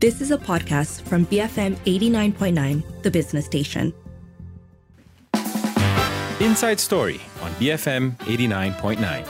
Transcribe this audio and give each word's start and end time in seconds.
This 0.00 0.22
is 0.22 0.30
a 0.30 0.38
podcast 0.38 1.02
from 1.02 1.26
BFM 1.26 1.76
89.9, 1.84 3.02
the 3.02 3.10
business 3.10 3.44
station. 3.44 3.92
Inside 6.40 6.80
Story 6.80 7.20
on 7.42 7.50
BFM 7.56 8.16
89.9. 8.20 9.26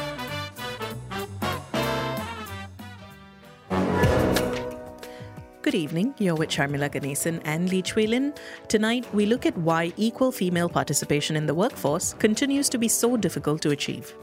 Good 5.62 5.74
evening. 5.74 6.14
You're 6.18 6.36
with 6.36 6.50
Sharmila 6.50 6.88
Ganesan 6.88 7.40
and 7.44 7.68
Lee 7.68 7.82
Chui 7.82 8.06
Lin. 8.06 8.32
Tonight, 8.68 9.12
we 9.12 9.26
look 9.26 9.46
at 9.46 9.58
why 9.58 9.92
equal 9.96 10.30
female 10.30 10.68
participation 10.68 11.34
in 11.34 11.46
the 11.46 11.54
workforce 11.54 12.12
continues 12.20 12.68
to 12.68 12.78
be 12.78 12.86
so 12.86 13.16
difficult 13.16 13.60
to 13.62 13.70
achieve. 13.70 14.14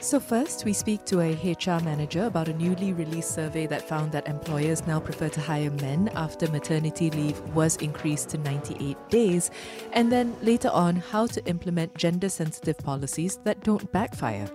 So, 0.00 0.20
first, 0.20 0.64
we 0.64 0.72
speak 0.72 1.04
to 1.06 1.20
a 1.20 1.32
HR 1.32 1.82
manager 1.82 2.26
about 2.26 2.48
a 2.48 2.52
newly 2.54 2.92
released 2.92 3.34
survey 3.34 3.66
that 3.66 3.88
found 3.88 4.12
that 4.12 4.28
employers 4.28 4.86
now 4.86 5.00
prefer 5.00 5.28
to 5.30 5.40
hire 5.40 5.70
men 5.70 6.10
after 6.14 6.48
maternity 6.50 7.10
leave 7.10 7.40
was 7.54 7.76
increased 7.76 8.28
to 8.30 8.38
98 8.38 8.96
days. 9.08 9.50
And 9.92 10.12
then 10.12 10.36
later 10.42 10.68
on, 10.68 10.96
how 10.96 11.26
to 11.26 11.44
implement 11.46 11.96
gender 11.96 12.28
sensitive 12.28 12.78
policies 12.78 13.40
that 13.44 13.64
don't 13.64 13.90
backfire. 13.90 14.48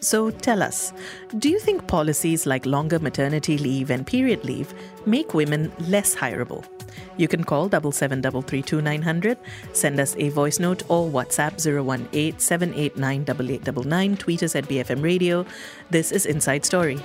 So, 0.00 0.30
tell 0.30 0.62
us 0.62 0.92
do 1.38 1.48
you 1.48 1.58
think 1.58 1.86
policies 1.86 2.46
like 2.46 2.64
longer 2.64 2.98
maternity 2.98 3.58
leave 3.58 3.90
and 3.90 4.06
period 4.06 4.44
leave 4.44 4.72
make 5.06 5.34
women 5.34 5.70
less 5.88 6.14
hireable? 6.14 6.64
You 7.16 7.28
can 7.28 7.44
call 7.44 7.68
77332900, 7.68 9.36
send 9.72 10.00
us 10.00 10.16
a 10.18 10.30
voice 10.30 10.58
note 10.58 10.82
or 10.88 11.08
WhatsApp 11.08 11.60
018 12.12 12.38
789 12.38 14.16
tweet 14.16 14.42
us 14.42 14.56
at 14.56 14.64
BFM 14.64 15.02
Radio. 15.02 15.44
This 15.90 16.12
is 16.12 16.26
Inside 16.26 16.64
Story. 16.64 16.98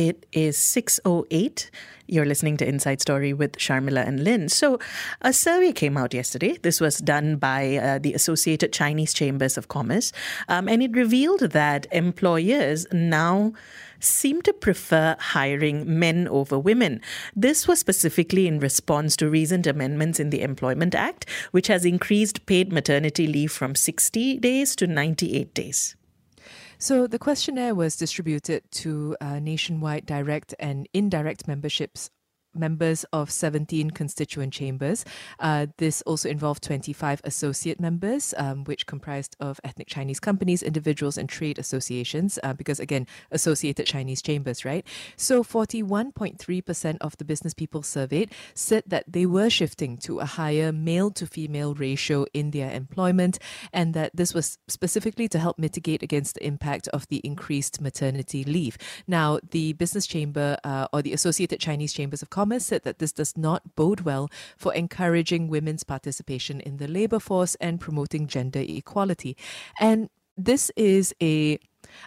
It 0.00 0.24
is 0.32 0.56
608. 0.56 1.70
You're 2.06 2.24
listening 2.24 2.56
to 2.56 2.66
Inside 2.66 3.02
Story 3.02 3.34
with 3.34 3.58
Sharmila 3.58 4.08
and 4.08 4.24
Lin. 4.24 4.48
So, 4.48 4.78
a 5.20 5.30
survey 5.30 5.72
came 5.72 5.98
out 5.98 6.14
yesterday. 6.14 6.56
This 6.62 6.80
was 6.80 6.96
done 6.96 7.36
by 7.36 7.76
uh, 7.76 7.98
the 7.98 8.14
Associated 8.14 8.72
Chinese 8.72 9.12
Chambers 9.12 9.58
of 9.58 9.68
Commerce, 9.68 10.10
um, 10.48 10.70
and 10.70 10.82
it 10.82 10.92
revealed 10.92 11.40
that 11.40 11.86
employers 11.92 12.86
now 12.90 13.52
seem 13.98 14.40
to 14.40 14.54
prefer 14.54 15.16
hiring 15.20 15.98
men 15.98 16.26
over 16.28 16.58
women. 16.58 17.02
This 17.36 17.68
was 17.68 17.78
specifically 17.78 18.46
in 18.46 18.58
response 18.58 19.16
to 19.16 19.28
recent 19.28 19.66
amendments 19.66 20.18
in 20.18 20.30
the 20.30 20.40
Employment 20.40 20.94
Act, 20.94 21.28
which 21.50 21.66
has 21.66 21.84
increased 21.84 22.46
paid 22.46 22.72
maternity 22.72 23.26
leave 23.26 23.52
from 23.52 23.74
60 23.74 24.38
days 24.38 24.74
to 24.76 24.86
98 24.86 25.52
days. 25.52 25.94
So 26.82 27.06
the 27.06 27.18
questionnaire 27.18 27.74
was 27.74 27.94
distributed 27.94 28.62
to 28.70 29.14
uh, 29.20 29.38
nationwide 29.38 30.06
direct 30.06 30.54
and 30.58 30.88
indirect 30.94 31.46
memberships 31.46 32.10
members 32.54 33.04
of 33.12 33.30
17 33.30 33.90
constituent 33.90 34.52
chambers. 34.52 35.04
Uh, 35.38 35.66
this 35.78 36.02
also 36.02 36.28
involved 36.28 36.62
25 36.62 37.20
associate 37.24 37.80
members, 37.80 38.34
um, 38.36 38.64
which 38.64 38.86
comprised 38.86 39.36
of 39.40 39.60
ethnic 39.64 39.88
Chinese 39.88 40.20
companies, 40.20 40.62
individuals, 40.62 41.16
and 41.16 41.28
trade 41.28 41.58
associations, 41.58 42.38
uh, 42.42 42.52
because 42.52 42.80
again, 42.80 43.06
associated 43.30 43.86
Chinese 43.86 44.22
chambers, 44.22 44.64
right? 44.64 44.86
So 45.16 45.42
41.3% 45.42 46.96
of 47.00 47.16
the 47.16 47.24
business 47.24 47.54
people 47.54 47.82
surveyed 47.82 48.32
said 48.54 48.84
that 48.86 49.04
they 49.06 49.26
were 49.26 49.50
shifting 49.50 49.96
to 49.98 50.20
a 50.20 50.24
higher 50.24 50.72
male 50.72 51.10
to 51.12 51.26
female 51.26 51.74
ratio 51.74 52.26
in 52.34 52.50
their 52.50 52.70
employment, 52.70 53.38
and 53.72 53.94
that 53.94 54.14
this 54.14 54.34
was 54.34 54.58
specifically 54.68 55.28
to 55.28 55.38
help 55.38 55.58
mitigate 55.58 56.02
against 56.02 56.34
the 56.34 56.46
impact 56.46 56.88
of 56.88 57.06
the 57.08 57.18
increased 57.18 57.80
maternity 57.80 58.44
leave. 58.44 58.76
Now, 59.06 59.38
the 59.50 59.72
business 59.74 60.06
chamber 60.06 60.56
uh, 60.64 60.86
or 60.92 61.02
the 61.02 61.12
associated 61.12 61.60
Chinese 61.60 61.92
chambers 61.92 62.22
of 62.22 62.30
Commerce 62.40 62.64
said 62.64 62.84
that 62.84 63.00
this 63.00 63.12
does 63.12 63.36
not 63.36 63.76
bode 63.76 64.00
well 64.00 64.30
for 64.56 64.72
encouraging 64.72 65.48
women's 65.48 65.84
participation 65.84 66.58
in 66.60 66.78
the 66.78 66.88
labor 66.88 67.20
force 67.20 67.54
and 67.56 67.78
promoting 67.78 68.26
gender 68.26 68.64
equality. 68.66 69.36
And 69.78 70.08
this 70.38 70.70
is 70.74 71.14
a 71.20 71.58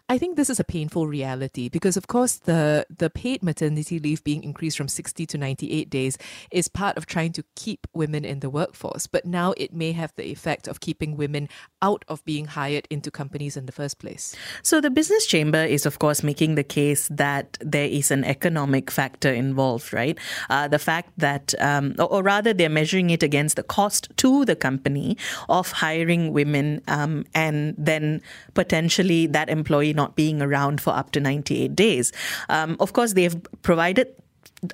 I 0.09 0.17
think 0.17 0.35
this 0.35 0.49
is 0.49 0.59
a 0.59 0.63
painful 0.63 1.07
reality 1.07 1.69
because, 1.69 1.97
of 1.97 2.07
course, 2.07 2.37
the 2.37 2.85
the 2.89 3.09
paid 3.09 3.41
maternity 3.43 3.99
leave 3.99 4.23
being 4.23 4.43
increased 4.43 4.77
from 4.77 4.87
60 4.87 5.25
to 5.25 5.37
98 5.37 5.89
days 5.89 6.17
is 6.51 6.67
part 6.67 6.97
of 6.97 7.05
trying 7.05 7.31
to 7.33 7.43
keep 7.55 7.87
women 7.93 8.25
in 8.25 8.39
the 8.39 8.49
workforce. 8.49 9.07
But 9.07 9.25
now 9.25 9.53
it 9.57 9.73
may 9.73 9.91
have 9.91 10.13
the 10.15 10.25
effect 10.25 10.67
of 10.67 10.79
keeping 10.79 11.17
women 11.17 11.49
out 11.81 12.05
of 12.07 12.23
being 12.25 12.45
hired 12.45 12.87
into 12.89 13.11
companies 13.11 13.57
in 13.57 13.65
the 13.65 13.71
first 13.71 13.99
place. 13.99 14.35
So 14.61 14.81
the 14.81 14.89
business 14.89 15.25
chamber 15.25 15.63
is, 15.63 15.85
of 15.85 15.99
course, 15.99 16.23
making 16.23 16.55
the 16.55 16.63
case 16.63 17.07
that 17.09 17.57
there 17.61 17.87
is 17.87 18.11
an 18.11 18.23
economic 18.23 18.91
factor 18.91 19.33
involved, 19.33 19.93
right? 19.93 20.17
Uh, 20.49 20.67
the 20.67 20.79
fact 20.79 21.11
that, 21.17 21.53
um, 21.59 21.95
or, 21.99 22.11
or, 22.11 22.23
rather, 22.23 22.53
they're 22.53 22.69
measuring 22.69 23.09
it 23.09 23.23
against 23.23 23.55
the 23.55 23.63
cost 23.63 24.09
to 24.17 24.45
the 24.45 24.55
company 24.55 25.17
of 25.49 25.71
hiring 25.71 26.33
women 26.33 26.81
um, 26.87 27.25
and 27.33 27.75
then 27.77 28.21
potentially 28.53 29.27
that 29.27 29.49
employee 29.49 29.62
not 29.93 30.15
being 30.15 30.41
around 30.41 30.81
for 30.81 30.91
up 30.91 31.11
to 31.11 31.19
98 31.19 31.75
days. 31.75 32.11
Um, 32.49 32.77
of 32.79 32.93
course, 32.93 33.13
they've 33.13 33.35
provided 33.61 34.07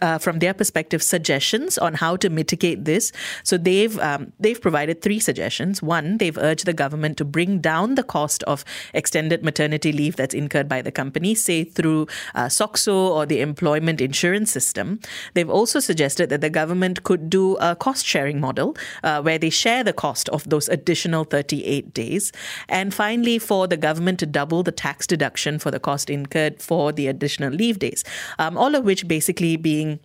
uh, 0.01 0.17
from 0.17 0.39
their 0.39 0.53
perspective, 0.53 1.01
suggestions 1.03 1.77
on 1.77 1.93
how 1.95 2.15
to 2.17 2.29
mitigate 2.29 2.85
this. 2.85 3.11
So 3.43 3.57
they've 3.57 3.97
um, 3.99 4.33
they've 4.39 4.61
provided 4.61 5.01
three 5.01 5.19
suggestions. 5.19 5.81
One, 5.81 6.17
they've 6.17 6.37
urged 6.37 6.65
the 6.65 6.73
government 6.73 7.17
to 7.17 7.25
bring 7.25 7.59
down 7.59 7.95
the 7.95 8.03
cost 8.03 8.43
of 8.43 8.63
extended 8.93 9.43
maternity 9.43 9.91
leave 9.91 10.15
that's 10.15 10.33
incurred 10.33 10.67
by 10.67 10.81
the 10.81 10.91
company, 10.91 11.35
say 11.35 11.63
through 11.63 12.07
uh, 12.35 12.45
SOCSO 12.45 12.93
or 12.93 13.25
the 13.25 13.41
employment 13.41 14.01
insurance 14.01 14.51
system. 14.51 14.99
They've 15.33 15.49
also 15.49 15.79
suggested 15.79 16.29
that 16.29 16.41
the 16.41 16.49
government 16.49 17.03
could 17.03 17.29
do 17.29 17.55
a 17.57 17.75
cost 17.75 18.05
sharing 18.05 18.39
model 18.39 18.75
uh, 19.03 19.21
where 19.21 19.37
they 19.37 19.49
share 19.49 19.83
the 19.83 19.93
cost 19.93 20.29
of 20.29 20.49
those 20.49 20.69
additional 20.69 21.23
38 21.23 21.93
days. 21.93 22.31
And 22.67 22.93
finally, 22.93 23.39
for 23.39 23.67
the 23.67 23.77
government 23.77 24.19
to 24.19 24.25
double 24.25 24.63
the 24.63 24.71
tax 24.71 25.07
deduction 25.07 25.59
for 25.59 25.71
the 25.71 25.79
cost 25.79 26.09
incurred 26.09 26.61
for 26.61 26.91
the 26.91 27.07
additional 27.07 27.51
leave 27.51 27.79
days. 27.79 28.03
Um, 28.37 28.57
all 28.57 28.75
of 28.75 28.83
which 28.83 29.07
basically 29.07 29.57
be 29.57 29.78
being 29.79 29.99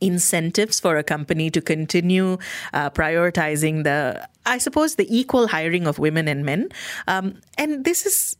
incentives 0.00 0.80
for 0.80 0.96
a 0.96 1.02
company 1.02 1.50
to 1.50 1.60
continue 1.60 2.38
uh, 2.72 2.90
prioritizing 2.90 3.84
the, 3.84 4.28
I 4.46 4.58
suppose, 4.58 4.96
the 4.96 5.06
equal 5.08 5.48
hiring 5.48 5.86
of 5.86 5.98
women 5.98 6.28
and 6.28 6.44
men. 6.44 6.68
Um, 7.08 7.40
and 7.58 7.84
this 7.84 8.06
is 8.06 8.36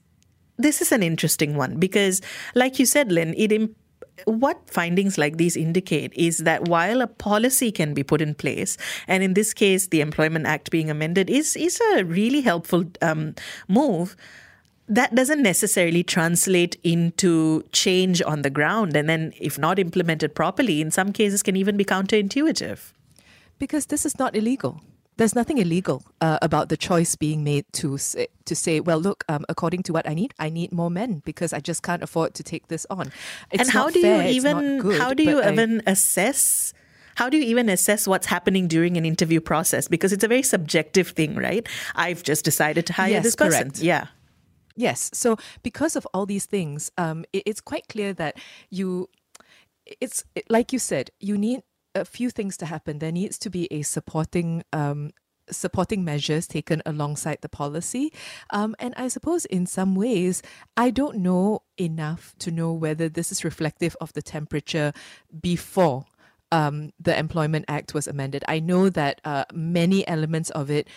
this 0.59 0.83
is 0.83 0.93
an 0.93 1.03
interesting 1.03 1.57
one 1.57 1.79
because, 1.79 2.21
like 2.55 2.79
you 2.79 2.87
said, 2.87 3.13
Lin, 3.13 3.35
it. 3.37 3.53
Imp- 3.53 3.77
what 4.27 4.69
findings 4.69 5.17
like 5.17 5.39
these 5.39 5.57
indicate 5.57 6.13
is 6.13 6.45
that 6.45 6.69
while 6.69 7.01
a 7.01 7.07
policy 7.07 7.73
can 7.73 7.95
be 7.95 8.03
put 8.03 8.21
in 8.21 8.35
place, 8.35 8.77
and 9.09 9.23
in 9.23 9.33
this 9.33 9.55
case, 9.55 9.89
the 9.89 10.03
Employment 10.03 10.45
Act 10.45 10.71
being 10.71 10.91
amended 10.91 11.31
is 11.31 11.57
is 11.57 11.81
a 11.97 12.05
really 12.05 12.43
helpful 12.43 12.85
um, 13.01 13.35
move 13.69 14.17
that 14.91 15.15
doesn't 15.15 15.43
necessarily 15.43 16.03
translate 16.03 16.77
into 16.83 17.63
change 17.73 18.21
on 18.21 18.43
the 18.43 18.51
ground. 18.51 18.97
And 18.97 19.09
then, 19.09 19.33
if 19.41 19.57
not 19.59 19.79
implemented 19.79 20.35
properly, 20.35 20.81
in 20.81 20.91
some 20.91 21.13
cases 21.13 21.43
can 21.43 21.57
even 21.57 21.77
be 21.77 21.85
counterintuitive. 21.85 22.93
Because 23.59 23.87
this 23.87 24.05
is 24.05 24.19
not 24.19 24.35
illegal. 24.35 24.83
There's 25.17 25.35
nothing 25.35 25.59
illegal 25.59 26.03
uh, 26.21 26.39
about 26.43 26.71
the 26.71 26.77
choice 26.77 27.15
being 27.15 27.45
made 27.45 27.67
to 27.75 27.99
say, 27.99 28.29
to 28.47 28.57
say, 28.57 28.81
well, 28.81 28.99
look, 28.99 29.23
um, 29.29 29.45
according 29.49 29.83
to 29.85 29.93
what 29.93 30.09
I 30.09 30.15
need, 30.15 30.35
I 30.39 30.49
need 30.49 30.73
more 30.73 30.91
men 30.91 31.23
because 31.25 31.53
I 31.53 31.61
just 31.61 31.83
can't 31.83 32.03
afford 32.03 32.35
to 32.35 32.43
take 32.43 32.69
this 32.69 32.87
on. 32.91 33.13
It's 33.53 33.63
and 33.63 33.71
how 33.71 33.91
do 33.91 34.01
fair, 34.01 34.23
you 34.23 34.31
even 34.31 34.79
good, 34.79 34.99
how 34.99 35.13
do 35.13 35.23
you 35.23 35.43
even 35.45 35.83
I, 35.87 35.93
assess 35.93 36.73
how 37.17 37.29
do 37.29 37.37
you 37.37 37.45
even 37.45 37.69
assess 37.69 38.09
what's 38.09 38.27
happening 38.27 38.67
during 38.67 38.97
an 38.97 39.05
interview 39.05 39.41
process? 39.41 39.89
Because 39.89 40.15
it's 40.15 40.25
a 40.25 40.29
very 40.29 40.43
subjective 40.43 41.09
thing, 41.09 41.35
right? 41.35 41.69
I've 41.95 42.23
just 42.23 42.47
decided 42.47 42.87
to 42.87 42.95
hire 42.95 43.11
yes, 43.11 43.25
this 43.25 43.37
person. 43.37 43.71
Correct. 43.73 43.81
Yeah. 43.81 44.07
Yes. 44.81 45.11
So 45.13 45.37
because 45.63 45.95
of 45.95 46.07
all 46.15 46.25
these 46.25 46.47
things, 46.47 46.91
um, 46.97 47.27
it, 47.35 47.43
it's 47.45 47.61
quite 47.61 47.87
clear 47.89 48.15
that 48.15 48.39
you, 48.71 49.11
it's 50.01 50.25
like 50.49 50.73
you 50.73 50.79
said, 50.79 51.11
you 51.21 51.37
need 51.37 51.61
a 51.95 52.07
few 52.07 52.31
things 52.31 52.57
to 52.59 52.67
happen. 52.67 52.99
There 52.99 53.13
needs 53.13 53.39
to 53.41 53.51
be 53.51 53.69
a 53.71 53.83
supporting 53.83 54.65
um, 54.73 55.11
supporting 55.51 56.03
measures 56.03 56.47
taken 56.47 56.81
alongside 56.87 57.39
the 57.43 57.49
policy. 57.49 58.11
Um, 58.51 58.75
and 58.79 58.95
I 58.97 59.09
suppose 59.09 59.45
in 59.47 59.67
some 59.67 59.95
ways, 59.95 60.43
I 60.77 60.91
don't 60.91 61.19
know 61.19 61.63
enough 61.77 62.35
to 62.39 62.51
know 62.51 62.73
whether 62.73 63.09
this 63.09 63.33
is 63.33 63.45
reflective 63.45 63.97
of 64.01 64.15
the 64.15 64.23
temperature 64.23 64.93
before. 65.43 66.07
Um, 66.53 66.93
the 66.99 67.17
Employment 67.17 67.65
Act 67.69 67.95
was 67.95 68.09
amended. 68.09 68.45
I 68.49 68.61
know 68.61 68.89
that 68.91 69.21
uh, 69.25 69.45
many 69.53 70.07
elements 70.09 70.51
of 70.51 70.71
it 70.71 70.89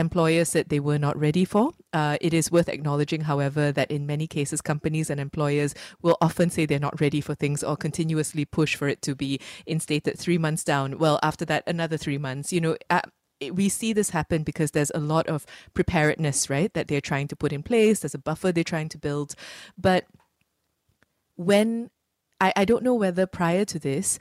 employers 0.00 0.48
said 0.48 0.68
they 0.68 0.80
were 0.80 0.98
not 0.98 1.16
ready 1.18 1.44
for. 1.44 1.70
Uh, 1.92 2.18
it 2.20 2.34
is 2.34 2.50
worth 2.50 2.68
acknowledging, 2.68 3.22
however, 3.22 3.70
that 3.70 3.90
in 3.90 4.06
many 4.06 4.26
cases, 4.26 4.60
companies 4.60 5.10
and 5.10 5.20
employers 5.20 5.74
will 6.02 6.16
often 6.20 6.50
say 6.50 6.66
they're 6.66 6.80
not 6.80 7.00
ready 7.00 7.20
for 7.20 7.34
things 7.34 7.62
or 7.62 7.76
continuously 7.76 8.44
push 8.44 8.74
for 8.74 8.88
it 8.88 9.02
to 9.02 9.14
be 9.14 9.40
instated 9.66 10.18
three 10.18 10.38
months 10.38 10.64
down. 10.64 10.98
Well, 10.98 11.20
after 11.22 11.44
that, 11.44 11.62
another 11.66 11.96
three 11.96 12.18
months. 12.18 12.52
You 12.52 12.60
know, 12.60 12.76
uh, 12.90 13.02
we 13.52 13.68
see 13.68 13.92
this 13.92 14.10
happen 14.10 14.42
because 14.42 14.72
there's 14.72 14.92
a 14.94 14.98
lot 14.98 15.26
of 15.28 15.46
preparedness, 15.74 16.50
right, 16.50 16.72
that 16.74 16.88
they're 16.88 17.00
trying 17.00 17.28
to 17.28 17.36
put 17.36 17.52
in 17.52 17.62
place. 17.62 18.00
There's 18.00 18.14
a 18.14 18.18
buffer 18.18 18.52
they're 18.52 18.64
trying 18.64 18.88
to 18.90 18.98
build. 18.98 19.34
But 19.78 20.06
when 21.36 21.90
I, 22.40 22.52
I 22.56 22.64
don't 22.64 22.82
know 22.82 22.94
whether 22.94 23.26
prior 23.26 23.64
to 23.66 23.78
this, 23.78 24.18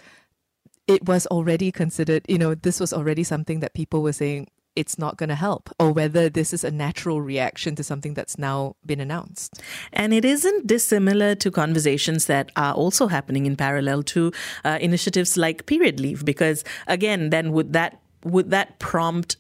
it 0.88 1.06
was 1.06 1.28
already 1.28 1.72
considered, 1.72 2.26
you 2.28 2.38
know, 2.38 2.56
this 2.56 2.80
was 2.80 2.94
already 2.94 3.24
something 3.24 3.60
that 3.60 3.74
people 3.74 4.02
were 4.02 4.14
saying 4.14 4.48
it's 4.76 4.98
not 4.98 5.18
going 5.18 5.30
to 5.30 5.36
help, 5.36 5.70
or 5.80 5.92
whether 5.92 6.30
this 6.30 6.54
is 6.54 6.64
a 6.64 6.72
natural 6.72 7.22
reaction 7.22 7.76
to 7.76 7.84
something 7.84 8.14
that's 8.14 8.38
now 8.38 8.76
been 8.86 9.00
announced. 9.00 9.62
And 9.94 10.14
it 10.14 10.26
isn't 10.26 10.68
dissimilar 10.68 11.36
to 11.36 11.52
conversations 11.52 12.26
that 12.26 12.52
are 12.56 12.74
also 12.74 13.08
happening 13.08 13.46
in 13.46 13.56
parallel 13.56 14.04
to 14.04 14.32
uh, 14.64 14.78
initiatives 14.82 15.38
like 15.38 15.66
period 15.66 16.00
leave, 16.00 16.24
because 16.24 16.64
again, 16.88 17.30
then 17.30 17.52
would 17.52 17.74
that 17.74 18.00
would 18.24 18.52
that 18.52 18.80
prompt 18.80 19.38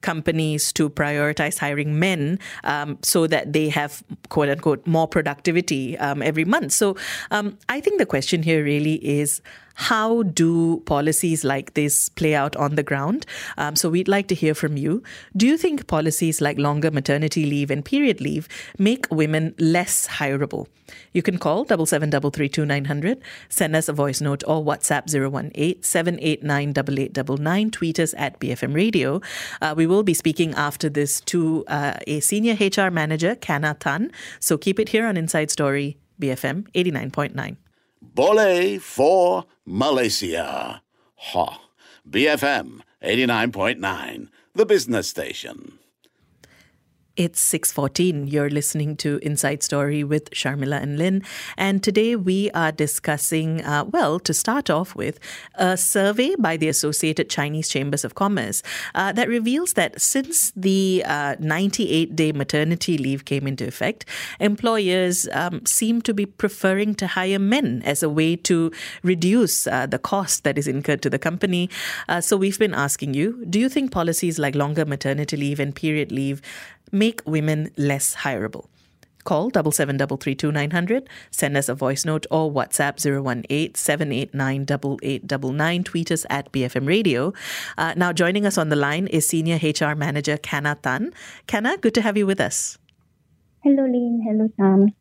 companies 0.00 0.72
to 0.74 0.90
prioritize 0.90 1.58
hiring 1.58 1.98
men 1.98 2.38
um, 2.64 2.98
so 3.02 3.26
that 3.26 3.54
they 3.54 3.70
have 3.70 4.02
quote 4.28 4.50
unquote 4.50 4.86
more 4.86 5.08
productivity 5.08 5.96
um, 5.98 6.20
every 6.20 6.44
month. 6.44 6.72
So 6.72 6.96
um, 7.30 7.56
I 7.70 7.80
think 7.80 7.98
the 7.98 8.06
question 8.06 8.42
here 8.42 8.62
really 8.62 8.96
is 8.96 9.40
how 9.74 10.22
do 10.22 10.82
policies 10.86 11.44
like 11.44 11.74
this 11.74 12.08
play 12.08 12.34
out 12.34 12.56
on 12.56 12.76
the 12.76 12.82
ground? 12.82 13.26
Um, 13.58 13.76
so 13.76 13.90
we'd 13.90 14.08
like 14.08 14.28
to 14.28 14.34
hear 14.34 14.54
from 14.54 14.76
you. 14.76 15.02
Do 15.36 15.46
you 15.46 15.58
think 15.58 15.86
policies 15.86 16.40
like 16.40 16.58
longer 16.58 16.90
maternity 16.90 17.46
leave 17.46 17.70
and 17.70 17.84
period 17.84 18.20
leave 18.20 18.48
make 18.78 19.06
women 19.10 19.54
less 19.58 20.08
hireable? 20.08 20.66
You 21.12 21.22
can 21.22 21.38
call 21.38 21.64
double 21.64 21.86
seven 21.86 22.10
double 22.10 22.30
three 22.30 22.48
two 22.48 22.66
nine 22.66 22.84
hundred, 22.84 23.20
send 23.48 23.74
us 23.74 23.88
a 23.88 23.92
voice 23.92 24.20
note 24.20 24.44
or 24.46 24.62
WhatsApp 24.62 25.06
018-789-8899, 25.06 27.72
tweet 27.72 27.98
us 27.98 28.14
at 28.16 28.38
BFM 28.38 28.74
Radio. 28.74 29.20
Uh, 29.60 29.74
we 29.76 29.86
will 29.86 30.02
be 30.02 30.14
speaking 30.14 30.54
after 30.54 30.88
this 30.88 31.20
to 31.22 31.64
uh, 31.68 31.94
a 32.06 32.20
senior 32.20 32.54
HR 32.54 32.90
manager, 32.90 33.34
Kana 33.34 33.74
Tan. 33.78 34.12
So 34.40 34.56
keep 34.58 34.78
it 34.78 34.90
here 34.90 35.06
on 35.06 35.16
Inside 35.16 35.50
Story, 35.50 35.96
BFM 36.20 36.70
89.9. 36.72 37.56
Boleh 38.12 38.76
for 38.80 39.48
Malaysia. 39.64 40.82
Ha. 41.32 41.48
BFM 42.04 42.84
89.9, 43.00 44.28
the 44.52 44.66
business 44.66 45.08
station. 45.08 45.80
It's 47.16 47.40
6:14. 47.40 48.26
You're 48.26 48.50
listening 48.50 48.96
to 48.96 49.20
Inside 49.22 49.62
Story 49.62 50.02
with 50.02 50.30
Sharmila 50.30 50.82
and 50.82 50.98
Lin, 50.98 51.22
and 51.56 51.80
today 51.80 52.16
we 52.16 52.50
are 52.50 52.72
discussing 52.72 53.62
uh, 53.64 53.84
well, 53.84 54.18
to 54.18 54.34
start 54.34 54.68
off 54.68 54.96
with, 54.96 55.20
a 55.54 55.76
survey 55.76 56.34
by 56.36 56.56
the 56.56 56.66
Associated 56.66 57.30
Chinese 57.30 57.68
Chambers 57.68 58.04
of 58.04 58.16
Commerce 58.16 58.64
uh, 58.96 59.12
that 59.12 59.28
reveals 59.28 59.74
that 59.74 60.00
since 60.00 60.50
the 60.56 61.04
98-day 61.06 62.30
uh, 62.30 62.36
maternity 62.36 62.98
leave 62.98 63.24
came 63.24 63.46
into 63.46 63.64
effect, 63.64 64.04
employers 64.40 65.28
um, 65.32 65.64
seem 65.64 66.02
to 66.02 66.12
be 66.12 66.26
preferring 66.26 66.96
to 66.96 67.06
hire 67.06 67.38
men 67.38 67.80
as 67.84 68.02
a 68.02 68.08
way 68.08 68.34
to 68.34 68.72
reduce 69.04 69.68
uh, 69.68 69.86
the 69.86 70.00
cost 70.00 70.42
that 70.42 70.58
is 70.58 70.66
incurred 70.66 71.02
to 71.02 71.10
the 71.10 71.20
company. 71.20 71.70
Uh, 72.08 72.20
so 72.20 72.36
we've 72.36 72.58
been 72.58 72.74
asking 72.74 73.14
you, 73.14 73.44
do 73.48 73.60
you 73.60 73.68
think 73.68 73.92
policies 73.92 74.36
like 74.36 74.56
longer 74.56 74.84
maternity 74.84 75.36
leave 75.36 75.60
and 75.60 75.76
period 75.76 76.10
leave 76.10 76.42
make 76.92 77.22
women 77.26 77.70
less 77.76 78.16
hireable. 78.16 78.66
Call 79.24 79.48
double 79.48 79.72
seven 79.72 79.96
double 79.96 80.18
three 80.18 80.34
two 80.34 80.52
nine 80.52 80.70
hundred. 80.70 81.08
Send 81.30 81.56
us 81.56 81.70
a 81.70 81.74
voice 81.74 82.04
note 82.04 82.26
or 82.30 82.52
WhatsApp 82.52 83.00
018-789-8899. 83.72 85.84
Tweet 85.84 86.12
us 86.12 86.26
at 86.28 86.52
BFM 86.52 86.86
Radio. 86.86 87.32
Uh, 87.78 87.94
now 87.96 88.12
joining 88.12 88.44
us 88.44 88.58
on 88.58 88.68
the 88.68 88.76
line 88.76 89.06
is 89.06 89.26
Senior 89.26 89.56
HR 89.56 89.94
Manager 89.94 90.36
Kana 90.36 90.76
Tan. 90.82 91.14
Kana, 91.46 91.78
good 91.78 91.94
to 91.94 92.02
have 92.02 92.18
you 92.18 92.26
with 92.26 92.40
us. 92.40 92.76
Hello, 93.62 93.84
Lin. 93.84 94.20
Hello, 94.22 94.50
Sam. 94.58 94.94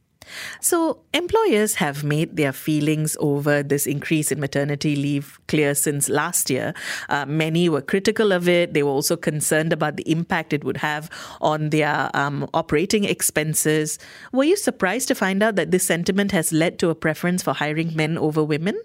So, 0.60 1.00
employers 1.14 1.75
have 1.75 2.04
made 2.04 2.36
their 2.36 2.52
feelings 2.52 3.18
over 3.20 3.64
this 3.64 3.86
increase 3.86 4.31
in 4.31 4.40
maternity 4.40 4.96
leave 4.96 5.40
clear 5.48 5.75
since 5.75 6.10
last 6.10 6.50
year. 6.50 6.74
Uh, 7.10 7.25
many 7.25 7.70
were 7.70 7.81
critical 7.81 8.31
of 8.31 8.48
it. 8.48 8.74
They 8.74 8.84
were 8.84 8.92
also 8.92 9.16
concerned 9.16 9.74
about 9.74 9.98
the 9.98 10.10
impact 10.10 10.54
it 10.54 10.64
would 10.64 10.78
have 10.78 11.10
on 11.42 11.70
their 11.70 12.10
um, 12.14 12.50
operating 12.54 13.04
expenses. 13.04 14.00
Were 14.31 14.44
you 14.44 14.58
surprised 14.58 15.08
to 15.10 15.16
find 15.16 15.44
out 15.44 15.56
that 15.56 15.72
this 15.72 15.86
sentiment 15.86 16.31
has 16.31 16.52
led 16.52 16.80
to 16.80 16.90
a 16.90 16.96
preference 16.96 17.44
for 17.44 17.54
hiring 17.54 17.96
men 17.96 18.18
over 18.18 18.44
women? 18.44 18.80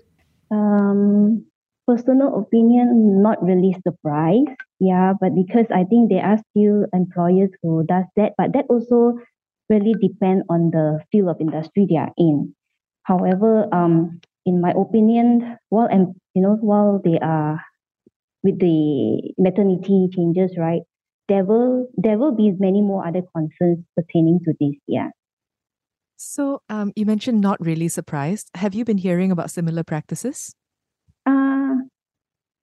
Um, 0.50 1.44
personal 1.88 2.38
opinion, 2.38 3.22
not 3.22 3.42
really 3.42 3.74
surprised. 3.82 4.60
Yeah, 4.78 5.14
but 5.18 5.34
because 5.34 5.66
I 5.74 5.84
think 5.84 6.10
there 6.10 6.22
are 6.22 6.38
still 6.52 6.86
employers 6.92 7.50
who 7.62 7.84
does 7.88 8.04
that, 8.16 8.32
but 8.36 8.52
that 8.52 8.66
also 8.68 9.18
really 9.68 9.94
depend 10.00 10.42
on 10.48 10.70
the 10.70 11.00
field 11.10 11.28
of 11.28 11.40
industry 11.40 11.86
they 11.88 11.96
are 11.96 12.12
in. 12.16 12.54
However, 13.02 13.66
um, 13.72 14.20
in 14.44 14.60
my 14.60 14.72
opinion, 14.76 15.56
while 15.68 15.88
and 15.90 16.14
you 16.34 16.42
know 16.42 16.56
while 16.60 17.00
they 17.04 17.18
are 17.20 17.60
with 18.42 18.58
the 18.58 19.32
maternity 19.38 20.08
changes, 20.14 20.56
right, 20.58 20.82
there 21.28 21.44
will 21.44 21.88
there 21.96 22.18
will 22.18 22.34
be 22.34 22.52
many 22.58 22.82
more 22.82 23.06
other 23.06 23.22
concerns 23.34 23.84
pertaining 23.96 24.40
to 24.44 24.54
this. 24.60 24.76
Yeah. 24.86 25.10
So, 26.16 26.62
um, 26.68 26.92
you 26.96 27.06
mentioned 27.06 27.40
not 27.40 27.64
really 27.64 27.86
surprised. 27.86 28.50
Have 28.56 28.74
you 28.74 28.84
been 28.84 28.98
hearing 28.98 29.30
about 29.30 29.52
similar 29.52 29.84
practices? 29.84 30.52
Uh, 31.24 31.76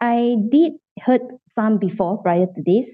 I 0.02 0.36
did 0.52 0.74
heard 1.00 1.22
some 1.56 1.78
before 1.80 2.22
prior 2.22 2.48
to 2.48 2.62
this, 2.66 2.86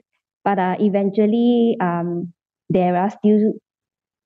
but 0.46 0.60
uh, 0.60 0.76
eventually 0.80 1.78
um, 1.82 2.34
there 2.70 2.96
are 2.96 3.10
still 3.10 3.54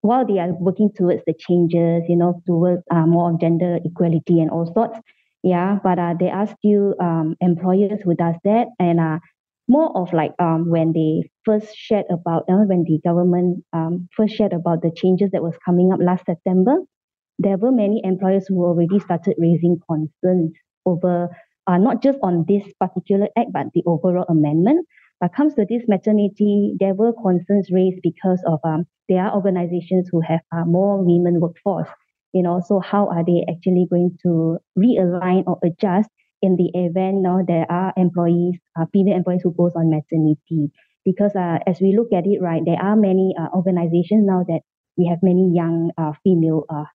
while 0.06 0.26
they 0.26 0.40
are 0.40 0.54
working 0.54 0.90
towards 0.96 1.24
the 1.26 1.34
changes, 1.34 2.04
you 2.08 2.16
know, 2.16 2.42
towards 2.46 2.84
uh, 2.92 3.06
more 3.06 3.32
of 3.32 3.42
gender 3.42 3.80
equality 3.84 4.40
and 4.40 4.52
all 4.52 4.72
sorts, 4.74 5.00
yeah, 5.44 5.80
but 5.84 6.00
uh, 6.00 6.14
there 6.20 6.34
are 6.34 6.48
still 6.48 6.96
um, 7.00 7.36
employers 7.42 8.00
who 8.04 8.16
does 8.16 8.36
that, 8.44 8.68
and 8.80 9.00
uh, 9.00 9.20
more 9.68 9.96
of 9.98 10.14
like 10.14 10.32
um, 10.40 10.70
when 10.70 10.94
they 10.94 11.30
first 11.44 11.76
shared 11.76 12.06
about 12.10 12.44
uh, 12.50 12.66
when 12.66 12.84
the 12.84 13.00
government 13.04 13.64
um, 13.74 14.08
first 14.16 14.36
shared 14.36 14.54
about 14.54 14.82
the 14.82 14.92
changes 14.96 15.32
that 15.32 15.44
was 15.44 15.56
coming 15.66 15.92
up 15.92 16.00
last 16.02 16.26
September, 16.26 16.78
there 17.40 17.58
were 17.58 17.72
many 17.72 18.02
employers 18.04 18.46
who 18.48 18.64
already 18.64 19.00
started 19.00 19.36
raising 19.38 19.80
concerns 19.90 20.52
over 20.86 21.30
uh, 21.68 21.78
not 21.78 22.02
just 22.02 22.20
on 22.22 22.46
this 22.48 22.64
particular 22.80 23.28
act 23.38 23.52
but 23.52 23.68
the 23.74 23.84
overall 23.86 24.26
amendment. 24.30 24.86
But 25.22 25.34
comes 25.34 25.54
to 25.56 25.66
this 25.68 25.84
maternity, 25.88 26.76
there 26.80 26.94
were 26.94 27.14
concerns 27.14 27.72
raised 27.72 28.02
because 28.04 28.44
of 28.46 28.60
um, 28.64 28.86
there 29.10 29.24
are 29.24 29.36
organizations 29.36 30.10
who 30.12 30.22
have 30.22 30.42
uh, 30.56 30.66
more 30.66 31.04
women 31.04 31.40
workforce. 31.40 31.90
You 32.34 32.44
know, 32.44 32.62
so 32.66 32.80
how 32.80 33.08
are 33.08 33.24
they 33.24 33.46
actually 33.50 33.88
going 33.90 34.18
to 34.24 34.58
realign 34.78 35.44
or 35.48 35.58
adjust 35.64 36.10
in 36.42 36.58
the 36.58 36.70
event 36.74 37.18
you 37.18 37.22
now 37.22 37.40
there 37.48 37.66
are 37.72 37.94
employees, 37.96 38.60
uh, 38.78 38.86
female 38.92 39.16
employees 39.16 39.42
who 39.44 39.54
goes 39.54 39.72
on 39.76 39.90
maternity? 39.90 40.72
Because 41.06 41.36
uh, 41.36 41.60
as 41.66 41.80
we 41.80 41.96
look 41.96 42.12
at 42.12 42.26
it, 42.26 42.42
right, 42.42 42.62
there 42.66 42.82
are 42.82 42.96
many 42.96 43.34
uh, 43.40 43.48
organizations 43.56 44.26
now 44.28 44.44
that 44.48 44.62
we 44.98 45.08
have 45.08 45.20
many 45.22 45.52
young 45.54 45.92
uh, 45.98 46.12
female 46.24 46.66
uh, 46.70 46.86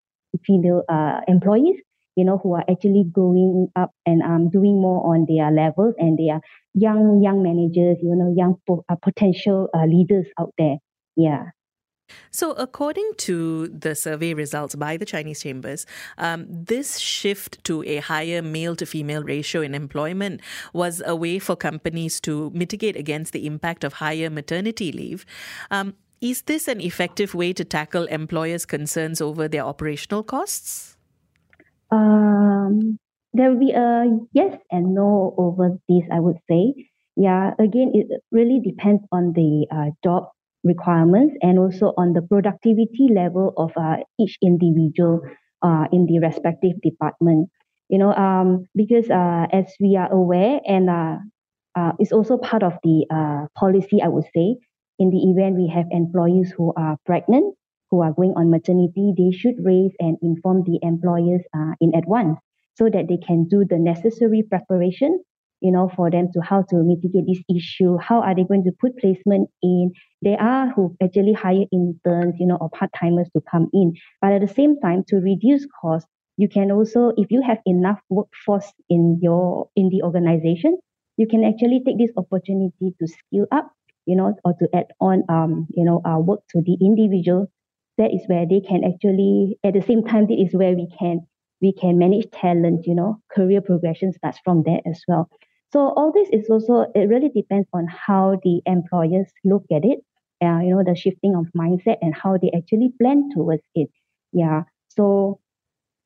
female 0.44 0.82
uh, 0.88 1.20
employees 1.26 1.80
you 2.16 2.24
know, 2.24 2.38
who 2.42 2.54
are 2.54 2.64
actually 2.70 3.04
growing 3.10 3.68
up 3.76 3.92
and 4.04 4.22
um, 4.22 4.50
doing 4.50 4.80
more 4.80 5.14
on 5.14 5.26
their 5.28 5.50
levels 5.50 5.94
and 5.98 6.18
they 6.18 6.28
are 6.28 6.40
young, 6.74 7.22
young 7.22 7.42
managers, 7.42 7.96
you 8.02 8.14
know, 8.14 8.34
young 8.36 8.56
po- 8.66 8.84
uh, 8.88 8.96
potential 9.00 9.68
uh, 9.74 9.86
leaders 9.86 10.26
out 10.38 10.52
there. 10.58 10.76
Yeah. 11.16 11.46
So, 12.30 12.52
according 12.52 13.12
to 13.18 13.68
the 13.68 13.94
survey 13.94 14.34
results 14.34 14.74
by 14.74 14.96
the 14.96 15.04
Chinese 15.04 15.42
chambers, 15.42 15.86
um, 16.18 16.46
this 16.48 16.98
shift 16.98 17.62
to 17.64 17.82
a 17.84 17.98
higher 17.98 18.42
male 18.42 18.76
to 18.76 18.86
female 18.86 19.22
ratio 19.22 19.62
in 19.62 19.74
employment 19.74 20.40
was 20.72 21.02
a 21.04 21.16
way 21.16 21.38
for 21.38 21.56
companies 21.56 22.20
to 22.20 22.50
mitigate 22.54 22.96
against 22.96 23.32
the 23.32 23.46
impact 23.46 23.84
of 23.84 23.94
higher 23.94 24.30
maternity 24.30 24.92
leave. 24.92 25.24
Um, 25.70 25.94
is 26.20 26.42
this 26.42 26.68
an 26.68 26.80
effective 26.80 27.34
way 27.34 27.52
to 27.54 27.64
tackle 27.64 28.04
employers' 28.06 28.66
concerns 28.66 29.20
over 29.20 29.48
their 29.48 29.64
operational 29.64 30.22
costs? 30.22 30.96
Um, 31.90 32.98
there 33.32 33.50
will 33.50 33.58
be 33.58 33.72
a 33.72 34.04
yes 34.32 34.58
and 34.70 34.94
no 34.94 35.34
over 35.38 35.78
this, 35.88 36.02
I 36.12 36.20
would 36.20 36.38
say. 36.48 36.74
Yeah, 37.16 37.54
again, 37.58 37.92
it 37.94 38.22
really 38.30 38.60
depends 38.60 39.02
on 39.12 39.32
the 39.32 39.66
uh, 39.70 39.90
job 40.04 40.30
requirements 40.64 41.34
and 41.42 41.58
also 41.58 41.92
on 41.96 42.12
the 42.12 42.22
productivity 42.22 43.08
level 43.14 43.52
of 43.56 43.72
uh, 43.76 43.96
each 44.18 44.36
individual 44.42 45.20
uh, 45.62 45.84
in 45.92 46.06
the 46.06 46.18
respective 46.18 46.80
department. 46.82 47.48
You 47.88 47.98
know, 47.98 48.14
um, 48.14 48.66
because 48.74 49.10
uh, 49.10 49.46
as 49.52 49.66
we 49.80 49.96
are 49.96 50.10
aware, 50.12 50.60
and 50.66 50.88
uh, 50.88 51.16
uh, 51.76 51.92
it's 51.98 52.12
also 52.12 52.38
part 52.38 52.62
of 52.62 52.74
the 52.84 53.06
uh, 53.10 53.46
policy, 53.58 54.00
I 54.02 54.08
would 54.08 54.26
say, 54.34 54.56
in 54.98 55.10
the 55.10 55.30
event 55.30 55.56
we 55.56 55.68
have 55.74 55.86
employees 55.90 56.52
who 56.56 56.72
are 56.76 56.96
pregnant, 57.04 57.54
who 57.90 58.02
are 58.02 58.12
going 58.12 58.34
on 58.36 58.50
maternity, 58.50 59.12
they 59.16 59.36
should 59.36 59.54
raise 59.64 59.92
and 59.98 60.16
inform 60.22 60.62
the 60.64 60.78
employers 60.82 61.42
in 61.80 61.92
advance 61.96 62.38
so 62.76 62.88
that 62.88 63.08
they 63.08 63.16
can 63.16 63.48
do 63.48 63.64
the 63.68 63.78
necessary 63.78 64.44
preparation 64.48 65.20
you 65.60 65.70
know, 65.70 65.90
for 65.94 66.10
them 66.10 66.28
to 66.32 66.40
how 66.40 66.62
to 66.62 66.76
mitigate 66.76 67.26
this 67.26 67.42
issue. 67.54 67.98
How 67.98 68.20
are 68.22 68.34
they 68.34 68.44
going 68.44 68.64
to 68.64 68.72
put 68.80 68.96
placement 68.98 69.50
in? 69.62 69.92
There 70.22 70.40
are 70.40 70.70
who 70.70 70.96
actually 71.02 71.32
hire 71.32 71.64
interns, 71.72 72.36
you 72.38 72.46
know, 72.46 72.56
or 72.56 72.70
part 72.70 72.90
timers 72.98 73.28
to 73.34 73.42
come 73.50 73.68
in. 73.72 73.94
But 74.20 74.32
at 74.32 74.40
the 74.40 74.52
same 74.52 74.78
time, 74.80 75.04
to 75.08 75.16
reduce 75.16 75.66
costs, 75.80 76.08
you 76.36 76.48
can 76.48 76.70
also, 76.70 77.12
if 77.16 77.30
you 77.30 77.42
have 77.42 77.58
enough 77.66 78.00
workforce 78.08 78.72
in 78.88 79.18
your 79.20 79.68
in 79.76 79.90
the 79.90 80.02
organization, 80.02 80.78
you 81.18 81.26
can 81.26 81.44
actually 81.44 81.82
take 81.84 81.98
this 81.98 82.12
opportunity 82.16 82.94
to 82.98 83.06
skill 83.06 83.46
up, 83.52 83.70
you 84.06 84.16
know, 84.16 84.34
or 84.44 84.54
to 84.54 84.68
add 84.74 84.86
on, 85.00 85.22
um, 85.28 85.66
you 85.70 85.84
know, 85.84 86.00
uh, 86.04 86.18
work 86.18 86.40
to 86.50 86.62
the 86.62 86.78
individual. 86.80 87.50
That 87.98 88.14
is 88.14 88.22
where 88.26 88.46
they 88.48 88.60
can 88.60 88.82
actually, 88.84 89.58
at 89.62 89.74
the 89.74 89.82
same 89.82 90.02
time, 90.04 90.28
that 90.28 90.40
is 90.40 90.54
where 90.54 90.72
we 90.72 90.88
can 90.98 91.26
we 91.60 91.74
can 91.74 91.98
manage 91.98 92.30
talent. 92.30 92.86
You 92.86 92.94
know, 92.94 93.20
career 93.30 93.60
progression 93.60 94.14
starts 94.14 94.38
from 94.42 94.62
there 94.64 94.80
as 94.86 95.02
well. 95.06 95.28
So 95.72 95.80
all 95.96 96.12
this 96.12 96.28
is 96.32 96.48
also 96.50 96.86
it 96.94 97.08
really 97.08 97.28
depends 97.28 97.68
on 97.72 97.86
how 97.86 98.38
the 98.42 98.60
employers 98.66 99.32
look 99.44 99.64
at 99.72 99.84
it. 99.84 100.00
Uh, 100.42 100.60
you 100.60 100.74
know, 100.74 100.82
the 100.84 100.96
shifting 100.96 101.34
of 101.36 101.46
mindset 101.56 101.98
and 102.00 102.14
how 102.14 102.38
they 102.38 102.50
actually 102.56 102.92
plan 103.00 103.28
towards 103.34 103.62
it. 103.74 103.90
Yeah. 104.32 104.62
So 104.88 105.40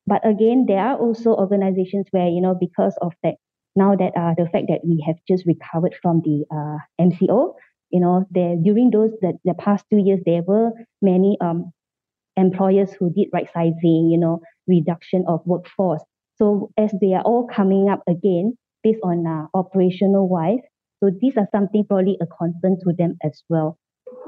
but 0.07 0.25
again, 0.27 0.65
there 0.67 0.79
are 0.79 0.97
also 0.97 1.31
organizations 1.35 2.07
where, 2.11 2.27
you 2.27 2.41
know, 2.41 2.55
because 2.59 2.95
of 3.01 3.13
that, 3.23 3.35
now 3.75 3.95
that 3.95 4.13
uh, 4.15 4.33
the 4.37 4.47
fact 4.49 4.67
that 4.69 4.81
we 4.83 5.03
have 5.05 5.15
just 5.27 5.45
recovered 5.45 5.95
from 6.01 6.21
the 6.21 6.45
uh, 6.51 6.77
MCO, 7.03 7.55
you 7.89 7.99
know, 7.99 8.25
there 8.31 8.55
during 8.55 8.91
those 8.91 9.11
the, 9.21 9.33
the 9.43 9.53
past 9.53 9.85
two 9.89 9.97
years, 9.97 10.19
there 10.25 10.43
were 10.43 10.71
many 11.01 11.37
um, 11.41 11.71
employers 12.37 12.93
who 12.93 13.11
did 13.11 13.29
right 13.33 13.49
sizing, 13.53 14.09
you 14.11 14.17
know, 14.17 14.41
reduction 14.67 15.25
of 15.27 15.41
workforce. 15.45 16.03
So 16.37 16.71
as 16.77 16.93
they 17.01 17.13
are 17.13 17.23
all 17.23 17.47
coming 17.47 17.89
up 17.89 18.03
again, 18.07 18.57
based 18.85 19.01
on 19.03 19.25
uh, 19.25 19.47
operational 19.57 20.29
wise, 20.29 20.61
so 21.01 21.09
these 21.21 21.33
are 21.37 21.47
something 21.51 21.85
probably 21.89 22.17
a 22.21 22.27
concern 22.27 22.77
to 22.85 22.93
them 22.97 23.17
as 23.23 23.43
well. 23.49 23.77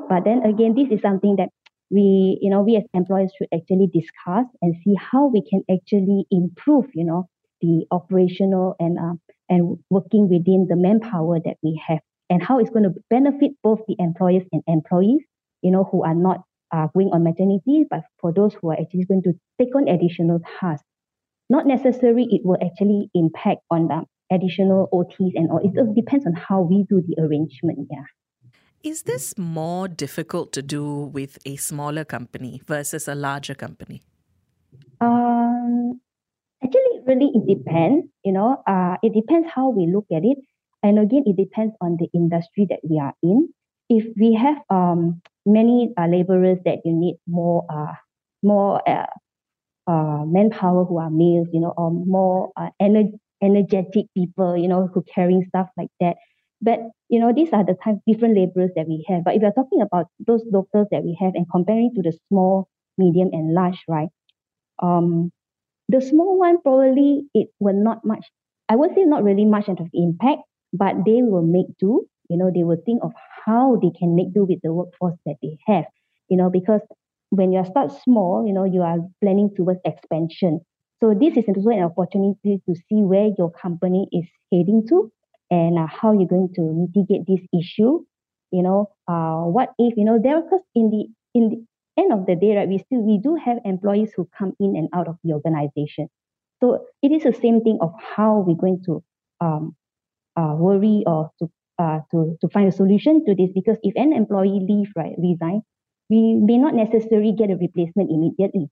But 0.09 0.25
then 0.25 0.41
again, 0.43 0.73
this 0.73 0.89
is 0.91 1.01
something 1.01 1.35
that 1.37 1.49
we 1.89 2.37
you 2.41 2.49
know 2.49 2.61
we 2.61 2.75
as 2.75 2.83
employers 2.93 3.31
should 3.37 3.47
actually 3.53 3.87
discuss 3.93 4.45
and 4.61 4.75
see 4.83 4.95
how 4.99 5.27
we 5.27 5.41
can 5.49 5.63
actually 5.71 6.25
improve 6.31 6.85
you 6.93 7.05
know 7.05 7.29
the 7.61 7.85
operational 7.91 8.75
and 8.79 8.97
uh, 8.99 9.13
and 9.49 9.77
working 9.89 10.27
within 10.27 10.67
the 10.69 10.75
manpower 10.75 11.39
that 11.39 11.55
we 11.63 11.81
have 11.87 11.99
and 12.29 12.43
how 12.43 12.59
it's 12.59 12.69
going 12.69 12.83
to 12.83 12.93
benefit 13.09 13.51
both 13.63 13.79
the 13.87 13.95
employers 13.99 14.43
and 14.51 14.61
employees 14.67 15.23
you 15.61 15.71
know 15.71 15.87
who 15.89 16.03
are 16.03 16.15
not 16.15 16.41
uh, 16.73 16.87
going 16.93 17.09
on 17.13 17.23
maternity 17.23 17.85
but 17.89 18.01
for 18.19 18.33
those 18.33 18.53
who 18.55 18.69
are 18.69 18.77
actually 18.79 19.05
going 19.05 19.23
to 19.23 19.33
take 19.57 19.73
on 19.75 19.87
additional 19.87 20.39
tasks 20.59 20.85
not 21.49 21.65
necessarily 21.65 22.27
it 22.29 22.41
will 22.43 22.57
actually 22.61 23.09
impact 23.13 23.61
on 23.71 23.87
the 23.87 24.03
additional 24.31 24.89
OTs 24.91 25.33
and 25.35 25.49
all 25.51 25.59
it 25.63 25.95
depends 25.95 26.25
on 26.25 26.33
how 26.33 26.61
we 26.61 26.85
do 26.89 27.01
the 27.01 27.21
arrangement 27.21 27.87
yeah 27.89 28.03
is 28.83 29.03
this 29.03 29.37
more 29.37 29.87
difficult 29.87 30.53
to 30.53 30.61
do 30.61 30.85
with 30.85 31.37
a 31.45 31.55
smaller 31.57 32.05
company 32.05 32.61
versus 32.65 33.07
a 33.07 33.15
larger 33.15 33.55
company? 33.55 34.01
Um, 35.01 35.99
actually, 36.63 37.01
really, 37.05 37.31
it 37.33 37.47
depends. 37.47 38.07
You 38.23 38.33
know, 38.33 38.63
uh, 38.67 38.97
it 39.01 39.13
depends 39.13 39.49
how 39.53 39.69
we 39.69 39.87
look 39.91 40.05
at 40.13 40.23
it, 40.23 40.37
and 40.83 40.99
again, 40.99 41.23
it 41.25 41.35
depends 41.35 41.73
on 41.81 41.97
the 41.99 42.07
industry 42.13 42.67
that 42.69 42.79
we 42.87 42.99
are 42.99 43.13
in. 43.23 43.49
If 43.89 44.05
we 44.19 44.33
have 44.35 44.57
um 44.69 45.21
many 45.45 45.93
uh, 45.97 46.07
laborers 46.07 46.59
that 46.65 46.79
you 46.85 46.93
need 46.93 47.17
more 47.25 47.65
uh 47.69 47.95
more 48.43 48.87
uh, 48.87 49.07
uh 49.87 50.23
manpower 50.25 50.85
who 50.85 50.99
are 50.99 51.09
males, 51.09 51.47
you 51.51 51.61
know, 51.61 51.73
or 51.75 51.91
more 51.91 52.51
uh, 52.55 52.69
ener- 52.81 53.17
energetic 53.41 54.05
people, 54.15 54.57
you 54.57 54.67
know, 54.67 54.87
who 54.93 55.03
carrying 55.13 55.43
stuff 55.49 55.67
like 55.77 55.89
that 55.99 56.15
but 56.61 56.79
you 57.09 57.19
know, 57.19 57.31
these 57.33 57.53
are 57.53 57.63
the 57.63 57.75
type 57.83 57.97
different 58.07 58.35
laborers 58.35 58.71
that 58.75 58.87
we 58.87 59.05
have. 59.07 59.23
But 59.23 59.35
if 59.35 59.43
you're 59.43 59.53
talking 59.53 59.81
about 59.81 60.07
those 60.25 60.43
locals 60.51 60.87
that 60.91 61.03
we 61.03 61.15
have 61.21 61.35
and 61.35 61.45
comparing 61.51 61.91
to 61.95 62.01
the 62.01 62.17
small, 62.29 62.67
medium, 62.97 63.29
and 63.31 63.53
large, 63.53 63.83
right? 63.87 64.09
Um, 64.81 65.31
the 65.89 66.01
small 66.01 66.39
one 66.39 66.61
probably 66.61 67.27
it 67.33 67.49
will 67.59 67.75
not 67.81 68.05
much. 68.05 68.25
I 68.69 68.75
would 68.75 68.95
say 68.95 69.03
not 69.05 69.23
really 69.23 69.45
much 69.45 69.69
of 69.69 69.79
impact, 69.93 70.41
but 70.73 70.95
they 71.05 71.21
will 71.23 71.43
make 71.43 71.67
do. 71.79 72.07
You 72.29 72.37
know, 72.37 72.51
they 72.53 72.63
will 72.63 72.81
think 72.85 73.03
of 73.03 73.13
how 73.45 73.77
they 73.81 73.91
can 73.97 74.15
make 74.15 74.33
do 74.33 74.45
with 74.45 74.59
the 74.63 74.73
workforce 74.73 75.17
that 75.25 75.37
they 75.41 75.57
have. 75.67 75.85
You 76.29 76.37
know, 76.37 76.49
because 76.49 76.81
when 77.29 77.51
you 77.53 77.63
start 77.65 77.91
small, 78.03 78.45
you 78.47 78.53
know, 78.53 78.65
you 78.65 78.81
are 78.81 78.99
planning 79.21 79.51
towards 79.55 79.79
expansion. 79.85 80.61
So 81.01 81.13
this 81.13 81.37
is 81.37 81.45
also 81.47 81.69
an 81.69 81.83
opportunity 81.83 82.61
to 82.67 82.75
see 82.75 83.03
where 83.03 83.29
your 83.37 83.51
company 83.51 84.07
is 84.11 84.25
heading 84.51 84.85
to 84.89 85.11
and 85.51 85.77
uh, 85.77 85.87
how 85.87 86.11
you're 86.11 86.27
going 86.27 86.49
to 86.55 86.61
mitigate 86.61 87.27
this 87.27 87.45
issue. 87.53 88.03
You 88.51 88.63
know 88.63 88.89
uh, 89.07 89.43
what 89.43 89.73
if 89.77 89.97
you 89.97 90.05
know 90.05 90.19
there 90.21 90.41
because 90.41 90.61
in 90.73 90.89
the 90.89 91.07
in 91.37 91.49
the 91.49 92.01
end 92.01 92.13
of 92.13 92.25
the 92.25 92.35
day 92.35 92.55
right 92.55 92.67
we 92.67 92.77
still 92.77 93.01
we 93.01 93.19
do 93.21 93.35
have 93.35 93.57
employees 93.65 94.11
who 94.15 94.27
come 94.37 94.53
in 94.59 94.75
and 94.75 94.89
out 94.93 95.07
of 95.07 95.17
the 95.23 95.33
organization. 95.33 96.07
So 96.63 96.85
it 97.03 97.11
is 97.11 97.23
the 97.23 97.33
same 97.33 97.61
thing 97.61 97.77
of 97.81 97.93
how 97.99 98.43
we're 98.47 98.55
going 98.55 98.81
to 98.85 99.03
um, 99.41 99.75
uh, 100.35 100.55
worry 100.57 101.03
or 101.05 101.29
to 101.39 101.51
uh, 101.77 101.99
to 102.11 102.37
to 102.41 102.49
find 102.49 102.69
a 102.69 102.71
solution 102.71 103.25
to 103.25 103.35
this. 103.35 103.51
Because 103.53 103.77
if 103.83 103.93
an 103.95 104.13
employee 104.13 104.65
leave 104.67 104.91
right 104.95 105.13
resign 105.17 105.61
we 106.09 106.35
may 106.35 106.57
not 106.57 106.73
necessarily 106.73 107.33
get 107.33 107.51
a 107.51 107.57
replacement 107.57 108.09
immediately. 108.09 108.69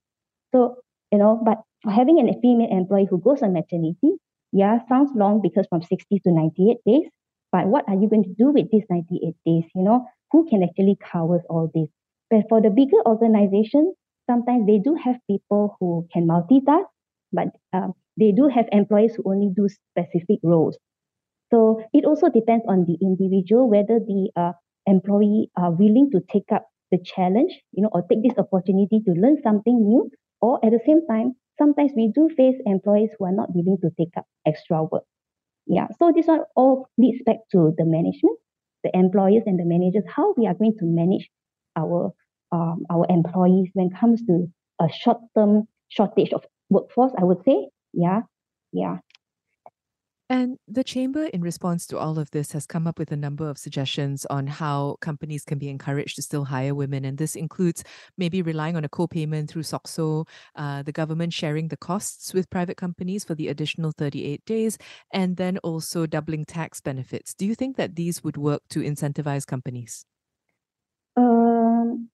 So 0.54 0.76
you 1.12 1.18
know 1.18 1.40
but 1.44 1.58
for 1.82 1.90
having 1.90 2.18
an 2.20 2.32
female 2.40 2.70
employee 2.70 3.06
who 3.10 3.18
goes 3.20 3.42
on 3.42 3.52
maternity 3.52 4.18
yeah, 4.52 4.78
sounds 4.88 5.10
long 5.14 5.42
because 5.42 5.66
from 5.68 5.82
60 5.82 6.18
to 6.20 6.32
98 6.32 6.78
days. 6.86 7.10
But 7.52 7.66
what 7.66 7.84
are 7.88 7.94
you 7.94 8.08
going 8.08 8.24
to 8.24 8.34
do 8.34 8.50
with 8.52 8.70
these 8.70 8.84
98 8.88 9.34
days? 9.44 9.70
You 9.74 9.82
know, 9.82 10.06
who 10.32 10.46
can 10.48 10.62
actually 10.62 10.96
cover 10.96 11.42
all 11.50 11.70
this? 11.74 11.88
But 12.30 12.48
for 12.48 12.60
the 12.62 12.70
bigger 12.70 13.02
organizations, 13.06 13.94
sometimes 14.28 14.66
they 14.66 14.78
do 14.78 14.94
have 14.94 15.16
people 15.30 15.76
who 15.78 16.06
can 16.12 16.26
multitask, 16.26 16.86
but 17.32 17.48
um, 17.72 17.92
they 18.16 18.32
do 18.32 18.48
have 18.48 18.66
employees 18.72 19.14
who 19.16 19.24
only 19.30 19.52
do 19.54 19.68
specific 19.68 20.40
roles. 20.42 20.78
So 21.50 21.82
it 21.92 22.04
also 22.04 22.28
depends 22.28 22.64
on 22.68 22.84
the 22.84 22.98
individual 23.02 23.68
whether 23.68 23.98
the 24.00 24.30
uh, 24.36 24.52
employee 24.86 25.50
are 25.56 25.70
willing 25.72 26.10
to 26.12 26.20
take 26.32 26.50
up 26.52 26.68
the 26.90 26.98
challenge, 26.98 27.52
you 27.72 27.82
know, 27.82 27.90
or 27.92 28.02
take 28.02 28.22
this 28.22 28.38
opportunity 28.38 29.00
to 29.00 29.12
learn 29.12 29.42
something 29.42 29.76
new, 29.88 30.10
or 30.46 30.64
at 30.64 30.70
the 30.70 30.80
same 30.86 31.02
time 31.10 31.34
sometimes 31.58 31.92
we 31.96 32.12
do 32.14 32.28
face 32.36 32.56
employees 32.66 33.10
who 33.18 33.24
are 33.26 33.36
not 33.40 33.54
willing 33.54 33.78
to 33.82 33.90
take 33.98 34.14
up 34.16 34.26
extra 34.46 34.82
work. 34.84 35.04
Yeah, 35.66 35.88
so 35.98 36.12
this 36.14 36.26
one 36.26 36.42
all 36.54 36.88
leads 36.96 37.22
back 37.24 37.38
to 37.52 37.74
the 37.76 37.84
management, 37.84 38.38
the 38.84 38.90
employers 38.94 39.42
and 39.46 39.58
the 39.58 39.64
managers, 39.64 40.04
how 40.06 40.34
we 40.36 40.46
are 40.46 40.54
going 40.54 40.76
to 40.78 40.84
manage 40.84 41.28
our 41.76 42.12
um, 42.52 42.84
our 42.94 43.06
employees 43.08 43.70
when 43.74 43.86
it 43.88 43.98
comes 43.98 44.22
to 44.26 44.46
a 44.80 44.88
short-term 45.02 45.66
shortage 45.88 46.32
of 46.32 46.44
workforce, 46.70 47.12
I 47.18 47.24
would 47.24 47.42
say. 47.44 47.68
Yeah, 47.92 48.20
yeah. 48.72 48.98
And 50.28 50.58
the 50.66 50.82
Chamber, 50.82 51.26
in 51.26 51.40
response 51.40 51.86
to 51.86 51.98
all 51.98 52.18
of 52.18 52.32
this, 52.32 52.50
has 52.50 52.66
come 52.66 52.88
up 52.88 52.98
with 52.98 53.12
a 53.12 53.16
number 53.16 53.48
of 53.48 53.58
suggestions 53.58 54.26
on 54.26 54.48
how 54.48 54.96
companies 55.00 55.44
can 55.44 55.58
be 55.58 55.68
encouraged 55.68 56.16
to 56.16 56.22
still 56.22 56.44
hire 56.44 56.74
women. 56.74 57.04
And 57.04 57.16
this 57.16 57.36
includes 57.36 57.84
maybe 58.18 58.42
relying 58.42 58.74
on 58.74 58.84
a 58.84 58.88
co 58.88 59.06
payment 59.06 59.50
through 59.50 59.62
SOCSO, 59.62 60.26
uh, 60.56 60.82
the 60.82 60.90
government 60.90 61.32
sharing 61.32 61.68
the 61.68 61.76
costs 61.76 62.34
with 62.34 62.50
private 62.50 62.76
companies 62.76 63.22
for 63.24 63.36
the 63.36 63.46
additional 63.46 63.92
38 63.92 64.44
days, 64.44 64.78
and 65.12 65.36
then 65.36 65.58
also 65.58 66.06
doubling 66.06 66.44
tax 66.44 66.80
benefits. 66.80 67.32
Do 67.32 67.46
you 67.46 67.54
think 67.54 67.76
that 67.76 67.94
these 67.94 68.24
would 68.24 68.36
work 68.36 68.62
to 68.70 68.80
incentivize 68.80 69.46
companies? 69.46 70.04
Um, 71.16 72.08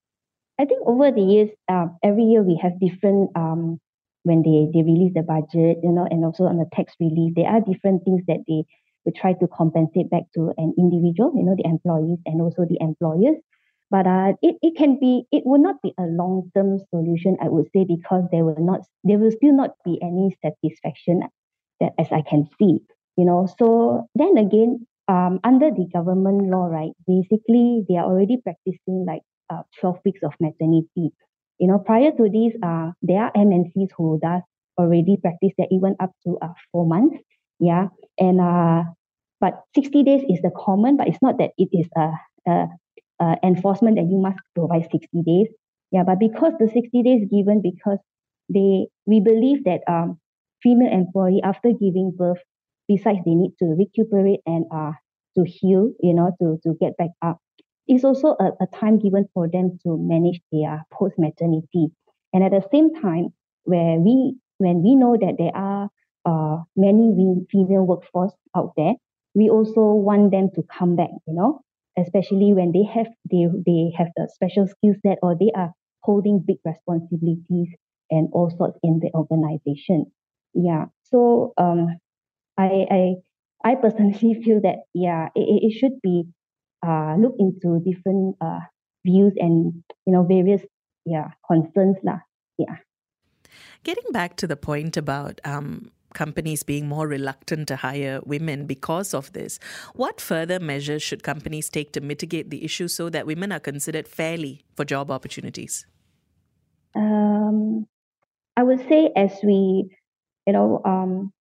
I 0.59 0.65
think 0.65 0.83
over 0.85 1.11
the 1.11 1.21
years, 1.21 1.49
uh, 1.67 1.87
every 2.03 2.25
year 2.25 2.43
we 2.43 2.59
have 2.61 2.79
different 2.79 3.31
um, 3.35 3.79
when 4.23 4.41
they, 4.41 4.67
they 4.73 4.83
release 4.83 5.13
the 5.13 5.23
budget, 5.23 5.77
you 5.83 5.91
know, 5.91 6.07
and 6.09 6.23
also 6.25 6.45
on 6.45 6.57
the 6.57 6.67
tax 6.73 6.93
relief, 6.99 7.33
there 7.35 7.47
are 7.47 7.61
different 7.61 8.03
things 8.03 8.23
that 8.27 8.43
they 8.47 8.63
would 9.05 9.15
try 9.15 9.33
to 9.33 9.47
compensate 9.47 10.09
back 10.09 10.23
to 10.35 10.53
an 10.57 10.73
individual, 10.77 11.31
you 11.35 11.43
know, 11.43 11.55
the 11.55 11.67
employees 11.67 12.19
and 12.25 12.41
also 12.41 12.65
the 12.65 12.77
employers. 12.79 13.37
But 13.91 14.07
uh, 14.07 14.33
it, 14.41 14.55
it 14.61 14.75
can 14.75 14.97
be, 14.99 15.25
it 15.31 15.43
will 15.45 15.61
not 15.61 15.75
be 15.83 15.93
a 15.99 16.03
long-term 16.03 16.79
solution, 16.89 17.37
I 17.41 17.49
would 17.49 17.67
say, 17.75 17.85
because 17.85 18.23
there 18.31 18.43
will 18.43 18.63
not, 18.63 18.81
there 19.03 19.19
will 19.19 19.31
still 19.31 19.55
not 19.55 19.75
be 19.85 19.99
any 20.01 20.35
satisfaction 20.41 21.21
that 21.79 21.93
as 21.99 22.07
I 22.11 22.23
can 22.27 22.47
see, 22.57 22.79
you 23.17 23.25
know. 23.25 23.47
So 23.59 24.07
then 24.15 24.37
again, 24.37 24.87
um, 25.07 25.39
under 25.43 25.69
the 25.69 25.85
government 25.93 26.49
law, 26.49 26.65
right, 26.65 26.93
basically 27.05 27.83
they 27.87 27.97
are 27.97 28.05
already 28.05 28.37
practicing 28.41 29.05
like 29.05 29.21
uh, 29.49 29.63
12 29.81 29.99
weeks 30.05 30.21
of 30.23 30.33
maternity. 30.39 31.11
You 31.59 31.67
know, 31.67 31.79
prior 31.79 32.11
to 32.11 32.29
this, 32.29 32.53
uh, 32.61 32.91
there 33.01 33.23
are 33.23 33.31
MNCs 33.33 33.89
who 33.97 34.19
does 34.21 34.41
already 34.77 35.17
practice 35.21 35.51
that 35.57 35.67
even 35.71 35.95
up 35.99 36.11
to 36.25 36.37
uh, 36.41 36.53
four 36.71 36.85
months. 36.85 37.17
Yeah, 37.59 37.87
and 38.19 38.41
uh, 38.41 38.83
but 39.39 39.61
60 39.75 40.03
days 40.03 40.23
is 40.29 40.41
the 40.41 40.51
common, 40.55 40.97
but 40.97 41.07
it's 41.07 41.21
not 41.21 41.37
that 41.37 41.51
it 41.57 41.69
is 41.71 41.87
a, 41.95 42.11
a, 42.47 42.67
uh, 43.19 43.35
enforcement 43.43 43.97
that 43.97 44.07
you 44.09 44.17
must 44.17 44.39
provide 44.55 44.87
60 44.91 45.07
days. 45.21 45.47
Yeah, 45.91 46.03
but 46.03 46.19
because 46.19 46.53
the 46.59 46.67
60 46.67 47.03
days 47.03 47.27
given 47.29 47.61
because 47.61 47.99
they 48.49 48.87
we 49.05 49.19
believe 49.19 49.63
that 49.65 49.81
um, 49.87 50.19
female 50.61 50.91
employee 50.91 51.41
after 51.43 51.69
giving 51.71 52.11
birth, 52.17 52.41
besides 52.87 53.19
they 53.25 53.35
need 53.35 53.51
to 53.59 53.75
recuperate 53.77 54.39
and 54.45 54.65
uh, 54.73 54.93
to 55.37 55.43
heal, 55.45 55.91
you 56.01 56.13
know, 56.13 56.31
to, 56.41 56.57
to 56.63 56.75
get 56.79 56.97
back 56.97 57.11
up, 57.21 57.37
it's 57.87 58.03
also 58.03 58.35
a, 58.39 58.51
a 58.61 58.67
time 58.79 58.99
given 58.99 59.27
for 59.33 59.47
them 59.47 59.77
to 59.83 59.97
manage 59.97 60.41
their 60.51 60.85
post 60.91 61.15
maternity. 61.17 61.87
And 62.33 62.43
at 62.43 62.51
the 62.51 62.67
same 62.71 62.93
time, 63.01 63.33
where 63.63 63.99
we 63.99 64.35
when 64.57 64.81
we 64.83 64.95
know 64.95 65.17
that 65.19 65.35
there 65.37 65.55
are 65.55 65.89
uh, 66.25 66.63
many 66.75 67.45
female 67.51 67.83
workforce 67.83 68.33
out 68.55 68.73
there, 68.77 68.93
we 69.35 69.49
also 69.49 69.81
want 69.93 70.31
them 70.31 70.49
to 70.55 70.63
come 70.63 70.95
back, 70.95 71.09
you 71.27 71.33
know, 71.33 71.61
especially 71.97 72.53
when 72.53 72.71
they 72.71 72.83
have 72.83 73.07
they 73.31 73.45
they 73.65 73.91
have 73.97 74.07
the 74.15 74.29
special 74.33 74.67
skill 74.67 74.93
set 75.05 75.17
or 75.21 75.35
they 75.39 75.51
are 75.55 75.73
holding 76.01 76.39
big 76.39 76.57
responsibilities 76.65 77.69
and 78.11 78.29
all 78.33 78.49
sorts 78.57 78.77
in 78.83 78.99
the 78.99 79.11
organization. 79.13 80.11
Yeah. 80.53 80.85
So 81.03 81.53
um 81.57 81.97
I 82.57 82.87
I 82.91 83.15
I 83.63 83.75
personally 83.75 84.33
feel 84.43 84.61
that 84.61 84.85
yeah, 84.93 85.29
it, 85.35 85.71
it 85.71 85.71
should 85.79 86.01
be 86.01 86.25
uh 86.85 87.15
look 87.15 87.35
into 87.39 87.79
different 87.83 88.35
uh 88.41 88.59
views 89.05 89.33
and 89.37 89.83
you 90.05 90.13
know 90.13 90.23
various 90.23 90.61
yeah 91.05 91.31
concerns 91.47 91.97
lah. 92.03 92.19
Yeah. 92.57 92.77
Getting 93.83 94.11
back 94.11 94.37
to 94.37 94.47
the 94.47 94.55
point 94.55 94.95
about 94.95 95.41
um, 95.43 95.91
companies 96.13 96.63
being 96.63 96.87
more 96.87 97.07
reluctant 97.07 97.67
to 97.67 97.75
hire 97.75 98.21
women 98.23 98.65
because 98.65 99.13
of 99.13 99.33
this, 99.33 99.59
what 99.93 100.21
further 100.21 100.59
measures 100.59 101.03
should 101.03 101.23
companies 101.23 101.69
take 101.69 101.91
to 101.93 102.01
mitigate 102.01 102.49
the 102.49 102.63
issue 102.63 102.87
so 102.87 103.09
that 103.09 103.25
women 103.25 103.51
are 103.51 103.59
considered 103.59 104.07
fairly 104.07 104.63
for 104.75 104.85
job 104.85 105.11
opportunities? 105.11 105.85
Um, 106.95 107.87
I 108.55 108.63
would 108.63 108.87
say, 108.87 109.11
as 109.15 109.31
we, 109.43 109.89
you 110.47 110.53
know, 110.53 110.81
um, 110.85 111.33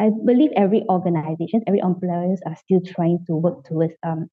I 0.00 0.10
believe 0.10 0.50
every 0.56 0.84
organization, 0.88 1.62
every 1.66 1.80
employers 1.80 2.40
are 2.46 2.56
still 2.56 2.80
trying 2.80 3.24
to 3.26 3.34
work 3.34 3.64
towards 3.64 3.94
um, 4.02 4.28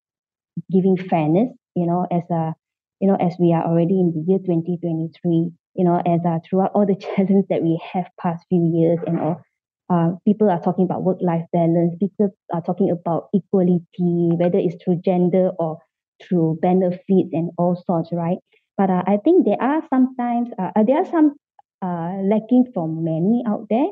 giving 0.71 0.97
fairness. 0.97 1.49
You 1.75 1.87
know, 1.87 2.07
as 2.11 2.23
a, 2.31 2.53
you 2.99 3.07
know, 3.07 3.15
as 3.15 3.35
we 3.39 3.53
are 3.53 3.65
already 3.65 3.99
in 3.99 4.13
the 4.13 4.23
year 4.27 4.39
2023, 4.39 5.51
you 5.75 5.83
know, 5.83 6.01
as 6.05 6.21
uh, 6.25 6.39
throughout 6.47 6.71
all 6.73 6.85
the 6.85 6.95
challenges 6.99 7.45
that 7.49 7.63
we 7.63 7.81
have 7.93 8.05
past 8.19 8.45
few 8.49 8.71
years 8.73 8.99
and 9.05 9.19
all, 9.19 9.41
uh, 9.89 10.11
people 10.25 10.49
are 10.49 10.61
talking 10.61 10.85
about 10.85 11.03
work-life 11.03 11.45
balance. 11.51 11.95
People 11.99 12.29
are 12.53 12.61
talking 12.61 12.89
about 12.89 13.29
equality, 13.33 14.31
whether 14.37 14.57
it's 14.57 14.81
through 14.83 15.01
gender 15.03 15.51
or 15.59 15.79
through 16.23 16.57
benefits 16.61 17.29
and 17.33 17.51
all 17.57 17.81
sorts, 17.85 18.09
right? 18.11 18.37
But 18.77 18.89
uh, 18.89 19.03
I 19.05 19.17
think 19.23 19.45
there 19.45 19.61
are 19.61 19.81
sometimes 19.89 20.49
uh, 20.59 20.71
uh 20.75 20.83
there 20.83 20.97
are 20.97 21.05
some 21.05 21.35
uh, 21.81 22.17
lacking 22.23 22.71
from 22.73 23.03
many 23.03 23.43
out 23.47 23.67
there. 23.69 23.87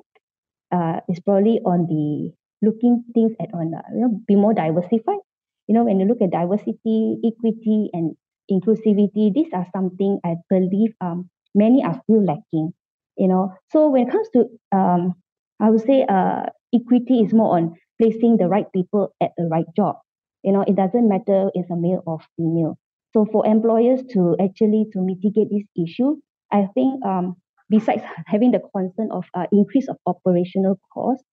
Uh, 0.73 0.99
it's 1.07 1.21
probably 1.21 1.59
on 1.65 1.85
the 1.87 2.33
looking 2.65 3.03
things 3.13 3.33
at 3.39 3.53
on 3.53 3.73
uh, 3.75 3.81
you 3.93 4.01
know 4.01 4.21
be 4.27 4.35
more 4.35 4.53
diversified. 4.53 5.21
You 5.67 5.75
know 5.75 5.83
when 5.85 5.99
you 5.99 6.05
look 6.07 6.21
at 6.21 6.31
diversity, 6.31 7.19
equity, 7.23 7.89
and 7.93 8.15
inclusivity, 8.51 9.33
these 9.33 9.51
are 9.53 9.67
something 9.75 10.19
I 10.25 10.35
believe 10.49 10.93
um 11.01 11.29
many 11.55 11.83
are 11.83 12.01
still 12.03 12.23
lacking. 12.25 12.73
You 13.17 13.27
know, 13.27 13.53
so 13.71 13.89
when 13.89 14.07
it 14.07 14.11
comes 14.11 14.27
to 14.33 14.49
um, 14.75 15.13
I 15.59 15.69
would 15.69 15.81
say 15.85 16.03
uh, 16.09 16.47
equity 16.73 17.21
is 17.21 17.33
more 17.33 17.57
on 17.57 17.75
placing 18.01 18.37
the 18.37 18.47
right 18.47 18.65
people 18.73 19.13
at 19.21 19.31
the 19.37 19.45
right 19.47 19.67
job. 19.75 19.97
You 20.43 20.51
know, 20.51 20.61
it 20.61 20.75
doesn't 20.75 21.07
matter 21.07 21.51
if 21.53 21.69
a 21.69 21.75
male 21.75 22.01
or 22.05 22.19
female. 22.37 22.77
So 23.13 23.25
for 23.25 23.45
employers 23.45 24.03
to 24.13 24.35
actually 24.41 24.87
to 24.93 25.01
mitigate 25.01 25.49
this 25.51 25.67
issue, 25.77 26.17
I 26.51 26.67
think 26.73 27.03
um, 27.05 27.37
besides 27.73 28.03
having 28.27 28.51
the 28.51 28.61
concern 28.75 29.09
of 29.11 29.25
uh, 29.33 29.47
increase 29.51 29.87
of 29.89 29.97
operational 30.05 30.79
costs, 30.93 31.25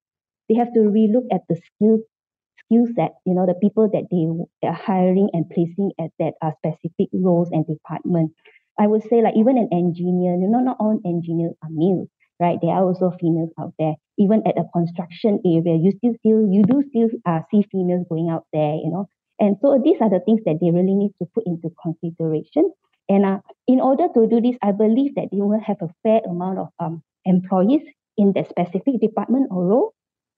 they 0.48 0.56
have 0.56 0.72
to 0.74 0.80
relook 0.80 1.26
at 1.32 1.42
the 1.48 1.56
skill 1.56 1.98
skill 2.64 2.86
set. 2.96 3.12
You 3.26 3.34
know, 3.34 3.46
the 3.46 3.54
people 3.54 3.88
that 3.92 4.06
they 4.10 4.24
are 4.68 4.74
hiring 4.74 5.30
and 5.32 5.48
placing 5.50 5.92
at 6.00 6.10
that 6.18 6.34
uh, 6.42 6.52
specific 6.58 7.08
roles 7.12 7.50
and 7.52 7.66
department. 7.66 8.32
I 8.78 8.86
would 8.86 9.02
say 9.04 9.22
like 9.22 9.36
even 9.36 9.58
an 9.58 9.68
engineer, 9.72 10.34
you 10.36 10.48
know, 10.48 10.60
not 10.60 10.78
all 10.80 10.98
engineers 11.04 11.54
are 11.62 11.68
males, 11.70 12.08
right? 12.40 12.58
There 12.60 12.70
are 12.72 12.84
also 12.84 13.12
females 13.20 13.50
out 13.60 13.74
there. 13.78 13.94
Even 14.18 14.42
at 14.46 14.58
a 14.58 14.64
construction 14.72 15.40
area, 15.44 15.76
you 15.76 15.92
still 15.98 16.14
still 16.20 16.40
you 16.50 16.62
do 16.64 16.82
still 16.88 17.08
uh, 17.26 17.40
see 17.50 17.64
females 17.70 18.06
going 18.08 18.28
out 18.30 18.46
there, 18.52 18.74
you 18.76 18.90
know. 18.90 19.06
And 19.38 19.56
so 19.60 19.80
these 19.82 20.00
are 20.00 20.10
the 20.10 20.20
things 20.24 20.40
that 20.46 20.58
they 20.60 20.70
really 20.70 20.94
need 20.94 21.12
to 21.20 21.28
put 21.34 21.44
into 21.46 21.70
consideration. 21.82 22.72
And 23.10 23.26
uh, 23.26 23.38
in 23.66 23.80
order 23.80 24.06
to 24.14 24.28
do 24.30 24.40
this, 24.40 24.56
I 24.62 24.70
believe 24.70 25.16
that 25.16 25.28
they 25.32 25.42
will 25.42 25.58
have 25.58 25.82
a 25.82 25.90
fair 26.04 26.20
amount 26.24 26.58
of 26.58 26.68
um, 26.78 27.02
employees 27.24 27.82
in 28.16 28.32
that 28.34 28.48
specific 28.48 29.00
department 29.00 29.48
or 29.50 29.66
role. 29.66 29.94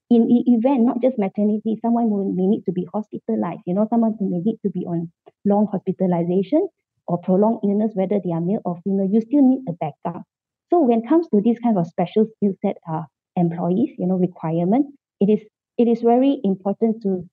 In 0.08 0.26
the 0.26 0.40
event, 0.56 0.84
not 0.84 1.02
just 1.02 1.18
maternity, 1.18 1.76
someone 1.82 2.08
may 2.34 2.46
need 2.46 2.64
to 2.64 2.72
be 2.72 2.86
hospitalized. 2.92 3.60
You 3.66 3.74
know, 3.74 3.86
someone 3.90 4.16
may 4.20 4.40
need 4.40 4.58
to 4.64 4.70
be 4.70 4.86
on 4.86 5.12
long 5.44 5.68
hospitalization 5.70 6.66
or 7.06 7.18
prolonged 7.18 7.60
illness, 7.62 7.92
whether 7.94 8.20
they 8.24 8.32
are 8.32 8.40
male 8.40 8.60
or 8.64 8.80
female, 8.84 9.08
you 9.10 9.20
still 9.20 9.46
need 9.46 9.64
a 9.68 9.72
backup. 9.72 10.22
So 10.70 10.80
when 10.80 11.00
it 11.00 11.08
comes 11.08 11.28
to 11.28 11.42
this 11.44 11.58
kind 11.58 11.76
of 11.76 11.86
special 11.86 12.26
skill 12.36 12.54
set 12.64 12.76
uh, 12.90 13.02
employees, 13.36 13.90
you 13.98 14.06
know, 14.06 14.16
requirement, 14.16 14.86
it 15.20 15.28
is 15.28 15.40
it 15.76 15.88
is 15.88 16.00
very 16.00 16.40
important 16.44 17.02
to 17.02 17.28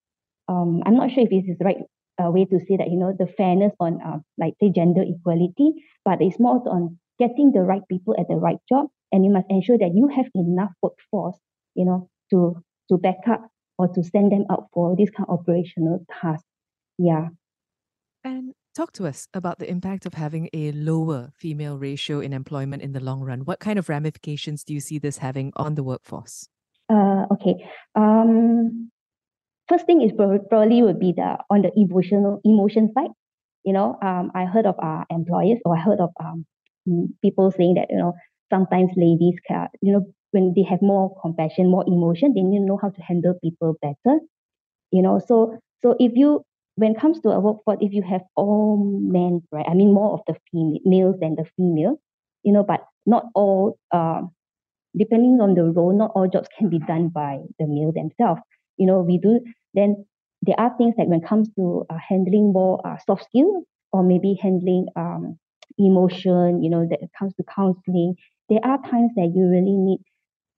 um, 0.50 0.82
I'm 0.86 0.96
not 0.96 1.12
sure 1.12 1.24
if 1.24 1.30
this 1.30 1.48
is 1.48 1.58
the 1.58 1.66
right 1.66 1.78
uh, 2.22 2.30
way 2.30 2.46
to 2.46 2.60
say 2.60 2.78
that, 2.78 2.90
you 2.90 2.98
know, 2.98 3.14
the 3.18 3.28
fairness 3.28 3.74
on, 3.80 4.00
uh, 4.06 4.20
like, 4.38 4.54
say, 4.60 4.70
gender 4.70 5.04
equality, 5.04 5.86
but 6.04 6.22
it's 6.22 6.40
more 6.40 6.62
on 6.68 6.98
getting 7.18 7.52
the 7.52 7.62
right 7.62 7.82
people 7.90 8.16
at 8.20 8.28
the 8.28 8.36
right 8.36 8.60
job. 8.68 8.88
And 9.12 9.26
you 9.26 9.32
must 9.32 9.48
ensure 9.50 9.78
that 9.78 9.92
you 9.96 10.08
have 10.08 10.28
enough 10.36 10.72
workforce, 10.82 11.38
you 11.76 11.86
know, 11.86 12.10
to, 12.32 12.62
to 12.90 12.98
back 12.98 13.28
up 13.30 13.50
or 13.78 13.88
to 13.88 14.04
send 14.04 14.32
them 14.32 14.46
out 14.52 14.68
for 14.74 14.96
this 14.96 15.10
kind 15.10 15.28
of 15.30 15.40
operational 15.40 16.06
tasks. 16.22 16.46
Yeah. 16.98 17.30
And 18.24 18.54
talk 18.76 18.92
to 18.94 19.08
us 19.08 19.28
about 19.34 19.60
the 19.60 19.70
impact 19.70 20.06
of 20.06 20.14
having 20.14 20.50
a 20.54 20.72
lower 20.74 21.32
female 21.34 21.78
ratio 21.78 22.20
in 22.20 22.34
employment 22.34 22.84
in 22.84 22.92
the 22.92 23.00
long 23.00 23.22
run. 23.22 23.42
What 23.42 23.60
kind 23.60 23.80
of 23.80 23.90
ramifications 23.90 24.64
do 24.64 24.74
you 24.74 24.80
see 24.80 25.00
this 25.00 25.18
having 25.18 25.52
on 25.56 25.76
the 25.76 25.84
workforce? 25.84 26.48
Uh, 26.90 27.26
okay. 27.32 27.56
Um, 27.96 28.92
first 29.70 29.86
thing 29.86 30.02
is 30.02 30.12
probably 30.14 30.82
would 30.82 31.00
be 31.00 31.14
the 31.14 31.38
on 31.50 31.62
the 31.62 31.72
emotional 31.76 32.42
emotion 32.44 32.92
side. 32.94 33.12
You 33.64 33.74
know, 33.74 33.98
um, 34.02 34.32
I 34.34 34.46
heard 34.46 34.66
of 34.66 34.76
our 34.80 35.06
employers 35.10 35.60
or 35.66 35.76
I 35.78 35.82
heard 35.82 36.00
of 36.00 36.12
um, 36.24 36.46
people 37.22 37.52
saying 37.52 37.76
that 37.76 37.88
you 37.90 37.98
know 37.98 38.14
sometimes 38.52 38.92
ladies 38.96 39.36
can 39.48 39.68
you 39.82 39.94
know 39.94 40.06
when 40.32 40.54
they 40.56 40.64
have 40.64 40.82
more 40.82 41.16
compassion, 41.22 41.70
more 41.70 41.84
emotion, 41.88 42.34
they 42.36 42.42
need 42.42 42.60
to 42.60 42.66
know 42.66 42.80
how 42.82 42.90
to 42.90 43.02
handle 43.02 43.36
people 43.44 43.76
better. 43.82 44.20
You 44.92 45.02
know, 45.02 45.20
so 45.20 45.58
so 45.82 45.96
if 46.00 46.14
you 46.16 46.44
when 46.76 46.92
it 46.96 47.00
comes 47.00 47.20
to 47.22 47.30
a 47.30 47.40
workforce, 47.40 47.80
if 47.82 47.94
you 47.94 48.02
have 48.04 48.22
all 48.36 48.78
men, 48.78 49.42
right? 49.52 49.66
I 49.70 49.74
mean 49.74 49.94
more 49.94 50.14
of 50.14 50.22
the 50.28 50.36
female 50.52 50.80
males 50.86 51.16
than 51.20 51.36
the 51.36 51.46
female, 51.58 51.98
you 52.44 52.54
know, 52.54 52.64
but 52.64 52.82
not 53.06 53.26
all 53.36 53.78
uh, 53.92 54.22
depending 54.98 55.40
on 55.42 55.56
the 55.56 55.64
role, 55.66 55.98
not 55.98 56.12
all 56.16 56.28
jobs 56.28 56.50
can 56.58 56.70
be 56.70 56.80
done 56.80 57.10
by 57.10 57.40
the 57.60 57.68
male 57.68 57.92
themselves. 57.94 58.42
You 58.78 58.88
know, 58.88 59.02
we 59.02 59.18
do 59.18 59.42
then 59.74 60.06
there 60.42 60.60
are 60.60 60.76
things 60.78 60.96
that 60.98 61.08
when 61.08 61.22
it 61.22 61.28
comes 61.28 61.50
to 61.56 61.86
uh, 61.90 61.98
handling 61.98 62.54
more 62.54 62.86
uh, 62.86 62.98
soft 63.06 63.26
skills 63.26 63.66
or 63.92 64.04
maybe 64.04 64.38
handling 64.42 64.88
um, 64.96 65.38
emotion, 65.78 66.64
you 66.64 66.70
know, 66.70 66.88
that 66.90 67.00
comes 67.18 67.34
to 67.36 67.44
counseling, 67.44 68.16
there 68.50 68.60
are 68.64 68.82
times 68.82 69.12
that 69.16 69.32
you 69.36 69.46
really 69.48 69.76
need 69.76 70.00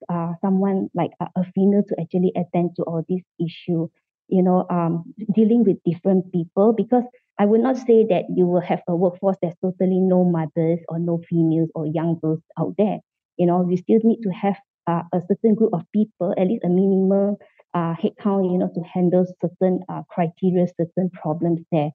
uh, 0.09 0.33
someone 0.41 0.89
like 0.93 1.11
a, 1.21 1.27
a 1.37 1.43
female 1.55 1.83
to 1.87 1.95
actually 2.01 2.31
attend 2.35 2.71
to 2.75 2.83
all 2.83 3.03
these 3.07 3.23
issues, 3.39 3.89
you 4.27 4.41
know, 4.43 4.65
um, 4.69 5.13
dealing 5.35 5.63
with 5.63 5.77
different 5.85 6.31
people 6.31 6.73
because 6.73 7.03
I 7.39 7.45
would 7.45 7.61
not 7.61 7.77
say 7.77 8.05
that 8.09 8.25
you 8.35 8.45
will 8.45 8.61
have 8.61 8.81
a 8.87 8.95
workforce 8.95 9.37
that's 9.41 9.57
totally 9.61 9.99
no 9.99 10.23
mothers 10.23 10.79
or 10.89 10.99
no 10.99 11.21
females 11.29 11.69
or 11.75 11.85
young 11.87 12.19
girls 12.21 12.41
out 12.59 12.75
there. 12.77 12.99
You 13.37 13.47
know, 13.47 13.67
you 13.69 13.77
still 13.77 13.99
need 14.03 14.21
to 14.23 14.29
have 14.29 14.57
uh, 14.87 15.03
a 15.13 15.21
certain 15.27 15.55
group 15.55 15.73
of 15.73 15.83
people, 15.93 16.33
at 16.37 16.47
least 16.47 16.63
a 16.65 16.69
minimum 16.69 17.37
uh, 17.73 17.95
headcount, 17.95 18.51
you 18.51 18.57
know, 18.57 18.69
to 18.73 18.81
handle 18.81 19.25
certain 19.41 19.79
uh, 19.89 20.01
criteria, 20.09 20.67
certain 20.77 21.09
problems 21.09 21.61
there. 21.71 21.91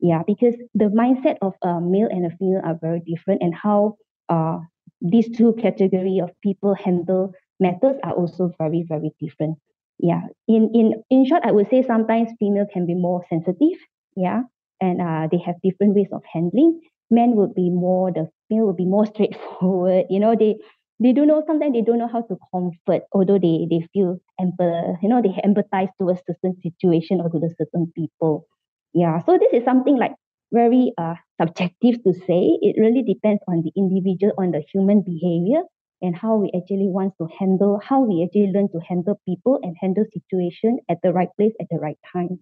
Yeah, 0.00 0.22
because 0.26 0.54
the 0.74 0.86
mindset 0.86 1.36
of 1.42 1.54
a 1.62 1.80
male 1.80 2.08
and 2.10 2.24
a 2.26 2.30
female 2.36 2.62
are 2.64 2.78
very 2.80 3.00
different, 3.00 3.42
and 3.42 3.54
how 3.54 3.96
uh, 4.28 4.58
these 5.00 5.28
two 5.36 5.54
category 5.60 6.20
of 6.22 6.30
people 6.42 6.74
handle 6.74 7.32
matters 7.58 7.96
are 8.02 8.12
also 8.12 8.52
very, 8.58 8.84
very 8.88 9.12
different. 9.20 9.58
Yeah, 9.98 10.22
in 10.48 10.70
in 10.74 11.02
in 11.10 11.26
short, 11.26 11.42
I 11.44 11.52
would 11.52 11.68
say 11.68 11.82
sometimes 11.82 12.30
female 12.38 12.66
can 12.72 12.86
be 12.86 12.94
more 12.94 13.22
sensitive. 13.28 13.78
Yeah, 14.16 14.42
and 14.80 15.00
uh, 15.02 15.28
they 15.30 15.38
have 15.44 15.56
different 15.62 15.94
ways 15.94 16.08
of 16.12 16.22
handling. 16.32 16.80
Men 17.10 17.36
would 17.36 17.54
be 17.54 17.68
more 17.68 18.10
the 18.10 18.30
male 18.48 18.66
would 18.66 18.76
be 18.76 18.86
more 18.86 19.04
straightforward. 19.12 20.06
You 20.08 20.20
know, 20.20 20.34
they 20.34 20.56
they 21.00 21.12
don't 21.12 21.28
know 21.28 21.42
sometimes 21.46 21.72
they 21.72 21.82
don't 21.82 21.98
know 21.98 22.08
how 22.08 22.22
to 22.22 22.36
comfort 22.52 23.02
although 23.12 23.38
they 23.38 23.66
they 23.70 23.80
feel 23.92 24.18
empath 24.40 24.96
you 25.02 25.08
know 25.08 25.22
they 25.22 25.34
empathize 25.48 25.88
towards 25.98 26.22
certain 26.26 26.54
situation 26.62 27.20
or 27.20 27.28
to 27.28 27.38
the 27.38 27.52
certain 27.58 27.90
people 27.96 28.46
yeah 28.92 29.18
so 29.24 29.38
this 29.38 29.52
is 29.52 29.64
something 29.64 29.96
like 29.96 30.14
very 30.52 30.92
uh, 30.98 31.14
subjective 31.40 32.02
to 32.04 32.12
say. 32.12 32.58
It 32.60 32.76
really 32.78 33.02
depends 33.02 33.42
on 33.48 33.62
the 33.62 33.72
individual, 33.76 34.32
on 34.38 34.50
the 34.50 34.62
human 34.72 35.02
behavior, 35.02 35.62
and 36.02 36.16
how 36.16 36.36
we 36.36 36.50
actually 36.56 36.88
want 36.88 37.14
to 37.20 37.28
handle, 37.38 37.80
how 37.82 38.00
we 38.00 38.24
actually 38.24 38.50
learn 38.52 38.68
to 38.72 38.80
handle 38.86 39.20
people 39.26 39.58
and 39.62 39.76
handle 39.80 40.04
situation 40.12 40.78
at 40.88 40.98
the 41.02 41.12
right 41.12 41.28
place 41.38 41.52
at 41.60 41.66
the 41.70 41.78
right 41.78 41.98
time. 42.12 42.40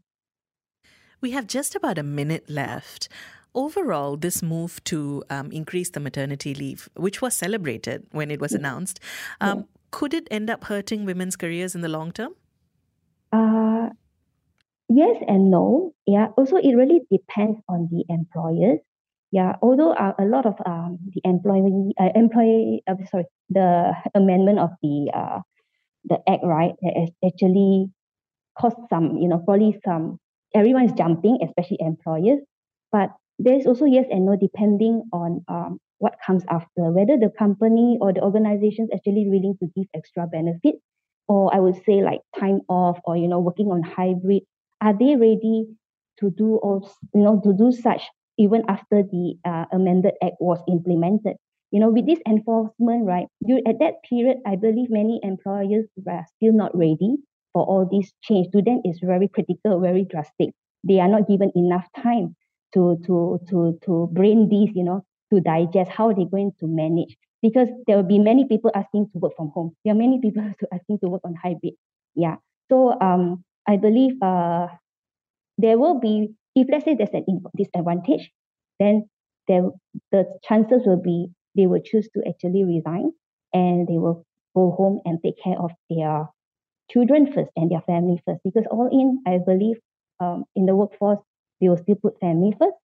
We 1.21 1.33
have 1.33 1.47
just 1.49 1.75
about 1.75 1.99
a 1.99 2.05
minute 2.05 2.49
left. 2.49 3.09
Overall, 3.55 4.17
this 4.17 4.43
move 4.43 4.83
to 4.85 5.25
um, 5.31 5.51
increase 5.51 5.91
the 5.91 6.01
maternity 6.01 6.55
leave, 6.55 6.89
which 6.95 7.21
was 7.23 7.35
celebrated 7.35 8.07
when 8.13 8.31
it 8.31 8.41
was 8.41 8.53
announced, 8.53 9.01
um, 9.41 9.59
yeah. 9.59 9.65
could 9.91 10.15
it 10.15 10.29
end 10.31 10.51
up 10.51 10.65
hurting 10.65 11.05
women's 11.05 11.37
careers 11.37 11.75
in 11.75 11.81
the 11.81 11.89
long 11.89 12.13
term? 12.13 12.35
Uh, 13.33 13.91
yes 14.89 15.17
and 15.27 15.51
no. 15.51 15.95
Yeah. 16.07 16.29
Also, 16.37 16.57
it 16.57 16.75
really 16.75 17.01
depends 17.11 17.59
on 17.69 17.89
the 17.91 18.05
employers. 18.09 18.81
Yeah. 19.31 19.57
Although 19.61 19.93
uh, 19.93 20.15
a 20.19 20.25
lot 20.25 20.47
of 20.47 20.55
um, 20.65 20.99
the 21.15 21.21
employee, 21.25 21.93
uh, 22.01 22.11
employee, 22.15 22.83
uh, 22.87 22.95
sorry, 23.11 23.25
the 23.51 23.93
amendment 24.15 24.59
of 24.59 24.71
the 24.83 25.11
uh, 25.15 25.41
the 26.05 26.19
act, 26.29 26.45
right, 26.45 26.73
has 26.83 27.11
actually 27.25 27.91
caused 28.59 28.77
some, 28.89 29.17
you 29.19 29.29
know, 29.29 29.39
probably 29.39 29.79
some. 29.85 30.19
Everyone 30.55 30.85
is 30.85 30.93
jumping, 30.93 31.39
especially 31.45 31.79
employers. 31.81 32.41
But 32.91 33.11
there's 33.38 33.66
also 33.66 33.85
yes 33.85 34.07
and 34.11 34.27
no 34.27 34.37
depending 34.37 35.03
on 35.12 35.44
um, 35.48 35.79
what 35.98 36.14
comes 36.24 36.44
after, 36.48 36.90
whether 36.92 37.16
the 37.18 37.31
company 37.38 37.98
or 38.01 38.12
the 38.12 38.22
organization 38.22 38.85
is 38.87 38.90
actually 38.94 39.27
willing 39.29 39.57
to 39.61 39.68
give 39.77 39.87
extra 39.94 40.27
benefits, 40.27 40.79
or 41.29 41.55
I 41.55 41.61
would 41.61 41.77
say 41.85 42.03
like 42.03 42.20
time 42.38 42.61
off, 42.68 42.98
or 43.05 43.16
you 43.16 43.29
know, 43.29 43.40
working 43.40 43.68
on 43.68 43.83
hybrid 43.83 44.42
are 44.81 44.96
they 44.96 45.16
ready 45.16 45.66
to 46.20 46.31
do 46.31 46.57
all 46.57 46.88
you 47.14 47.22
know 47.22 47.40
to 47.44 47.53
do 47.53 47.72
such 47.72 48.03
even 48.38 48.62
after 48.68 49.03
the 49.03 49.35
uh, 49.44 49.64
amended 49.72 50.14
act 50.22 50.37
was 50.40 50.62
implemented? 50.68 51.37
You 51.70 51.81
know 51.81 51.90
with 51.90 52.07
this 52.07 52.20
enforcement 52.27 53.05
right 53.05 53.27
you 53.40 53.61
at 53.66 53.79
that 53.81 54.01
period 54.09 54.38
i 54.46 54.57
believe 54.57 54.88
many 54.88 55.20
employers 55.22 55.85
were 55.96 56.24
still 56.37 56.55
not 56.55 56.74
ready 56.74 57.16
for 57.53 57.62
all 57.62 57.85
this 57.90 58.11
change. 58.22 58.48
To 58.53 58.62
them 58.62 58.81
is 58.85 59.01
very 59.03 59.29
critical 59.29 59.79
very 59.81 60.05
drastic. 60.05 60.51
They 60.83 61.01
are 61.01 61.09
not 61.09 61.29
given 61.29 61.53
enough 61.55 61.87
time 62.03 62.37
to 62.74 62.98
to 63.07 63.40
to 63.48 63.78
to 63.85 64.09
brain 64.12 64.48
these 64.48 64.70
you 64.74 64.85
know 64.85 65.04
to 65.33 65.40
digest 65.40 65.90
how 65.90 66.12
they're 66.12 66.26
going 66.26 66.52
to 66.61 66.66
manage. 66.66 67.16
Because 67.40 67.68
there 67.87 67.96
will 67.96 68.09
be 68.09 68.18
many 68.18 68.46
people 68.46 68.70
asking 68.74 69.11
to 69.12 69.18
work 69.18 69.33
from 69.37 69.50
home. 69.50 69.76
There 69.85 69.92
are 69.94 69.96
many 69.98 70.20
people 70.20 70.42
asking 70.72 70.98
to 71.00 71.09
work 71.09 71.22
on 71.24 71.35
hybrid. 71.35 71.74
Yeah. 72.14 72.37
So 72.70 72.98
um 73.00 73.44
I 73.66 73.76
believe 73.76 74.20
uh, 74.22 74.68
there 75.57 75.78
will 75.78 75.98
be, 76.00 76.35
if 76.54 76.68
let's 76.70 76.85
say 76.85 76.94
there's 76.94 77.11
an 77.12 77.24
disadvantage, 77.57 78.31
then 78.78 79.09
there, 79.46 79.70
the 80.12 80.24
chances 80.44 80.83
will 80.87 81.00
be 81.02 81.28
they 81.57 81.66
will 81.66 81.81
choose 81.85 82.09
to 82.14 82.22
actually 82.28 82.64
resign 82.64 83.11
and 83.52 83.88
they 83.88 83.98
will 83.98 84.24
go 84.54 84.70
home 84.70 85.00
and 85.04 85.18
take 85.22 85.42
care 85.42 85.59
of 85.59 85.72
their 85.90 86.26
children 86.90 87.33
first 87.33 87.50
and 87.57 87.70
their 87.70 87.83
family 87.83 88.20
first. 88.26 88.40
Because 88.44 88.66
all 88.70 88.88
in, 88.92 89.20
I 89.26 89.38
believe 89.38 89.76
um, 90.20 90.44
in 90.57 90.66
the 90.66 90.76
workforce, 90.76 91.18
they 91.61 91.68
will 91.68 91.77
still 91.77 91.97
put 91.97 92.21
family 92.21 92.55
first. 92.59 92.77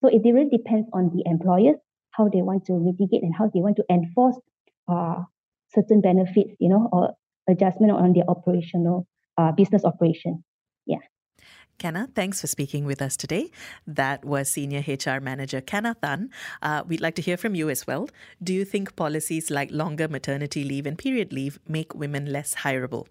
So 0.00 0.08
it 0.08 0.22
really 0.24 0.48
depends 0.48 0.88
on 0.92 1.10
the 1.14 1.22
employers, 1.26 1.76
how 2.10 2.28
they 2.28 2.42
want 2.42 2.66
to 2.66 2.74
mitigate 2.74 3.22
and 3.22 3.34
how 3.34 3.50
they 3.52 3.60
want 3.60 3.76
to 3.76 3.84
enforce 3.90 4.38
uh, 4.88 5.22
certain 5.74 6.00
benefits, 6.00 6.52
you 6.58 6.68
know, 6.68 6.88
or 6.92 7.14
adjustment 7.48 7.92
on 7.92 8.12
their 8.12 8.28
operational 8.28 9.06
uh, 9.38 9.52
business 9.52 9.84
operation. 9.84 10.44
Kanna, 11.82 12.08
thanks 12.14 12.40
for 12.40 12.46
speaking 12.46 12.84
with 12.84 13.02
us 13.02 13.16
today. 13.16 13.50
That 13.88 14.24
was 14.24 14.48
Senior 14.48 14.84
HR 14.86 15.18
Manager 15.20 15.60
Kanna 15.60 15.96
Tan. 16.00 16.30
Uh, 16.62 16.84
we'd 16.86 17.00
like 17.00 17.16
to 17.16 17.22
hear 17.22 17.36
from 17.36 17.56
you 17.56 17.68
as 17.70 17.88
well. 17.88 18.08
Do 18.40 18.54
you 18.54 18.64
think 18.64 18.94
policies 18.94 19.50
like 19.50 19.72
longer 19.72 20.06
maternity 20.06 20.62
leave 20.62 20.86
and 20.86 20.96
period 20.96 21.32
leave 21.32 21.58
make 21.66 21.92
women 21.92 22.26
less 22.26 22.54
hireable? 22.54 23.08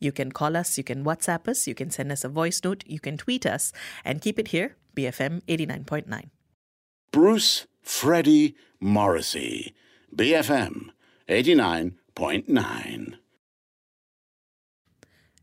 You 0.00 0.12
can 0.12 0.32
call 0.32 0.54
us, 0.54 0.76
you 0.76 0.84
can 0.84 1.02
WhatsApp 1.02 1.48
us, 1.48 1.66
you 1.66 1.74
can 1.74 1.88
send 1.90 2.12
us 2.12 2.22
a 2.22 2.28
voice 2.28 2.60
note, 2.62 2.84
you 2.86 3.00
can 3.00 3.16
tweet 3.16 3.46
us, 3.46 3.72
and 4.04 4.20
keep 4.20 4.38
it 4.38 4.48
here, 4.48 4.76
BFM 4.94 5.40
89.9. 5.44 6.28
Bruce 7.12 7.66
Freddie 7.80 8.54
Morrissey, 8.80 9.74
BFM 10.14 10.90
89.9. 11.26 13.14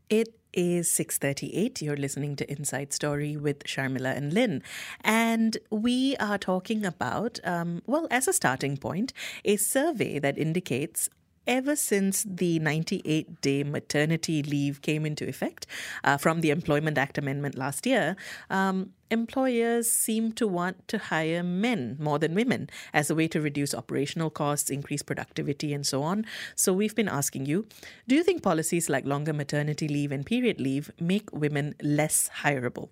It 0.08 0.37
is 0.52 0.90
6:38. 0.90 1.82
You're 1.82 1.96
listening 1.96 2.36
to 2.36 2.50
Inside 2.50 2.92
Story 2.92 3.36
with 3.36 3.64
Sharmila 3.64 4.16
and 4.16 4.32
Lin, 4.32 4.62
and 5.02 5.56
we 5.70 6.16
are 6.16 6.38
talking 6.38 6.84
about, 6.84 7.38
um, 7.44 7.82
well, 7.86 8.06
as 8.10 8.28
a 8.28 8.32
starting 8.32 8.76
point, 8.76 9.12
a 9.44 9.56
survey 9.56 10.18
that 10.18 10.38
indicates 10.38 11.10
ever 11.48 11.74
since 11.74 12.24
the 12.28 12.58
98 12.58 13.40
day 13.40 13.64
maternity 13.64 14.42
leave 14.42 14.82
came 14.82 15.06
into 15.06 15.26
effect 15.26 15.66
uh, 16.04 16.18
from 16.18 16.42
the 16.42 16.50
Employment 16.50 16.98
Act 16.98 17.16
Amendment 17.16 17.56
last 17.56 17.86
year, 17.86 18.14
um, 18.50 18.90
employers 19.10 19.90
seem 19.90 20.32
to 20.32 20.46
want 20.46 20.86
to 20.88 20.98
hire 20.98 21.42
men 21.42 21.96
more 21.98 22.18
than 22.18 22.34
women 22.34 22.68
as 22.92 23.08
a 23.08 23.14
way 23.14 23.26
to 23.28 23.40
reduce 23.40 23.74
operational 23.74 24.28
costs, 24.28 24.68
increase 24.68 25.02
productivity, 25.02 25.72
and 25.72 25.86
so 25.86 26.02
on. 26.02 26.26
So 26.54 26.74
we've 26.74 26.94
been 26.94 27.08
asking 27.08 27.46
you 27.46 27.66
do 28.06 28.14
you 28.14 28.22
think 28.22 28.42
policies 28.42 28.90
like 28.90 29.06
longer 29.06 29.32
maternity 29.32 29.88
leave 29.88 30.12
and 30.12 30.26
period 30.26 30.60
leave 30.60 30.90
make 31.00 31.32
women 31.32 31.74
less 31.82 32.30
hireable? 32.42 32.90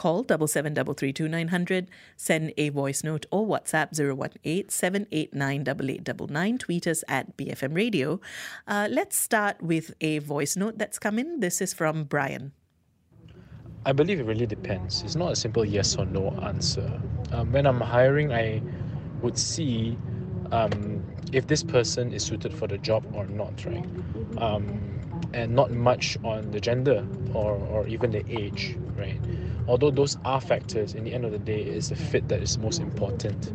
Call 0.00 0.22
double 0.22 0.46
seven 0.46 0.72
double 0.72 0.94
three 0.94 1.12
two 1.12 1.28
nine 1.28 1.48
hundred. 1.48 1.90
Send 2.16 2.54
a 2.56 2.70
voice 2.70 3.04
note 3.04 3.26
or 3.30 3.46
WhatsApp 3.46 3.92
018 5.12 6.58
Tweet 6.58 6.86
us 6.86 7.04
at 7.06 7.36
BFM 7.36 7.76
Radio. 7.76 8.18
Uh, 8.66 8.88
let's 8.90 9.18
start 9.18 9.60
with 9.60 9.92
a 10.00 10.20
voice 10.20 10.56
note 10.56 10.78
that's 10.78 10.98
come 10.98 11.18
in. 11.18 11.40
This 11.40 11.60
is 11.60 11.74
from 11.74 12.04
Brian. 12.04 12.52
I 13.84 13.92
believe 13.92 14.20
it 14.20 14.24
really 14.24 14.46
depends. 14.46 15.02
It's 15.02 15.16
not 15.16 15.32
a 15.32 15.36
simple 15.36 15.66
yes 15.66 15.96
or 15.96 16.06
no 16.06 16.30
answer. 16.44 16.98
Um, 17.32 17.52
when 17.52 17.66
I'm 17.66 17.82
hiring, 17.82 18.32
I 18.32 18.62
would 19.20 19.36
see 19.36 19.98
um, 20.50 21.04
if 21.30 21.46
this 21.46 21.62
person 21.62 22.14
is 22.14 22.24
suited 22.24 22.54
for 22.54 22.66
the 22.66 22.78
job 22.78 23.04
or 23.12 23.26
not, 23.26 23.66
right? 23.66 23.84
Um, 24.38 24.80
and 25.34 25.54
not 25.54 25.70
much 25.70 26.16
on 26.24 26.50
the 26.52 26.60
gender 26.60 27.06
or, 27.34 27.56
or 27.56 27.86
even 27.86 28.10
the 28.10 28.24
age, 28.28 28.76
right? 28.96 29.20
Although 29.70 29.90
those 29.92 30.18
are 30.24 30.40
factors 30.40 30.94
in 30.94 31.04
the 31.04 31.12
end 31.14 31.24
of 31.24 31.30
the 31.30 31.38
day 31.38 31.62
it's 31.62 31.90
the 31.90 31.94
fit 31.94 32.26
that 32.28 32.42
is 32.42 32.58
most 32.58 32.80
important. 32.80 33.52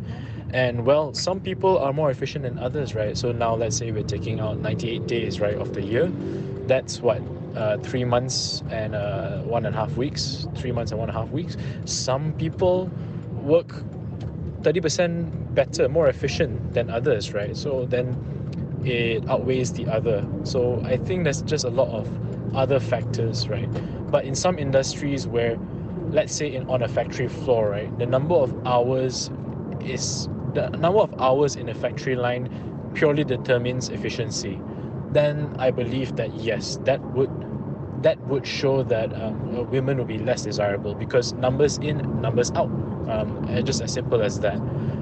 And 0.50 0.86
well 0.86 1.12
some 1.12 1.40
people 1.40 1.78
are 1.78 1.92
more 1.92 2.10
efficient 2.10 2.44
than 2.44 2.58
others 2.58 2.94
right? 2.94 3.14
So 3.18 3.32
now 3.32 3.54
let's 3.54 3.76
say 3.76 3.92
we're 3.92 4.02
taking 4.02 4.40
out 4.40 4.58
98 4.58 5.06
days 5.06 5.40
right 5.40 5.56
of 5.56 5.74
the 5.74 5.82
year. 5.82 6.06
That's 6.66 7.02
what 7.02 7.20
uh, 7.54 7.76
three 7.78 8.04
months 8.04 8.62
and 8.70 8.94
uh, 8.94 9.40
one 9.42 9.66
and 9.66 9.74
a 9.76 9.78
half 9.78 9.94
weeks 9.96 10.46
three 10.56 10.72
months 10.72 10.90
and 10.90 10.98
one 10.98 11.10
and 11.10 11.18
a 11.18 11.20
half 11.20 11.30
weeks. 11.30 11.58
Some 11.84 12.32
people 12.32 12.90
work 13.42 13.68
30% 14.62 15.54
better 15.54 15.86
more 15.86 16.08
efficient 16.08 16.72
than 16.72 16.88
others 16.88 17.34
right? 17.34 17.54
So 17.54 17.84
then 17.84 18.16
it 18.86 19.28
outweighs 19.28 19.72
the 19.74 19.86
other. 19.86 20.26
So 20.44 20.80
i 20.86 20.96
think 20.96 21.24
there's 21.24 21.42
just 21.42 21.64
a 21.64 21.70
lot 21.70 21.88
of 21.88 22.08
other 22.56 22.80
factors 22.80 23.48
right? 23.50 23.68
But 24.10 24.24
in 24.24 24.34
some 24.34 24.58
industries 24.58 25.26
where 25.26 25.58
let's 26.10 26.34
say 26.34 26.54
in 26.54 26.68
on 26.68 26.82
a 26.82 26.88
factory 26.88 27.28
floor, 27.28 27.70
right, 27.70 27.98
the 27.98 28.06
number 28.06 28.34
of 28.34 28.54
hours 28.66 29.30
is 29.80 30.28
the 30.54 30.70
number 30.70 31.00
of 31.00 31.14
hours 31.20 31.56
in 31.56 31.68
a 31.68 31.74
factory 31.74 32.16
line 32.16 32.48
purely 32.94 33.24
determines 33.24 33.88
efficiency. 33.90 34.60
Then 35.12 35.54
I 35.58 35.70
believe 35.70 36.16
that 36.16 36.34
yes, 36.34 36.78
that 36.84 37.00
would 37.12 37.30
that 38.02 38.18
would 38.26 38.46
show 38.46 38.82
that 38.84 39.12
um, 39.14 39.70
women 39.70 39.98
would 39.98 40.08
be 40.08 40.18
less 40.18 40.42
desirable 40.42 40.94
because 40.94 41.32
numbers 41.34 41.78
in, 41.78 42.20
numbers 42.20 42.50
out, 42.52 42.70
um, 43.08 43.48
just 43.64 43.80
as 43.82 43.92
simple 43.92 44.22
as 44.22 44.38
that. 44.40 44.56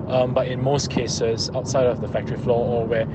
Um, 0.09 0.33
but 0.33 0.49
in 0.49 0.62
most 0.62 0.90
cases, 0.90 1.51
outside 1.55 1.87
of 1.87 2.01
the 2.01 2.09
factory 2.09 2.37
floor 2.37 2.83
or 2.83 2.87
where 2.87 3.07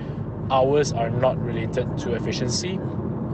hours 0.52 0.91
are 0.91 1.10
not 1.10 1.41
related 1.43 1.97
to 1.99 2.13
efficiency, 2.13 2.80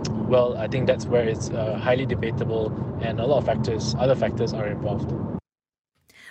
well, 0.10 0.58
I 0.58 0.68
think 0.68 0.88
that's 0.88 1.06
where 1.06 1.28
it's 1.28 1.50
uh, 1.50 1.78
highly 1.78 2.06
debatable, 2.06 2.72
and 3.02 3.20
a 3.20 3.26
lot 3.26 3.40
of 3.40 3.46
factors, 3.46 3.96
other 4.00 4.16
factors, 4.16 4.54
are 4.54 4.68
involved. 4.68 5.14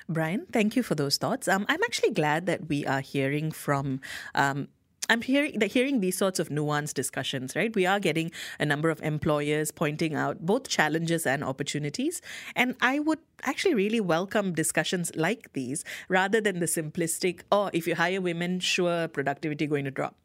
Brian, 0.08 0.46
thank 0.52 0.76
you 0.76 0.82
for 0.82 0.94
those 0.94 1.16
thoughts. 1.16 1.48
Um, 1.48 1.64
I'm 1.68 1.82
actually 1.82 2.10
glad 2.10 2.46
that 2.46 2.68
we 2.68 2.84
are 2.86 3.00
hearing 3.00 3.50
from. 3.50 4.00
Um, 4.34 4.68
I'm 5.08 5.20
hearing 5.20 5.60
hearing 5.60 6.00
these 6.00 6.16
sorts 6.16 6.38
of 6.38 6.48
nuanced 6.48 6.94
discussions, 6.94 7.54
right? 7.54 7.74
We 7.74 7.84
are 7.84 8.00
getting 8.00 8.30
a 8.58 8.64
number 8.64 8.88
of 8.88 9.02
employers 9.02 9.70
pointing 9.70 10.14
out 10.14 10.40
both 10.40 10.68
challenges 10.68 11.26
and 11.26 11.44
opportunities. 11.44 12.22
And 12.56 12.74
I 12.80 13.00
would 13.00 13.18
actually 13.42 13.74
really 13.74 14.00
welcome 14.00 14.54
discussions 14.54 15.12
like 15.14 15.52
these 15.52 15.84
rather 16.08 16.40
than 16.40 16.60
the 16.60 16.66
simplistic, 16.66 17.42
oh, 17.52 17.70
if 17.72 17.86
you 17.86 17.96
hire 17.96 18.20
women, 18.20 18.60
sure, 18.60 19.08
productivity 19.08 19.66
going 19.66 19.84
to 19.84 19.90
drop. 19.90 20.16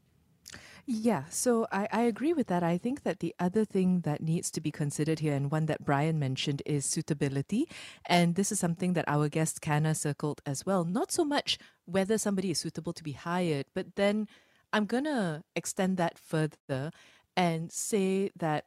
Yeah, 0.92 1.26
so 1.30 1.68
I, 1.72 1.88
I 1.92 2.02
agree 2.02 2.34
with 2.34 2.48
that. 2.48 2.64
I 2.64 2.80
think 2.80 3.04
that 3.04 3.20
the 3.20 3.36
other 3.40 3.64
thing 3.64 4.02
that 4.06 4.24
needs 4.24 4.50
to 4.50 4.60
be 4.60 4.72
considered 4.72 5.20
here, 5.20 5.36
and 5.36 5.52
one 5.52 5.68
that 5.68 5.86
Brian 5.86 6.18
mentioned, 6.18 6.64
is 6.66 6.84
suitability. 6.84 7.70
And 8.08 8.34
this 8.34 8.52
is 8.52 8.60
something 8.60 8.94
that 8.94 9.06
our 9.08 9.30
guest 9.30 9.62
Kana 9.62 9.94
circled 9.94 10.42
as 10.48 10.66
well. 10.66 10.86
Not 10.86 11.12
so 11.12 11.24
much 11.24 11.60
whether 11.86 12.18
somebody 12.18 12.50
is 12.50 12.58
suitable 12.58 12.92
to 12.94 13.04
be 13.04 13.12
hired, 13.12 13.68
but 13.76 13.98
then 13.98 14.28
I'm 14.74 14.86
going 14.86 15.04
to 15.04 15.44
extend 15.56 15.98
that 15.98 16.18
further 16.18 16.90
and 17.38 17.72
say 17.72 18.32
that 18.36 18.66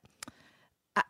I, 0.94 1.02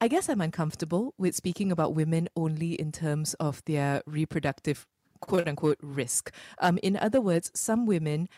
I 0.00 0.06
guess 0.06 0.28
I'm 0.28 0.40
uncomfortable 0.40 1.14
with 1.18 1.34
speaking 1.34 1.72
about 1.72 1.96
women 1.96 2.28
only 2.36 2.74
in 2.74 2.92
terms 2.92 3.34
of 3.40 3.60
their 3.64 4.02
reproductive 4.06 4.86
quote 5.20 5.48
unquote 5.48 5.78
risk. 5.82 6.32
Um, 6.60 6.78
in 6.82 6.96
other 6.96 7.20
words, 7.20 7.50
some 7.54 7.86
women 7.86 8.28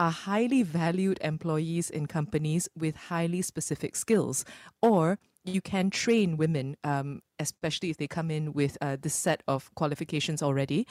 are 0.00 0.10
highly 0.10 0.62
valued 0.62 1.18
employees 1.20 1.90
in 1.90 2.06
companies 2.06 2.68
with 2.76 2.96
highly 2.96 3.42
specific 3.42 3.94
skills, 3.94 4.46
or 4.80 5.18
you 5.44 5.60
can 5.60 5.90
train 5.90 6.38
women, 6.38 6.74
um, 6.82 7.20
especially 7.38 7.90
if 7.90 7.98
they 7.98 8.08
come 8.08 8.30
in 8.30 8.54
with 8.54 8.78
uh, 8.80 8.96
this 9.00 9.14
set 9.14 9.42
of 9.46 9.72
qualifications 9.74 10.42
already, 10.42 10.86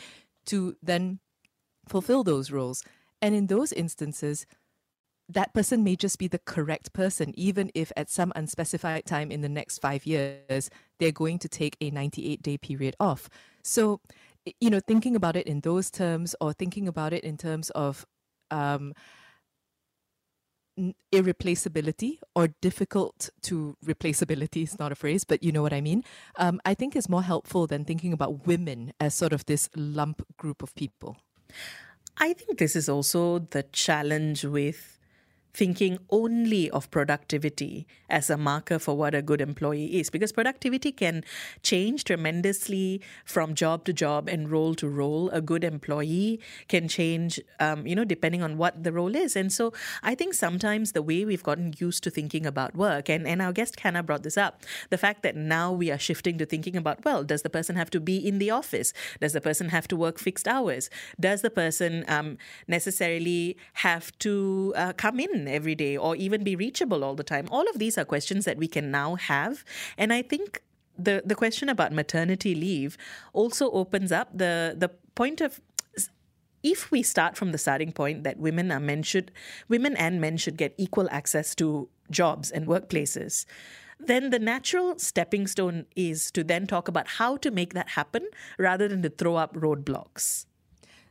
to 0.45 0.75
then 0.81 1.19
fulfill 1.87 2.23
those 2.23 2.51
roles. 2.51 2.83
And 3.21 3.33
in 3.33 3.47
those 3.47 3.73
instances, 3.73 4.45
that 5.27 5.53
person 5.53 5.83
may 5.83 5.95
just 5.95 6.19
be 6.19 6.27
the 6.27 6.39
correct 6.39 6.93
person, 6.93 7.33
even 7.35 7.71
if 7.73 7.91
at 7.97 8.09
some 8.09 8.31
unspecified 8.35 9.05
time 9.05 9.31
in 9.31 9.41
the 9.41 9.49
next 9.49 9.79
five 9.79 10.05
years, 10.05 10.69
they're 10.99 11.11
going 11.11 11.39
to 11.39 11.49
take 11.49 11.77
a 11.81 11.89
98 11.89 12.41
day 12.43 12.57
period 12.57 12.95
off. 12.99 13.27
So, 13.63 14.01
you 14.61 14.69
know, 14.69 14.79
thinking 14.79 15.15
about 15.15 15.35
it 15.35 15.47
in 15.47 15.61
those 15.61 15.89
terms 15.91 16.35
or 16.39 16.53
thinking 16.53 16.87
about 16.87 17.13
it 17.13 17.23
in 17.23 17.37
terms 17.37 17.69
of 17.71 18.05
um, 18.51 18.93
irreplaceability 21.11 22.19
or 22.35 22.49
difficult 22.61 23.29
to 23.41 23.75
replaceability 23.85 24.63
is 24.63 24.79
not 24.79 24.91
a 24.91 24.95
phrase, 24.95 25.23
but 25.23 25.43
you 25.43 25.51
know 25.51 25.61
what 25.61 25.73
I 25.73 25.81
mean. 25.81 26.03
Um, 26.37 26.61
I 26.65 26.73
think 26.73 26.95
is 26.95 27.09
more 27.09 27.23
helpful 27.23 27.67
than 27.67 27.85
thinking 27.85 28.13
about 28.13 28.47
women 28.47 28.93
as 28.99 29.13
sort 29.13 29.33
of 29.33 29.45
this 29.45 29.69
lump 29.75 30.23
group 30.37 30.63
of 30.63 30.73
people. 30.75 31.17
I 32.17 32.33
think 32.33 32.59
this 32.59 32.75
is 32.75 32.89
also 32.89 33.39
the 33.39 33.63
challenge 33.63 34.43
with 34.43 34.98
thinking 35.53 35.97
only 36.09 36.69
of 36.71 36.89
productivity 36.91 37.87
as 38.09 38.29
a 38.29 38.37
marker 38.37 38.79
for 38.79 38.95
what 38.95 39.13
a 39.15 39.21
good 39.21 39.41
employee 39.41 39.99
is 39.99 40.09
because 40.09 40.31
productivity 40.31 40.91
can 40.91 41.23
change 41.63 42.03
tremendously 42.03 43.01
from 43.25 43.55
job 43.55 43.85
to 43.85 43.93
job 43.93 44.27
and 44.27 44.49
role 44.49 44.75
to 44.75 44.87
role. 44.87 45.29
A 45.31 45.41
good 45.41 45.63
employee 45.63 46.39
can 46.67 46.87
change 46.87 47.39
um, 47.59 47.85
you 47.85 47.95
know 47.95 48.05
depending 48.05 48.43
on 48.43 48.57
what 48.57 48.83
the 48.83 48.91
role 48.91 49.15
is. 49.15 49.35
And 49.35 49.51
so 49.51 49.73
i 50.03 50.15
think 50.15 50.33
sometimes 50.33 50.91
the 50.91 51.01
way 51.01 51.25
we've 51.25 51.43
gotten 51.43 51.73
used 51.77 52.03
to 52.03 52.09
thinking 52.09 52.45
about 52.45 52.75
work 52.75 53.09
and, 53.09 53.27
and 53.27 53.41
our 53.41 53.51
guest 53.51 53.77
Kana 53.77 54.03
brought 54.03 54.23
this 54.23 54.37
up 54.37 54.63
the 54.89 54.97
fact 54.97 55.23
that 55.23 55.35
now 55.35 55.71
we 55.71 55.91
are 55.91 55.97
shifting 55.97 56.37
to 56.37 56.45
thinking 56.45 56.75
about 56.75 57.03
well 57.05 57.23
does 57.23 57.41
the 57.41 57.49
person 57.49 57.75
have 57.75 57.89
to 57.91 57.99
be 57.99 58.17
in 58.17 58.39
the 58.39 58.49
office? 58.49 58.93
Does 59.19 59.33
the 59.33 59.41
person 59.41 59.69
have 59.69 59.87
to 59.89 59.95
work 59.95 60.19
fixed 60.19 60.47
hours? 60.47 60.89
Does 61.19 61.41
the 61.41 61.49
person 61.49 62.05
um, 62.07 62.37
necessarily 62.67 63.57
have 63.73 64.17
to 64.19 64.73
uh, 64.75 64.93
come 64.93 65.19
in 65.19 65.38
every 65.47 65.75
day 65.75 65.95
or 65.97 66.15
even 66.15 66.43
be 66.43 66.55
reachable 66.55 67.03
all 67.03 67.15
the 67.15 67.23
time? 67.23 67.47
All 67.51 67.67
of 67.69 67.79
these 67.79 67.97
are 67.97 68.05
questions 68.05 68.45
that 68.45 68.57
we 68.57 68.67
can 68.67 68.91
now 68.91 69.15
have. 69.15 69.63
And 69.97 70.11
I 70.11 70.21
think 70.21 70.61
the, 70.97 71.23
the 71.25 71.35
question 71.35 71.69
about 71.69 71.93
maternity 71.93 72.53
leave 72.53 72.97
also 73.33 73.71
opens 73.71 74.11
up 74.11 74.29
the, 74.37 74.75
the 74.77 74.89
point 75.15 75.41
of 75.41 75.61
if 76.61 76.91
we 76.91 77.01
start 77.01 77.37
from 77.37 77.51
the 77.51 77.57
starting 77.57 77.91
point 77.91 78.23
that 78.23 78.37
women 78.37 78.71
are 78.71 78.79
men 78.79 79.01
should 79.01 79.31
women 79.69 79.95
and 79.95 80.19
men 80.19 80.35
should 80.35 80.57
get 80.57 80.73
equal 80.77 81.07
access 81.09 81.55
to 81.55 81.87
jobs 82.11 82.51
and 82.51 82.67
workplaces 82.67 83.45
then 83.99 84.29
the 84.29 84.39
natural 84.39 84.97
stepping 84.97 85.45
stone 85.47 85.85
is 85.95 86.31
to 86.31 86.43
then 86.43 86.65
talk 86.65 86.87
about 86.87 87.07
how 87.07 87.37
to 87.37 87.51
make 87.51 87.73
that 87.73 87.89
happen 87.89 88.27
rather 88.57 88.87
than 88.87 89.01
to 89.01 89.09
throw 89.09 89.35
up 89.35 89.53
roadblocks 89.53 90.45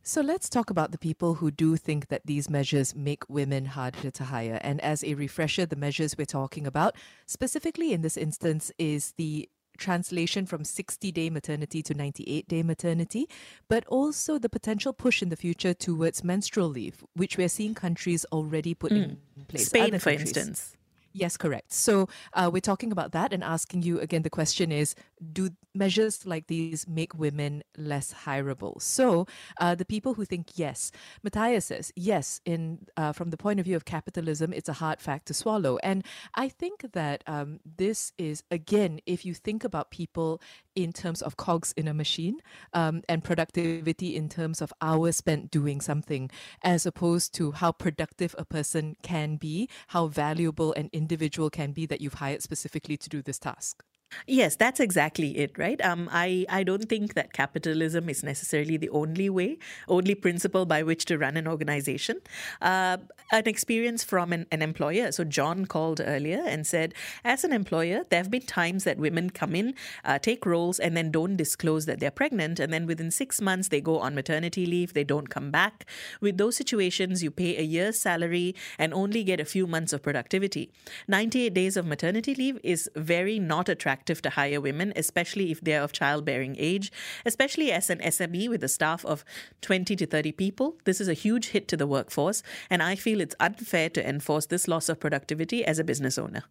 so 0.03 0.21
let's 0.21 0.49
talk 0.49 0.71
about 0.71 0.93
the 0.93 0.99
people 0.99 1.35
who 1.35 1.51
do 1.51 1.77
think 1.77 2.09
that 2.09 2.23
these 2.25 2.49
measures 2.49 2.95
make 2.95 3.29
women 3.29 3.67
harder 3.67 4.11
to 4.11 4.25
hire. 4.25 4.59
And 4.63 4.81
as 4.81 5.05
a 5.05 5.15
refresher, 5.15 5.67
the 5.67 5.77
measures 5.77 6.17
we're 6.17 6.25
talking 6.25 6.67
about, 6.67 6.97
specifically 7.27 7.93
in 7.93 8.03
this 8.03 8.17
instance, 8.17 8.73
is 8.79 9.13
the 9.13 9.49
translation 9.77 10.45
from 10.45 10.65
60 10.65 11.13
day 11.13 11.31
maternity 11.31 11.83
to 11.83 11.95
98 11.95 12.49
day 12.49 12.63
maternity, 12.63 13.29
but 13.69 13.85
also 13.87 14.39
the 14.39 14.49
potential 14.49 14.93
push 14.93 15.23
in 15.23 15.29
the 15.29 15.37
future 15.37 15.73
towards 15.73 16.25
menstrual 16.25 16.69
leave, 16.69 17.05
which 17.15 17.39
we're 17.39 17.49
seeing 17.49 17.75
countries 17.75 18.27
already 18.33 18.75
put 18.75 18.93
mm. 18.93 19.17
in 19.37 19.45
place. 19.47 19.67
Spain, 19.67 19.99
for 19.99 20.11
instance. 20.11 20.78
Yes, 21.13 21.37
correct. 21.37 21.73
So 21.73 22.09
uh, 22.35 22.51
we're 22.53 22.61
talking 22.61 22.93
about 22.93 23.13
that 23.13 23.33
and 23.33 23.43
asking 23.43 23.83
you 23.83 23.99
again 24.01 24.23
the 24.23 24.31
question 24.31 24.71
is 24.71 24.95
do 25.33 25.51
measures 25.75 26.27
like 26.27 26.47
these 26.47 26.87
make 26.87 27.15
women 27.15 27.63
less 27.77 28.15
hireable? 28.25 28.81
So 28.81 29.27
uh, 29.61 29.75
the 29.75 29.85
people 29.85 30.15
who 30.15 30.25
think 30.25 30.53
yes, 30.55 30.93
Matthias 31.23 31.67
says 31.67 31.93
yes, 31.97 32.41
in 32.45 32.87
uh, 32.97 33.13
from 33.13 33.31
the 33.31 33.37
point 33.37 33.59
of 33.59 33.65
view 33.65 33.77
of 33.77 33.85
capitalism, 33.85 34.53
it's 34.53 34.69
a 34.69 34.75
hard 34.75 35.01
fact 35.01 35.27
to 35.27 35.35
swallow. 35.35 35.79
And 35.79 36.05
I 36.35 36.49
think 36.49 36.93
that 36.93 37.25
um, 37.27 37.61
this 37.65 38.13
is, 38.19 38.43
again, 38.51 39.01
if 39.07 39.25
you 39.25 39.35
think 39.35 39.65
about 39.65 39.91
people 39.91 40.41
in 40.75 40.93
terms 40.93 41.23
of 41.23 41.37
cogs 41.37 41.73
in 41.77 41.89
a 41.89 41.95
machine 41.95 42.39
um, 42.73 43.03
and 43.09 43.25
productivity 43.25 44.15
in 44.15 44.29
terms 44.29 44.63
of 44.63 44.73
hours 44.81 45.17
spent 45.17 45.51
doing 45.51 45.81
something, 45.81 46.31
as 46.63 46.87
opposed 46.87 47.35
to 47.35 47.51
how 47.53 47.73
productive 47.73 48.35
a 48.39 48.45
person 48.45 48.97
can 49.03 49.37
be, 49.37 49.69
how 49.89 50.07
valuable 50.07 50.73
an 50.75 50.89
individual 50.99 51.49
can 51.49 51.73
be 51.73 51.87
that 51.87 52.01
you've 52.03 52.15
hired 52.15 52.43
specifically 52.43 52.97
to 52.99 53.09
do 53.09 53.23
this 53.23 53.39
task. 53.39 53.83
Yes, 54.27 54.57
that's 54.57 54.81
exactly 54.81 55.39
it, 55.39 55.59
right? 55.59 55.83
Um, 55.85 56.09
I, 56.11 56.47
I 56.49 56.63
don't 56.63 56.89
think 56.89 57.15
that 57.15 57.33
capitalism 57.33 58.09
is 58.09 58.23
necessarily 58.23 58.77
the 58.77 58.89
only 58.91 59.29
way, 59.29 59.59
only 59.87 60.15
principle 60.15 60.65
by 60.65 60.83
which 60.83 61.05
to 61.07 61.19
run 61.19 61.37
an 61.37 61.47
organization. 61.47 62.21
Uh, 62.61 62.99
an 63.31 63.47
experience 63.47 64.03
from 64.03 64.33
an, 64.33 64.47
an 64.51 64.63
employer. 64.63 65.13
So, 65.13 65.25
John 65.25 65.67
called 65.67 66.01
earlier 66.03 66.43
and 66.47 66.67
said, 66.67 66.95
as 67.25 67.45
an 67.45 67.53
employer, 67.53 68.05
there 68.09 68.21
have 68.21 68.31
been 68.31 68.43
times 68.47 68.85
that 68.85 68.97
women 68.97 69.29
come 69.29 69.55
in, 69.55 69.75
uh, 70.05 70.19
take 70.19 70.47
roles, 70.47 70.79
and 70.79 70.97
then 70.97 71.11
don't 71.11 71.37
disclose 71.37 71.85
that 71.85 72.01
they're 72.01 72.11
pregnant. 72.11 72.59
And 72.59 72.73
then 72.73 72.87
within 72.87 73.11
six 73.11 73.43
months, 73.43 73.69
they 73.69 73.83
go 73.83 73.99
on 73.99 74.15
maternity 74.15 74.65
leave, 74.65 74.95
they 74.95 75.05
don't 75.05 75.29
come 75.29 75.51
back. 75.51 75.85
With 76.23 76.39
those 76.39 76.57
situations, 76.57 77.23
you 77.23 77.31
pay 77.31 77.59
a 77.59 77.63
year's 77.63 77.99
salary 77.99 78.55
and 78.79 78.95
only 78.95 79.23
get 79.23 79.41
a 79.41 79.45
few 79.45 79.67
months 79.67 79.93
of 79.93 80.03
productivity. 80.03 80.71
98 81.07 81.53
days 81.53 81.77
of 81.77 81.85
maternity 81.85 82.35
leave 82.35 82.59
is 82.63 82.91
very 82.97 83.39
not 83.39 83.69
attractive 83.69 83.98
attractive 83.99 84.23
to 84.23 84.31
hire 84.31 84.61
women, 84.61 84.93
especially 84.97 85.51
if 85.51 85.61
they're 85.61 85.83
of 85.83 85.93
childbearing 85.93 86.57
age, 86.59 86.93
especially 87.27 87.73
as 87.73 87.91
an 87.91 87.99
SME 87.99 88.49
with 88.49 88.63
a 88.65 88.69
staff 88.69 89.05
of 89.05 89.25
20 89.63 89.97
to 89.97 90.07
30 90.07 90.33
people. 90.33 90.77
This 90.85 91.01
is 91.01 91.09
a 91.09 91.15
huge 91.15 91.49
hit 91.49 91.69
to 91.69 91.77
the 91.77 91.87
workforce, 91.87 92.43
and 92.71 92.83
I 92.83 92.95
feel 92.97 93.21
it's 93.21 93.35
unfair 93.41 93.91
to 93.91 94.09
enforce 94.09 94.47
this 94.47 94.69
loss 94.69 94.89
of 94.89 95.01
productivity 95.01 95.65
as 95.65 95.79
a 95.79 95.85
business 95.85 96.19
owner. 96.19 96.45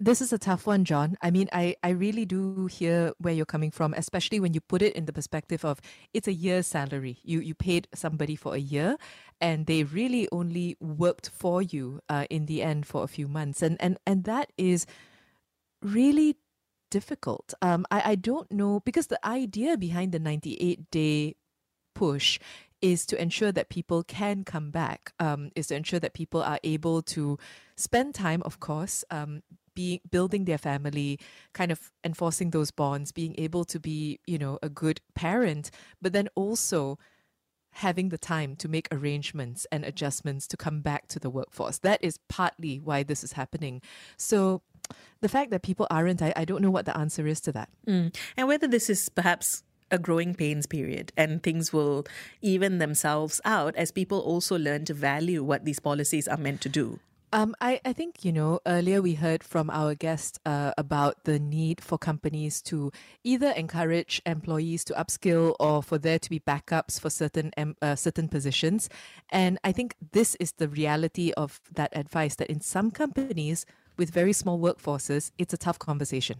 This 0.00 0.20
is 0.20 0.32
a 0.32 0.38
tough 0.38 0.66
one, 0.66 0.84
John. 0.84 1.16
I 1.22 1.30
mean, 1.30 1.48
I, 1.52 1.76
I 1.82 1.90
really 1.90 2.24
do 2.24 2.66
hear 2.66 3.12
where 3.18 3.34
you're 3.34 3.46
coming 3.46 3.70
from, 3.70 3.94
especially 3.94 4.40
when 4.40 4.54
you 4.54 4.60
put 4.60 4.82
it 4.82 4.96
in 4.96 5.04
the 5.04 5.12
perspective 5.12 5.64
of 5.64 5.80
it's 6.12 6.26
a 6.26 6.32
year's 6.32 6.66
salary. 6.66 7.18
You 7.22 7.40
you 7.40 7.54
paid 7.54 7.86
somebody 7.94 8.34
for 8.34 8.54
a 8.54 8.58
year, 8.58 8.96
and 9.40 9.66
they 9.66 9.84
really 9.84 10.26
only 10.32 10.76
worked 10.80 11.28
for 11.28 11.62
you 11.62 12.00
uh, 12.08 12.26
in 12.30 12.46
the 12.46 12.62
end 12.62 12.86
for 12.86 13.04
a 13.04 13.06
few 13.06 13.28
months, 13.28 13.62
and 13.62 13.76
and 13.78 13.96
and 14.04 14.24
that 14.24 14.50
is 14.56 14.86
really 15.82 16.36
difficult. 16.92 17.54
Um, 17.62 17.86
I, 17.90 18.12
I 18.12 18.14
don't 18.16 18.52
know 18.52 18.80
because 18.80 19.06
the 19.06 19.26
idea 19.26 19.78
behind 19.78 20.12
the 20.12 20.18
98 20.18 20.90
day 20.90 21.36
push 21.94 22.38
is 22.82 23.06
to 23.06 23.20
ensure 23.20 23.50
that 23.50 23.70
people 23.70 24.04
can 24.04 24.44
come 24.44 24.70
back, 24.70 25.12
um, 25.18 25.50
is 25.56 25.68
to 25.68 25.74
ensure 25.74 26.00
that 26.00 26.12
people 26.12 26.42
are 26.42 26.60
able 26.62 27.00
to 27.00 27.38
spend 27.76 28.14
time, 28.14 28.42
of 28.42 28.60
course, 28.60 29.04
um, 29.10 29.42
be 29.74 30.02
building 30.10 30.44
their 30.44 30.58
family, 30.58 31.18
kind 31.54 31.72
of 31.72 31.90
enforcing 32.04 32.50
those 32.50 32.70
bonds, 32.70 33.10
being 33.10 33.34
able 33.38 33.64
to 33.64 33.80
be, 33.80 34.20
you 34.26 34.36
know, 34.36 34.58
a 34.62 34.68
good 34.68 35.00
parent, 35.14 35.70
but 36.02 36.12
then 36.12 36.28
also 36.34 36.98
having 37.76 38.10
the 38.10 38.18
time 38.18 38.54
to 38.56 38.68
make 38.68 38.86
arrangements 38.92 39.66
and 39.72 39.82
adjustments 39.82 40.46
to 40.46 40.58
come 40.58 40.82
back 40.82 41.08
to 41.08 41.18
the 41.18 41.30
workforce. 41.30 41.78
That 41.78 42.04
is 42.04 42.18
partly 42.28 42.78
why 42.78 43.02
this 43.02 43.24
is 43.24 43.32
happening. 43.32 43.80
So 44.18 44.60
the 45.20 45.28
fact 45.28 45.50
that 45.50 45.62
people 45.62 45.86
aren't, 45.90 46.22
I, 46.22 46.32
I 46.36 46.44
don't 46.44 46.62
know 46.62 46.70
what 46.70 46.86
the 46.86 46.96
answer 46.96 47.26
is 47.26 47.40
to 47.42 47.52
that. 47.52 47.68
Mm. 47.86 48.14
And 48.36 48.48
whether 48.48 48.66
this 48.66 48.90
is 48.90 49.08
perhaps 49.08 49.62
a 49.90 49.98
growing 49.98 50.34
pains 50.34 50.66
period 50.66 51.12
and 51.16 51.42
things 51.42 51.72
will 51.72 52.06
even 52.40 52.78
themselves 52.78 53.40
out 53.44 53.76
as 53.76 53.92
people 53.92 54.20
also 54.20 54.56
learn 54.58 54.84
to 54.86 54.94
value 54.94 55.44
what 55.44 55.64
these 55.64 55.78
policies 55.78 56.26
are 56.26 56.38
meant 56.38 56.60
to 56.62 56.68
do. 56.68 56.98
Um, 57.34 57.54
I, 57.62 57.80
I 57.82 57.94
think, 57.94 58.26
you 58.26 58.32
know, 58.32 58.60
earlier 58.66 59.00
we 59.00 59.14
heard 59.14 59.42
from 59.42 59.70
our 59.70 59.94
guest 59.94 60.38
uh, 60.44 60.72
about 60.76 61.24
the 61.24 61.38
need 61.38 61.80
for 61.80 61.96
companies 61.96 62.60
to 62.62 62.92
either 63.24 63.52
encourage 63.52 64.20
employees 64.26 64.84
to 64.84 64.92
upskill 64.94 65.56
or 65.58 65.82
for 65.82 65.96
there 65.96 66.18
to 66.18 66.28
be 66.28 66.40
backups 66.40 67.00
for 67.00 67.08
certain 67.08 67.50
uh, 67.80 67.96
certain 67.96 68.28
positions. 68.28 68.90
And 69.30 69.58
I 69.64 69.72
think 69.72 69.94
this 70.12 70.34
is 70.40 70.52
the 70.52 70.68
reality 70.68 71.32
of 71.32 71.58
that 71.72 71.96
advice 71.96 72.36
that 72.36 72.50
in 72.50 72.60
some 72.60 72.90
companies 72.90 73.64
with 73.96 74.10
very 74.10 74.32
small 74.32 74.58
workforces, 74.58 75.30
it's 75.38 75.54
a 75.54 75.58
tough 75.58 75.78
conversation. 75.78 76.38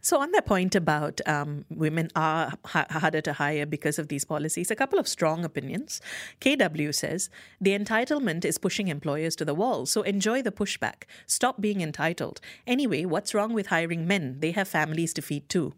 So, 0.00 0.20
on 0.20 0.30
that 0.32 0.46
point 0.46 0.76
about 0.76 1.20
um, 1.26 1.64
women 1.68 2.10
are 2.14 2.52
ha- 2.64 2.86
harder 2.90 3.20
to 3.22 3.32
hire 3.32 3.66
because 3.66 3.98
of 3.98 4.06
these 4.06 4.24
policies, 4.24 4.70
a 4.70 4.76
couple 4.76 5.00
of 5.00 5.08
strong 5.08 5.44
opinions. 5.44 6.00
KW 6.40 6.94
says 6.94 7.28
the 7.60 7.76
entitlement 7.76 8.44
is 8.44 8.56
pushing 8.56 8.86
employers 8.86 9.34
to 9.34 9.44
the 9.44 9.54
wall. 9.54 9.84
So, 9.84 10.02
enjoy 10.02 10.42
the 10.42 10.52
pushback. 10.52 11.04
Stop 11.26 11.60
being 11.60 11.80
entitled. 11.80 12.40
Anyway, 12.68 13.04
what's 13.04 13.34
wrong 13.34 13.52
with 13.52 13.66
hiring 13.66 14.06
men? 14.06 14.36
They 14.38 14.52
have 14.52 14.68
families 14.68 15.12
to 15.14 15.22
feed 15.22 15.48
too. 15.48 15.72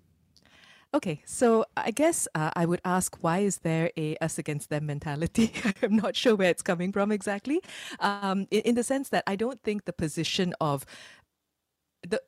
Okay, 0.94 1.22
so 1.26 1.66
I 1.76 1.90
guess 1.90 2.26
uh, 2.34 2.50
I 2.56 2.64
would 2.64 2.80
ask 2.82 3.18
why 3.22 3.40
is 3.40 3.58
there 3.58 3.90
a 3.98 4.16
us 4.18 4.38
against 4.38 4.70
them 4.70 4.86
mentality? 4.86 5.52
I'm 5.82 5.96
not 5.96 6.16
sure 6.16 6.34
where 6.34 6.48
it's 6.50 6.62
coming 6.62 6.92
from 6.92 7.12
exactly. 7.12 7.60
Um, 8.00 8.46
in, 8.50 8.60
in 8.62 8.74
the 8.74 8.82
sense 8.82 9.10
that 9.10 9.22
I 9.26 9.36
don't 9.36 9.62
think 9.62 9.84
the 9.84 9.92
position 9.92 10.54
of 10.60 10.86
the 12.08 12.22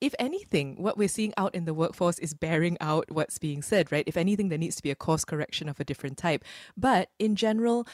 if 0.00 0.14
anything, 0.18 0.76
what 0.82 0.98
we're 0.98 1.08
seeing 1.08 1.32
out 1.36 1.54
in 1.54 1.64
the 1.64 1.72
workforce 1.74 2.18
is 2.18 2.34
bearing 2.34 2.76
out 2.80 3.10
what's 3.10 3.38
being 3.38 3.62
said, 3.62 3.90
right? 3.90 4.04
If 4.06 4.16
anything, 4.18 4.48
there 4.48 4.58
needs 4.58 4.76
to 4.76 4.82
be 4.82 4.90
a 4.90 4.94
course 4.94 5.24
correction 5.24 5.68
of 5.68 5.80
a 5.80 5.84
different 5.84 6.18
type. 6.18 6.44
But 6.76 7.08
in 7.18 7.36
general, 7.36 7.86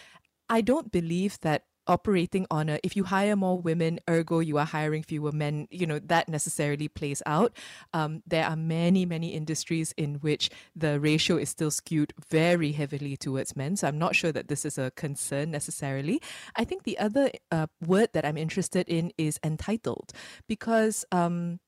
I 0.48 0.61
don't 0.61 0.90
believe 0.90 1.38
that 1.42 1.64
operating 1.90 2.46
on 2.50 2.68
a 2.68 2.79
if 2.83 2.96
you 2.96 3.05
hire 3.05 3.35
more 3.35 3.59
women 3.59 3.98
ergo 4.09 4.38
you 4.38 4.57
are 4.57 4.64
hiring 4.64 5.03
fewer 5.03 5.33
men 5.33 5.66
you 5.70 5.87
know 5.87 5.98
that 5.98 6.29
necessarily 6.29 6.88
plays 6.88 7.20
out 7.26 7.53
um, 7.92 8.22
there 8.26 8.46
are 8.46 8.57
many 8.57 9.05
many 9.05 9.35
industries 9.35 9.92
in 9.96 10.14
which 10.16 10.48
the 10.74 11.00
ratio 11.00 11.37
is 11.37 11.50
still 11.50 11.70
skewed 11.70 12.14
very 12.31 12.72
heavily 12.72 13.16
towards 13.16 13.57
men 13.57 13.76
so 13.76 13.88
i'm 13.88 13.98
not 13.98 14.14
sure 14.14 14.31
that 14.31 14.48
this 14.48 14.64
is 14.64 14.79
a 14.79 14.92
concern 14.92 15.50
necessarily 15.50 16.22
i 16.57 16.64
think 16.64 16.85
the 16.85 16.98
other 16.98 17.31
uh, 17.50 17.66
word 17.85 18.09
that 18.12 18.24
i'm 18.24 18.37
interested 18.37 18.88
in 18.88 19.12
is 19.18 19.38
entitled 19.42 20.12
because 20.46 21.05
um, 21.12 21.59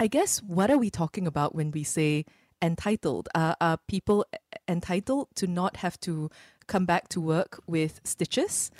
I 0.00 0.08
guess 0.08 0.42
what 0.42 0.70
are 0.70 0.78
we 0.78 0.90
talking 0.90 1.28
about 1.28 1.54
when 1.54 1.70
we 1.70 1.84
say 1.84 2.24
entitled? 2.60 3.28
Uh, 3.34 3.54
are 3.60 3.78
people 3.86 4.24
entitled 4.66 5.28
to 5.36 5.46
not 5.46 5.76
have 5.76 5.98
to 6.00 6.30
come 6.66 6.86
back 6.86 7.08
to 7.10 7.20
work 7.20 7.60
with 7.66 8.00
stitches? 8.02 8.70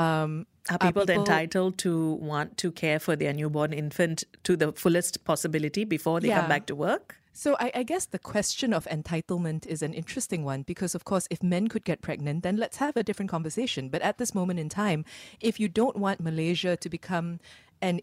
Um, 0.00 0.46
are 0.68 0.78
people, 0.78 1.02
are 1.02 1.06
people 1.06 1.22
entitled 1.22 1.78
to 1.78 2.12
want 2.14 2.56
to 2.58 2.70
care 2.70 2.98
for 2.98 3.16
their 3.16 3.32
newborn 3.32 3.72
infant 3.72 4.24
to 4.44 4.56
the 4.56 4.72
fullest 4.72 5.24
possibility 5.24 5.84
before 5.84 6.20
they 6.20 6.28
yeah. 6.28 6.40
come 6.40 6.48
back 6.48 6.66
to 6.66 6.74
work? 6.74 7.16
So 7.32 7.56
I, 7.58 7.70
I, 7.74 7.82
guess 7.84 8.06
the 8.06 8.18
question 8.18 8.74
of 8.74 8.86
entitlement 8.86 9.66
is 9.66 9.82
an 9.82 9.94
interesting 9.94 10.44
one 10.44 10.62
because, 10.62 10.94
of 10.94 11.04
course, 11.04 11.26
if 11.30 11.42
men 11.42 11.68
could 11.68 11.84
get 11.84 12.02
pregnant, 12.02 12.42
then 12.42 12.56
let's 12.56 12.78
have 12.78 12.96
a 12.96 13.02
different 13.02 13.30
conversation. 13.30 13.88
But 13.88 14.02
at 14.02 14.18
this 14.18 14.34
moment 14.34 14.58
in 14.58 14.68
time, 14.68 15.04
if 15.40 15.58
you 15.58 15.68
don't 15.68 15.96
want 15.96 16.20
Malaysia 16.20 16.76
to 16.76 16.88
become 16.88 17.40
an 17.80 17.90
an 17.90 18.00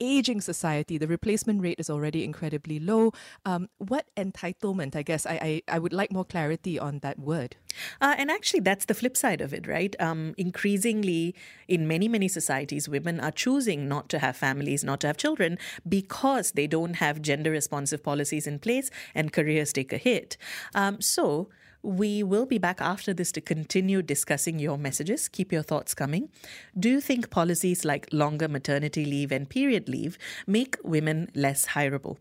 aging 0.00 0.40
society, 0.40 0.98
the 0.98 1.06
replacement 1.06 1.62
rate 1.62 1.78
is 1.78 1.90
already 1.90 2.24
incredibly 2.24 2.78
low. 2.78 3.12
Um, 3.44 3.68
what 3.78 4.06
entitlement? 4.16 4.96
I 4.96 5.02
guess 5.02 5.26
I, 5.26 5.62
I, 5.68 5.76
I, 5.76 5.78
would 5.78 5.92
like 5.92 6.12
more 6.12 6.24
clarity 6.24 6.78
on 6.78 7.00
that 7.00 7.18
word. 7.18 7.56
Uh, 8.00 8.14
and 8.18 8.30
actually, 8.30 8.60
that's 8.60 8.86
the 8.86 8.94
flip 8.94 9.16
side 9.16 9.40
of 9.40 9.52
it, 9.52 9.66
right? 9.66 9.94
Um, 10.00 10.34
increasingly, 10.36 11.34
in 11.68 11.86
many, 11.88 12.08
many 12.08 12.28
societies, 12.28 12.88
women 12.88 13.20
are 13.20 13.30
choosing 13.30 13.88
not 13.88 14.08
to 14.10 14.18
have 14.18 14.36
families, 14.36 14.84
not 14.84 15.00
to 15.00 15.06
have 15.06 15.16
children, 15.16 15.58
because 15.88 16.52
they 16.52 16.66
don't 16.66 16.94
have 16.94 17.22
gender 17.22 17.50
responsive 17.50 18.02
policies 18.02 18.46
in 18.46 18.58
place 18.58 18.90
and 19.14 19.32
careers 19.32 19.72
take 19.72 19.92
a 19.92 19.98
hit. 19.98 20.36
Um, 20.74 21.00
so, 21.00 21.48
we 21.86 22.22
will 22.24 22.46
be 22.46 22.58
back 22.58 22.80
after 22.80 23.14
this 23.14 23.30
to 23.30 23.40
continue 23.40 24.02
discussing 24.02 24.58
your 24.58 24.76
messages. 24.76 25.28
Keep 25.28 25.52
your 25.52 25.62
thoughts 25.62 25.94
coming. 25.94 26.28
Do 26.76 26.88
you 26.88 27.00
think 27.00 27.30
policies 27.30 27.84
like 27.84 28.08
longer 28.12 28.48
maternity 28.48 29.04
leave 29.04 29.30
and 29.30 29.48
period 29.48 29.88
leave 29.88 30.18
make 30.48 30.76
women 30.82 31.30
less 31.34 31.68
hireable? 31.68 32.16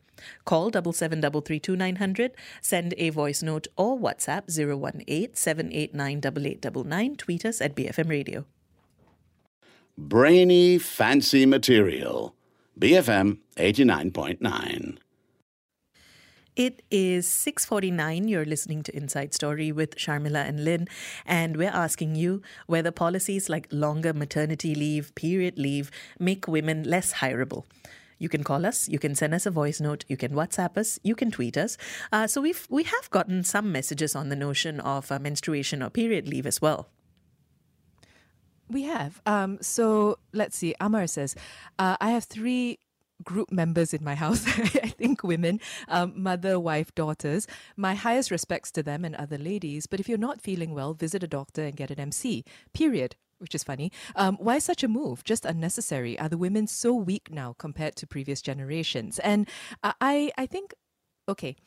Call 0.45 0.71
77332900, 0.71 2.31
send 2.61 2.93
a 2.97 3.09
voice 3.09 3.41
note 3.41 3.67
or 3.75 3.97
WhatsApp 3.97 4.43
018 4.47 5.33
tweet 7.17 7.45
us 7.45 7.59
at 7.59 7.75
BFM 7.75 8.09
Radio. 8.09 8.45
Brainy, 9.97 10.77
fancy 10.77 11.45
material. 11.45 12.35
BFM 12.79 13.39
89.9. 13.57 14.97
It 16.55 16.83
is 16.89 17.27
6:49. 17.27 18.29
You're 18.29 18.45
listening 18.45 18.81
to 18.83 18.95
Inside 18.95 19.33
Story 19.33 19.73
with 19.73 19.97
Sharmila 19.97 20.47
and 20.47 20.63
Lin, 20.63 20.87
and 21.25 21.57
we're 21.57 21.67
asking 21.67 22.15
you 22.15 22.41
whether 22.65 22.91
policies 22.91 23.49
like 23.49 23.67
longer 23.71 24.13
maternity 24.13 24.73
leave, 24.73 25.13
period 25.15 25.59
leave 25.59 25.91
make 26.17 26.47
women 26.47 26.83
less 26.83 27.15
hireable. 27.15 27.65
You 28.19 28.29
can 28.29 28.45
call 28.45 28.65
us, 28.65 28.87
you 28.87 28.99
can 28.99 29.15
send 29.15 29.33
us 29.33 29.45
a 29.45 29.51
voice 29.51 29.81
note, 29.81 30.05
you 30.07 30.15
can 30.15 30.31
WhatsApp 30.31 30.77
us, 30.77 30.97
you 31.03 31.13
can 31.13 31.29
tweet 31.29 31.57
us. 31.57 31.77
Uh, 32.13 32.25
so 32.25 32.39
we've 32.39 32.65
we 32.69 32.83
have 32.83 33.09
gotten 33.09 33.43
some 33.43 33.73
messages 33.73 34.15
on 34.15 34.29
the 34.29 34.35
notion 34.37 34.79
of 34.79 35.11
uh, 35.11 35.19
menstruation 35.19 35.83
or 35.83 35.89
period 35.89 36.29
leave 36.29 36.47
as 36.47 36.61
well. 36.61 36.87
We 38.69 38.83
have. 38.83 39.21
Um, 39.25 39.57
so 39.61 40.19
let's 40.31 40.57
see. 40.57 40.73
Amar 40.79 41.07
says, 41.07 41.35
uh, 41.77 41.97
I 41.99 42.11
have 42.11 42.23
three 42.23 42.79
group 43.23 43.51
members 43.51 43.93
in 43.93 44.03
my 44.03 44.15
house, 44.15 44.45
I 44.47 44.87
think 44.87 45.23
women, 45.23 45.59
um, 45.87 46.13
mother, 46.15 46.59
wife, 46.59 46.93
daughters. 46.95 47.47
My 47.75 47.95
highest 47.95 48.31
respects 48.31 48.71
to 48.73 48.83
them 48.83 49.05
and 49.05 49.15
other 49.15 49.37
ladies. 49.37 49.87
But 49.87 49.99
if 49.99 50.09
you're 50.09 50.17
not 50.17 50.41
feeling 50.41 50.73
well, 50.73 50.93
visit 50.93 51.23
a 51.23 51.27
doctor 51.27 51.63
and 51.63 51.75
get 51.75 51.91
an 51.91 51.99
MC. 51.99 52.43
Period. 52.73 53.15
Which 53.37 53.53
is 53.53 53.65
funny. 53.65 53.91
Um, 54.15 54.37
why 54.39 54.59
such 54.59 54.81
a 54.81 54.87
move? 54.87 55.23
Just 55.25 55.43
unnecessary. 55.43 56.17
Are 56.17 56.29
the 56.29 56.37
women 56.37 56.67
so 56.67 56.93
weak 56.93 57.29
now 57.31 57.53
compared 57.57 57.97
to 57.97 58.07
previous 58.07 58.41
generations? 58.41 59.19
And 59.19 59.49
I, 59.83 60.31
I 60.37 60.45
think, 60.45 60.73
okay, 61.27 61.57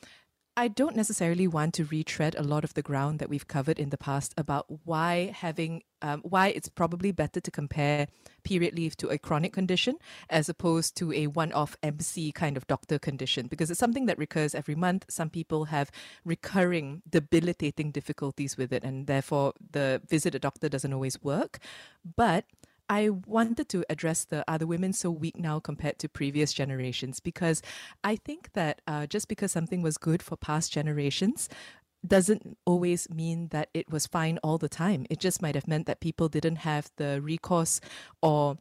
I 0.58 0.66
don't 0.66 0.96
necessarily 0.96 1.46
want 1.46 1.74
to 1.74 1.84
retread 1.84 2.34
a 2.34 2.42
lot 2.42 2.64
of 2.64 2.74
the 2.74 2.82
ground 2.82 3.20
that 3.20 3.28
we've 3.28 3.46
covered 3.46 3.78
in 3.78 3.90
the 3.90 3.96
past 3.96 4.34
about 4.36 4.66
why 4.84 5.32
having 5.32 5.84
um, 6.02 6.20
why 6.24 6.48
it's 6.48 6.68
probably 6.68 7.12
better 7.12 7.40
to 7.40 7.50
compare 7.52 8.08
period 8.42 8.74
leave 8.74 8.96
to 8.96 9.08
a 9.08 9.18
chronic 9.18 9.52
condition 9.52 9.98
as 10.28 10.48
opposed 10.48 10.96
to 10.96 11.12
a 11.12 11.28
one-off 11.28 11.76
MC 11.82 12.32
kind 12.32 12.56
of 12.56 12.66
doctor 12.66 12.98
condition 12.98 13.46
because 13.46 13.70
it's 13.70 13.78
something 13.78 14.06
that 14.06 14.18
recurs 14.18 14.52
every 14.52 14.74
month. 14.74 15.04
Some 15.08 15.30
people 15.30 15.66
have 15.66 15.92
recurring 16.24 17.02
debilitating 17.08 17.92
difficulties 17.92 18.56
with 18.56 18.72
it, 18.72 18.82
and 18.82 19.06
therefore 19.06 19.52
the 19.70 20.02
visit 20.08 20.34
a 20.34 20.40
doctor 20.40 20.68
doesn't 20.68 20.92
always 20.92 21.22
work. 21.22 21.60
But 22.16 22.46
I 22.88 23.10
wanted 23.10 23.68
to 23.70 23.84
address 23.90 24.24
the 24.24 24.44
are 24.50 24.58
the 24.58 24.66
women 24.66 24.92
so 24.92 25.10
weak 25.10 25.38
now 25.38 25.60
compared 25.60 25.98
to 26.00 26.08
previous 26.08 26.52
generations? 26.52 27.20
Because 27.20 27.62
I 28.02 28.16
think 28.16 28.52
that 28.54 28.80
uh, 28.86 29.06
just 29.06 29.28
because 29.28 29.52
something 29.52 29.82
was 29.82 29.98
good 29.98 30.22
for 30.22 30.36
past 30.36 30.72
generations 30.72 31.48
doesn't 32.06 32.56
always 32.64 33.10
mean 33.10 33.48
that 33.48 33.68
it 33.74 33.90
was 33.90 34.06
fine 34.06 34.38
all 34.42 34.58
the 34.58 34.68
time. 34.68 35.06
It 35.10 35.18
just 35.18 35.42
might 35.42 35.54
have 35.54 35.68
meant 35.68 35.86
that 35.86 36.00
people 36.00 36.28
didn't 36.28 36.56
have 36.56 36.90
the 36.96 37.20
recourse 37.20 37.80
or 38.22 38.58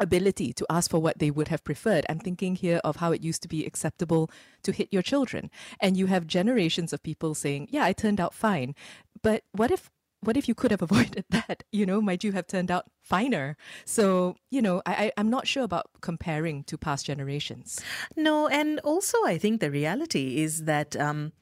ability 0.00 0.52
to 0.52 0.66
ask 0.70 0.90
for 0.90 1.00
what 1.00 1.18
they 1.18 1.30
would 1.30 1.48
have 1.48 1.64
preferred. 1.64 2.06
I'm 2.08 2.20
thinking 2.20 2.54
here 2.54 2.80
of 2.84 2.96
how 2.96 3.12
it 3.12 3.22
used 3.22 3.42
to 3.42 3.48
be 3.48 3.64
acceptable 3.64 4.30
to 4.62 4.72
hit 4.72 4.88
your 4.92 5.02
children. 5.02 5.50
And 5.80 5.96
you 5.96 6.06
have 6.06 6.26
generations 6.26 6.92
of 6.92 7.02
people 7.02 7.34
saying, 7.34 7.68
Yeah, 7.70 7.84
I 7.84 7.92
turned 7.92 8.20
out 8.20 8.34
fine. 8.34 8.74
But 9.22 9.42
what 9.52 9.70
if 9.70 9.90
what 10.20 10.36
if 10.36 10.48
you 10.48 10.54
could 10.54 10.70
have 10.70 10.82
avoided 10.88 11.24
that? 11.30 11.64
You 11.72 11.86
know, 11.86 12.00
might 12.00 12.24
you 12.24 12.32
have 12.32 12.46
turned 12.46 12.70
out 12.70 12.86
finer? 13.02 13.56
So, 13.84 14.36
you 14.50 14.62
know, 14.62 14.82
I, 14.86 15.12
I, 15.16 15.20
am 15.20 15.30
not 15.30 15.46
sure 15.46 15.62
about 15.62 15.90
comparing 16.00 16.64
to 16.64 16.78
past 16.78 17.06
generations. 17.06 17.80
No, 18.16 18.48
and 18.48 18.80
also 18.80 19.16
I 19.24 19.38
think 19.38 19.60
the 19.60 19.70
reality 19.70 20.42
is 20.42 20.64
that 20.64 20.96
um, 20.96 21.32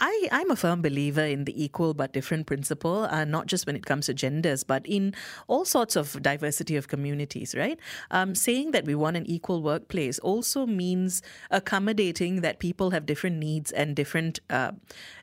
I, 0.00 0.28
I'm 0.32 0.50
a 0.50 0.56
firm 0.56 0.82
believer 0.82 1.24
in 1.24 1.44
the 1.44 1.64
equal 1.64 1.94
but 1.94 2.12
different 2.12 2.46
principle, 2.46 3.04
uh, 3.04 3.24
not 3.24 3.46
just 3.46 3.66
when 3.66 3.76
it 3.76 3.86
comes 3.86 4.06
to 4.06 4.14
genders, 4.14 4.64
but 4.64 4.86
in 4.86 5.14
all 5.48 5.64
sorts 5.64 5.96
of 5.96 6.20
diversity 6.22 6.76
of 6.76 6.88
communities, 6.88 7.54
right? 7.54 7.78
Um, 8.10 8.34
saying 8.34 8.72
that 8.72 8.84
we 8.84 8.94
want 8.94 9.16
an 9.16 9.26
equal 9.26 9.62
workplace 9.62 10.18
also 10.18 10.66
means 10.66 11.22
accommodating 11.50 12.40
that 12.42 12.58
people 12.58 12.90
have 12.90 13.06
different 13.06 13.36
needs 13.36 13.70
and 13.72 13.96
different 13.96 14.40
uh, 14.50 14.72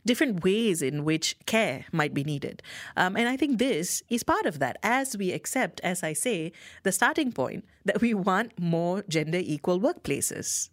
different 0.06 0.44
ways 0.44 0.82
in 0.82 1.04
which 1.04 1.36
care 1.46 1.86
might 1.92 2.14
be 2.14 2.24
needed. 2.24 2.64
Um, 2.96 3.16
and 3.18 3.28
I 3.28 3.38
think 3.38 3.60
this 3.60 4.02
is 4.10 4.24
part 4.24 4.46
of 4.46 4.60
that, 4.60 4.78
as 4.84 5.18
we 5.18 5.32
accept, 5.32 5.82
as 5.82 6.04
I 6.04 6.14
say, 6.14 6.52
the 6.84 6.92
starting 6.92 7.32
point 7.32 7.66
that 7.86 8.02
we 8.02 8.14
want 8.14 8.58
more 8.60 9.04
gender 9.08 9.40
equal 9.42 9.80
workplaces. 9.80 10.70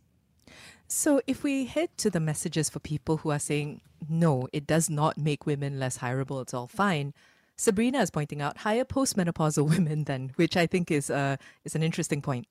So, 0.87 1.21
if 1.27 1.43
we 1.43 1.65
head 1.65 1.89
to 1.99 2.11
the 2.11 2.21
messages 2.21 2.69
for 2.69 2.79
people 2.79 3.19
who 3.19 3.31
are 3.31 3.39
saying, 3.39 3.81
no, 4.09 4.49
it 4.53 4.67
does 4.67 4.91
not 4.91 5.17
make 5.17 5.47
women 5.47 5.81
less 5.81 5.99
hireable, 5.99 6.43
it's 6.43 6.53
all 6.55 6.67
fine, 6.67 7.15
Sabrina 7.57 8.01
is 8.01 8.11
pointing 8.11 8.43
out 8.43 8.59
hire 8.59 8.85
postmenopausal 8.85 9.69
women 9.77 10.05
then, 10.05 10.33
which 10.37 10.57
I 10.57 10.67
think 10.67 10.91
is 10.91 11.11
uh, 11.11 11.37
is 11.65 11.75
an 11.75 11.83
interesting 11.83 12.21
point. 12.21 12.47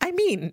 I 0.00 0.12
mean, 0.12 0.52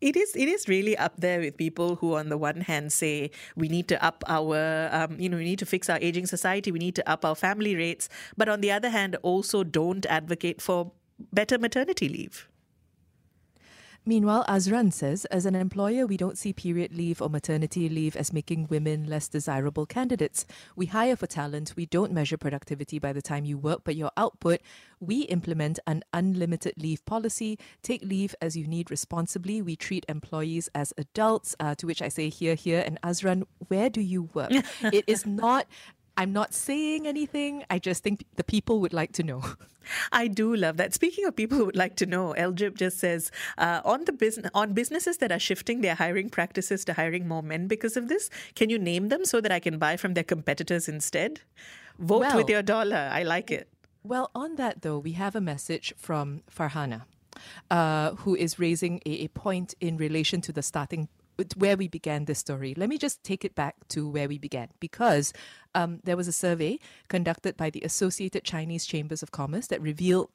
it 0.00 0.16
is 0.16 0.34
it 0.34 0.48
is 0.48 0.68
really 0.68 0.96
up 0.96 1.14
there 1.18 1.40
with 1.40 1.56
people 1.56 1.96
who, 1.96 2.14
on 2.14 2.28
the 2.28 2.38
one 2.38 2.62
hand, 2.62 2.92
say 2.92 3.30
we 3.56 3.68
need 3.68 3.88
to 3.88 4.04
up 4.04 4.24
our, 4.26 4.88
um, 4.92 5.18
you 5.20 5.28
know, 5.28 5.36
we 5.36 5.44
need 5.44 5.58
to 5.60 5.66
fix 5.66 5.88
our 5.88 5.98
aging 6.00 6.26
society, 6.26 6.72
we 6.72 6.78
need 6.78 6.96
to 6.96 7.08
up 7.08 7.24
our 7.24 7.34
family 7.34 7.76
rates, 7.76 8.08
but 8.36 8.48
on 8.48 8.60
the 8.60 8.70
other 8.70 8.90
hand, 8.90 9.16
also 9.22 9.62
don't 9.62 10.06
advocate 10.06 10.60
for 10.60 10.92
better 11.32 11.58
maternity 11.58 12.08
leave. 12.08 12.49
Meanwhile, 14.06 14.44
Azran 14.48 14.92
says, 14.92 15.26
as 15.26 15.44
an 15.44 15.54
employer, 15.54 16.06
we 16.06 16.16
don't 16.16 16.38
see 16.38 16.52
period 16.52 16.94
leave 16.94 17.20
or 17.20 17.28
maternity 17.28 17.88
leave 17.88 18.16
as 18.16 18.32
making 18.32 18.68
women 18.68 19.06
less 19.06 19.28
desirable 19.28 19.84
candidates. 19.84 20.46
We 20.74 20.86
hire 20.86 21.16
for 21.16 21.26
talent. 21.26 21.74
We 21.76 21.84
don't 21.84 22.12
measure 22.12 22.38
productivity 22.38 22.98
by 22.98 23.12
the 23.12 23.20
time 23.20 23.44
you 23.44 23.58
work, 23.58 23.82
but 23.84 23.96
your 23.96 24.10
output. 24.16 24.60
We 25.00 25.22
implement 25.22 25.78
an 25.86 26.02
unlimited 26.14 26.74
leave 26.78 27.04
policy. 27.04 27.58
Take 27.82 28.02
leave 28.02 28.34
as 28.40 28.56
you 28.56 28.66
need 28.66 28.90
responsibly. 28.90 29.60
We 29.60 29.76
treat 29.76 30.06
employees 30.08 30.70
as 30.74 30.94
adults, 30.96 31.54
uh, 31.60 31.74
to 31.76 31.86
which 31.86 32.00
I 32.00 32.08
say 32.08 32.30
here, 32.30 32.54
here. 32.54 32.82
And 32.86 32.98
Azran, 33.02 33.44
where 33.68 33.90
do 33.90 34.00
you 34.00 34.30
work? 34.32 34.50
it 34.82 35.04
is 35.06 35.26
not 35.26 35.66
I'm 36.20 36.34
not 36.34 36.52
saying 36.52 37.06
anything. 37.06 37.64
I 37.70 37.78
just 37.78 38.02
think 38.02 38.26
the 38.36 38.44
people 38.44 38.78
would 38.80 38.92
like 38.92 39.12
to 39.12 39.22
know. 39.22 39.42
I 40.12 40.28
do 40.28 40.54
love 40.54 40.76
that. 40.76 40.92
Speaking 40.92 41.24
of 41.24 41.34
people 41.34 41.56
who 41.56 41.64
would 41.64 41.76
like 41.76 41.96
to 41.96 42.04
know, 42.04 42.34
Eljib 42.36 42.74
just 42.76 42.98
says 42.98 43.30
uh, 43.56 43.80
on 43.86 44.04
the 44.04 44.12
business 44.12 44.50
on 44.52 44.74
businesses 44.74 45.16
that 45.16 45.32
are 45.32 45.38
shifting 45.38 45.80
their 45.80 45.94
hiring 45.94 46.28
practices 46.28 46.84
to 46.84 46.92
hiring 46.92 47.26
more 47.26 47.42
men 47.42 47.68
because 47.68 47.96
of 47.96 48.08
this. 48.08 48.28
Can 48.54 48.68
you 48.68 48.78
name 48.78 49.08
them 49.08 49.24
so 49.24 49.40
that 49.40 49.50
I 49.50 49.60
can 49.60 49.78
buy 49.78 49.96
from 49.96 50.12
their 50.12 50.28
competitors 50.34 50.90
instead? 50.90 51.40
Vote 51.98 52.20
Well- 52.20 52.36
with 52.36 52.50
your 52.50 52.62
dollar. 52.62 53.08
I 53.10 53.22
like 53.22 53.50
it. 53.50 53.70
Well, 54.02 54.30
on 54.34 54.56
that 54.56 54.82
though, 54.82 54.98
we 54.98 55.12
have 55.12 55.34
a 55.34 55.40
message 55.40 55.94
from 55.96 56.42
Farhana, 56.54 57.04
uh, 57.70 58.10
who 58.16 58.34
is 58.34 58.58
raising 58.58 59.00
a, 59.06 59.24
a 59.24 59.28
point 59.28 59.74
in 59.80 59.96
relation 59.96 60.42
to 60.42 60.52
the 60.52 60.62
starting 60.62 61.08
where 61.56 61.76
we 61.76 61.88
began 61.88 62.24
this 62.24 62.38
story. 62.38 62.74
Let 62.76 62.88
me 62.88 62.98
just 62.98 63.22
take 63.24 63.44
it 63.44 63.54
back 63.54 63.76
to 63.88 64.08
where 64.08 64.28
we 64.28 64.38
began 64.38 64.68
because 64.80 65.32
um, 65.74 66.00
there 66.04 66.16
was 66.16 66.28
a 66.28 66.32
survey 66.32 66.78
conducted 67.08 67.56
by 67.56 67.70
the 67.70 67.82
Associated 67.82 68.44
Chinese 68.44 68.86
Chambers 68.86 69.22
of 69.22 69.30
Commerce 69.30 69.66
that 69.68 69.80
revealed 69.80 70.30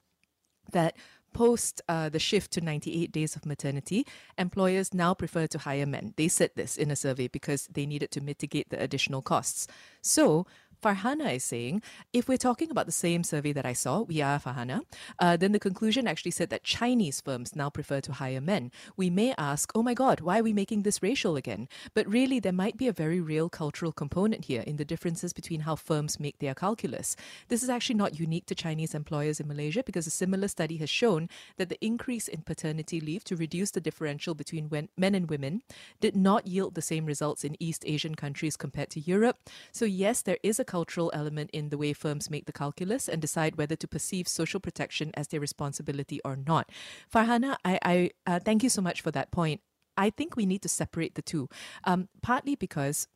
that 0.72 0.96
post 1.36 1.82
uh, 1.90 2.08
the 2.08 2.18
shift 2.18 2.52
to 2.54 2.62
98 2.62 3.12
days 3.12 3.36
of 3.36 3.46
maternity, 3.46 4.08
employers 4.38 4.94
now 4.94 5.14
prefer 5.14 5.46
to 5.48 5.58
hire 5.58 5.86
men. 5.86 6.14
They 6.16 6.30
said 6.30 6.52
this 6.56 6.78
in 6.78 6.90
a 6.90 6.96
survey 6.96 7.28
because 7.28 7.68
they 7.68 7.86
needed 7.86 8.10
to 8.12 8.22
mitigate 8.22 8.70
the 8.70 8.82
additional 8.82 9.22
costs. 9.22 9.68
So, 10.02 10.48
Farhana 10.82 11.36
is 11.36 11.44
saying, 11.44 11.82
if 12.14 12.28
we're 12.28 12.38
talking 12.38 12.72
about 12.72 12.86
the 12.86 12.92
same 12.92 13.24
survey 13.24 13.52
that 13.54 13.66
I 13.66 13.74
saw, 13.74 14.02
we 14.02 14.22
are 14.22 14.40
Farhana, 14.40 14.82
uh, 15.20 15.38
then 15.38 15.52
the 15.52 15.60
conclusion 15.60 16.08
actually 16.08 16.32
said 16.32 16.50
that 16.50 16.64
Chinese 16.64 17.22
firms 17.22 17.56
now 17.56 17.70
prefer 17.70 18.02
to 18.02 18.14
hire 18.14 18.42
men. 18.42 18.72
We 18.98 19.10
may 19.10 19.34
ask, 19.38 19.72
oh 19.76 19.84
my 19.84 19.94
God, 19.94 20.22
why 20.22 20.40
are 20.40 20.44
we 20.44 20.54
making 20.54 20.84
this 20.84 21.02
racial 21.02 21.36
again? 21.36 21.68
But 21.94 22.08
really, 22.08 22.40
there 22.40 22.52
might 22.52 22.78
be 22.78 22.88
a 22.88 22.94
very 22.94 23.20
real 23.20 23.50
cultural 23.50 23.92
component 23.92 24.46
here 24.46 24.62
in 24.62 24.78
the 24.78 24.86
differences 24.86 25.34
between 25.34 25.62
how 25.62 25.76
firms 25.76 26.20
make 26.20 26.40
their 26.40 26.54
calculus. 26.54 27.16
This 27.48 27.64
is 27.64 27.70
actually 27.70 27.96
not 27.96 28.20
unique 28.20 28.46
to 28.48 28.56
Chinese 28.56 28.94
employers 28.94 29.40
in 29.40 29.48
Malaysia 29.48 29.84
because 29.84 30.08
a 30.08 30.12
similar 30.12 30.48
study 30.48 30.78
has 30.78 30.90
shown 30.90 31.30
that 31.58 31.70
the 31.70 31.84
increase 31.84 32.28
in 32.28 32.42
paternity 32.42 33.00
leave 33.00 33.24
to 33.26 33.36
reduce 33.36 33.72
the 33.72 33.82
differential 33.82 34.36
between 34.36 34.70
men 34.98 35.16
and 35.16 35.30
women 35.30 35.62
did 36.02 36.16
not 36.16 36.48
yield 36.48 36.76
the 36.76 36.82
same 36.82 37.06
results 37.06 37.44
in 37.44 37.56
East 37.60 37.84
Asian 37.88 38.16
countries 38.16 38.58
compared 38.58 38.90
to 38.90 39.00
Europe. 39.00 39.38
So, 39.72 39.86
yes, 39.86 40.22
there 40.22 40.38
is 40.44 40.60
a 40.60 40.65
cultural 40.66 41.12
element 41.14 41.50
in 41.52 41.70
the 41.70 41.78
way 41.78 41.94
firms 41.94 42.30
make 42.30 42.46
the 42.46 42.52
calculus 42.52 43.08
and 43.08 43.22
decide 43.22 43.56
whether 43.56 43.76
to 43.76 43.88
perceive 43.88 44.28
social 44.28 44.60
protection 44.60 45.12
as 45.16 45.28
their 45.28 45.40
responsibility 45.40 46.20
or 46.26 46.36
not. 46.36 46.72
Farhana, 47.14 47.56
I, 47.64 47.80
I 47.84 48.10
uh, 48.28 48.40
thank 48.40 48.64
you 48.64 48.70
so 48.70 48.82
much 48.82 49.02
for 49.02 49.12
that 49.12 49.32
point. 49.32 49.62
I 49.98 50.10
think 50.10 50.36
we 50.36 50.46
need 50.46 50.62
to 50.64 50.70
separate 50.70 51.16
the 51.16 51.22
two, 51.22 51.48
um, 51.86 52.10
partly 52.22 52.56
because 52.56 53.08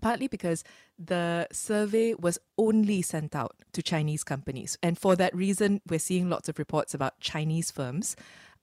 partly 0.00 0.26
because 0.26 0.64
the 0.98 1.46
survey 1.52 2.14
was 2.14 2.38
only 2.56 3.02
sent 3.02 3.36
out 3.36 3.56
to 3.72 3.82
Chinese 3.82 4.24
companies. 4.24 4.78
And 4.82 4.98
for 4.98 5.16
that 5.16 5.34
reason, 5.36 5.82
we're 5.86 5.98
seeing 5.98 6.30
lots 6.30 6.48
of 6.48 6.58
reports 6.58 6.94
about 6.94 7.20
Chinese 7.20 7.70
firms. 7.70 8.16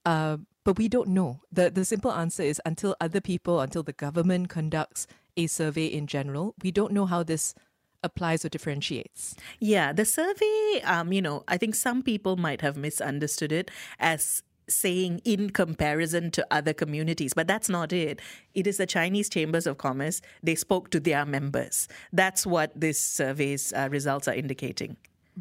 Uh, 0.06 0.38
but 0.66 0.78
we 0.78 0.88
don't 0.88 1.10
know. 1.10 1.42
The, 1.52 1.70
the 1.70 1.86
simple 1.86 2.12
answer 2.12 2.44
is 2.44 2.62
until 2.66 2.96
other 3.00 3.22
people, 3.22 3.60
until 3.60 3.84
the 3.84 3.94
government 3.94 4.50
conducts 4.50 5.08
a 5.38 5.48
survey 5.48 5.86
in 5.86 6.08
general, 6.08 6.56
we 6.64 6.72
don't 6.72 6.94
know 6.94 7.06
how 7.06 7.24
this 7.24 7.54
applies 8.04 8.46
or 8.46 8.50
differentiates. 8.50 9.36
Yeah, 9.60 9.94
the 9.94 10.06
survey, 10.06 10.82
um, 10.84 11.12
you 11.12 11.22
know, 11.22 11.44
I 11.48 11.58
think 11.58 11.76
some 11.76 12.02
people 12.02 12.38
might 12.38 12.62
have 12.62 12.78
misunderstood 12.78 13.52
it 13.52 13.72
as 14.00 14.44
saying 14.70 15.20
in 15.26 15.50
comparison 15.50 16.32
to 16.32 16.46
other 16.52 16.74
communities, 16.74 17.34
but 17.34 17.48
that's 17.48 17.70
not 17.70 17.92
it. 17.92 18.22
It 18.54 18.68
is 18.68 18.78
the 18.78 18.86
Chinese 18.86 19.30
Chambers 19.30 19.66
of 19.66 19.78
Commerce. 19.78 20.22
They 20.44 20.56
spoke 20.56 20.92
to 20.92 21.00
their 21.00 21.26
members. 21.26 21.88
That's 22.14 22.46
what 22.46 22.80
this 22.80 23.00
survey's 23.00 23.74
uh, 23.74 23.90
results 23.92 24.28
are 24.28 24.36
indicating. 24.36 24.98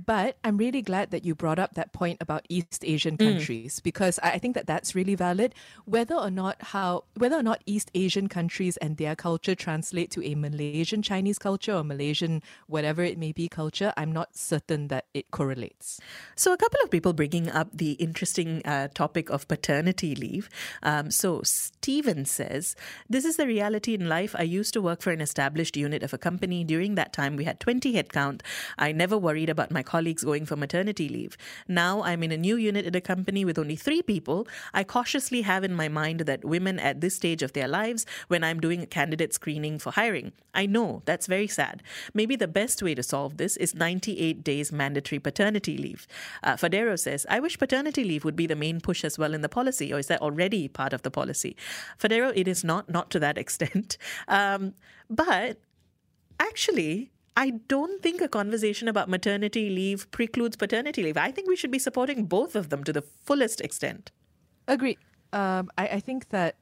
But 0.07 0.37
I'm 0.45 0.57
really 0.59 0.83
glad 0.83 1.11
that 1.11 1.25
you 1.25 1.35
brought 1.35 1.59
up 1.59 1.75
that 1.75 1.93
point 1.93 2.19
about 2.21 2.47
East 2.49 2.85
Asian 2.85 3.17
countries 3.17 3.81
because 3.81 4.19
I 4.23 4.39
think 4.39 4.55
that 4.55 4.67
that's 4.67 4.95
really 4.95 5.15
valid. 5.17 5.55
Whether 5.87 6.15
or 6.15 6.31
not 6.31 6.63
how 6.63 7.05
whether 7.15 7.37
or 7.37 7.43
not 7.43 7.63
East 7.67 7.91
Asian 7.95 8.29
countries 8.29 8.77
and 8.77 8.97
their 8.97 9.17
culture 9.17 9.55
translate 9.55 10.11
to 10.13 10.25
a 10.25 10.35
Malaysian 10.35 11.03
Chinese 11.03 11.39
culture 11.39 11.75
or 11.75 11.83
Malaysian 11.83 12.43
whatever 12.67 13.03
it 13.03 13.19
may 13.19 13.33
be 13.33 13.49
culture, 13.49 13.93
I'm 13.97 14.13
not 14.13 14.37
certain 14.37 14.89
that 14.89 15.07
it 15.15 15.31
correlates. 15.31 16.01
So, 16.37 16.53
a 16.53 16.57
couple 16.57 16.81
of 16.85 16.91
people 16.91 17.13
bringing 17.13 17.51
up 17.51 17.69
the 17.73 17.93
interesting 17.93 18.63
uh, 18.65 18.89
topic 18.95 19.31
of 19.31 19.49
paternity 19.49 20.15
leave. 20.15 20.49
Um, 20.83 21.11
so, 21.11 21.43
Steven 21.43 22.25
says, 22.25 22.77
This 23.09 23.25
is 23.25 23.37
the 23.37 23.47
reality 23.47 23.95
in 23.95 24.09
life. 24.09 24.35
I 24.39 24.43
used 24.43 24.73
to 24.75 24.83
work 24.83 25.03
for 25.03 25.11
an 25.11 25.21
established 25.21 25.77
unit 25.77 26.03
of 26.03 26.13
a 26.13 26.19
company. 26.19 26.63
During 26.63 26.95
that 26.95 27.13
time, 27.13 27.37
we 27.37 27.45
had 27.45 27.61
20 27.61 27.95
headcount. 27.95 28.43
I 28.79 28.93
never 28.93 29.19
worried 29.19 29.51
about 29.51 29.71
my 29.71 29.83
colleagues 29.89 30.23
going 30.23 30.45
for 30.45 30.57
maternity 30.57 31.09
leave. 31.09 31.37
Now, 31.67 32.03
I'm 32.03 32.23
in 32.23 32.31
a 32.31 32.37
new 32.37 32.57
unit 32.57 32.85
at 32.85 32.95
a 32.95 33.01
company 33.01 33.43
with 33.45 33.59
only 33.59 33.75
three 33.75 34.03
people. 34.03 34.47
I 34.75 34.85
cautiously 34.85 35.41
have 35.43 35.65
in 35.65 35.75
my 35.83 35.89
mind 35.89 36.21
that 36.31 36.45
women 36.45 36.79
at 36.79 37.01
this 37.01 37.17
stage 37.17 37.43
of 37.43 37.55
their 37.55 37.67
lives, 37.67 38.05
when 38.29 38.45
I'm 38.45 38.61
doing 38.61 38.83
a 38.83 38.87
candidate 38.99 39.33
screening 39.33 39.79
for 39.79 39.91
hiring, 39.91 40.33
I 40.53 40.67
know 40.67 41.03
that's 41.07 41.27
very 41.27 41.49
sad. 41.49 41.83
Maybe 42.13 42.37
the 42.37 42.55
best 42.61 42.83
way 42.83 42.95
to 42.95 43.03
solve 43.03 43.39
this 43.39 43.57
is 43.57 43.75
98 43.75 44.45
days 44.45 44.71
mandatory 44.71 45.19
paternity 45.19 45.79
leave. 45.79 46.07
Uh, 46.43 46.57
Fadero 46.63 46.99
says, 46.99 47.27
I 47.31 47.41
wish 47.41 47.59
paternity 47.59 48.05
leave 48.05 48.25
would 48.25 48.37
be 48.37 48.47
the 48.47 48.63
main 48.67 48.81
push 48.81 49.05
as 49.05 49.19
well 49.19 49.33
in 49.33 49.41
the 49.41 49.49
policy, 49.49 49.93
or 49.93 49.99
is 49.99 50.09
that 50.09 50.21
already 50.21 50.69
part 50.69 50.93
of 50.93 51.03
the 51.03 51.11
policy? 51.11 51.57
Fadero, 51.99 52.31
it 52.37 52.47
is 52.47 52.63
not, 52.63 52.91
not 52.91 53.11
to 53.13 53.19
that 53.21 53.39
extent. 53.45 53.97
Um, 54.29 54.75
but 55.09 55.59
actually, 56.39 57.11
I 57.39 57.51
don't 57.69 58.03
think 58.03 58.21
a 58.21 58.27
conversation 58.27 58.89
about 58.89 59.09
maternity 59.09 59.71
leave 59.71 60.11
precludes 60.11 60.57
paternity 60.57 61.05
leave. 61.05 61.17
I 61.17 61.31
think 61.31 61.47
we 61.47 61.55
should 61.55 61.71
be 61.71 61.79
supporting 61.79 62.25
both 62.25 62.57
of 62.57 62.69
them 62.69 62.83
to 62.83 62.93
the 62.93 63.01
fullest 63.01 63.61
extent. 63.61 64.11
Agree. 64.67 64.99
Um, 65.33 65.71
I, 65.79 65.87
I 65.87 66.01
think 66.01 66.31
that, 66.31 66.57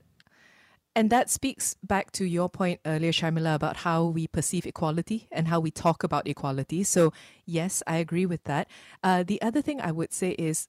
and 0.94 1.08
that 1.08 1.30
speaks 1.30 1.76
back 1.82 2.12
to 2.12 2.26
your 2.26 2.50
point 2.50 2.80
earlier, 2.84 3.10
Sharmila, 3.10 3.54
about 3.54 3.78
how 3.78 4.04
we 4.04 4.26
perceive 4.26 4.66
equality 4.66 5.28
and 5.32 5.48
how 5.48 5.60
we 5.60 5.70
talk 5.70 6.04
about 6.04 6.28
equality. 6.28 6.84
So, 6.84 7.10
yes, 7.46 7.82
I 7.86 7.96
agree 7.96 8.26
with 8.26 8.44
that. 8.44 8.68
Uh, 9.02 9.22
the 9.22 9.40
other 9.40 9.62
thing 9.62 9.80
I 9.80 9.92
would 9.92 10.12
say 10.12 10.32
is 10.32 10.68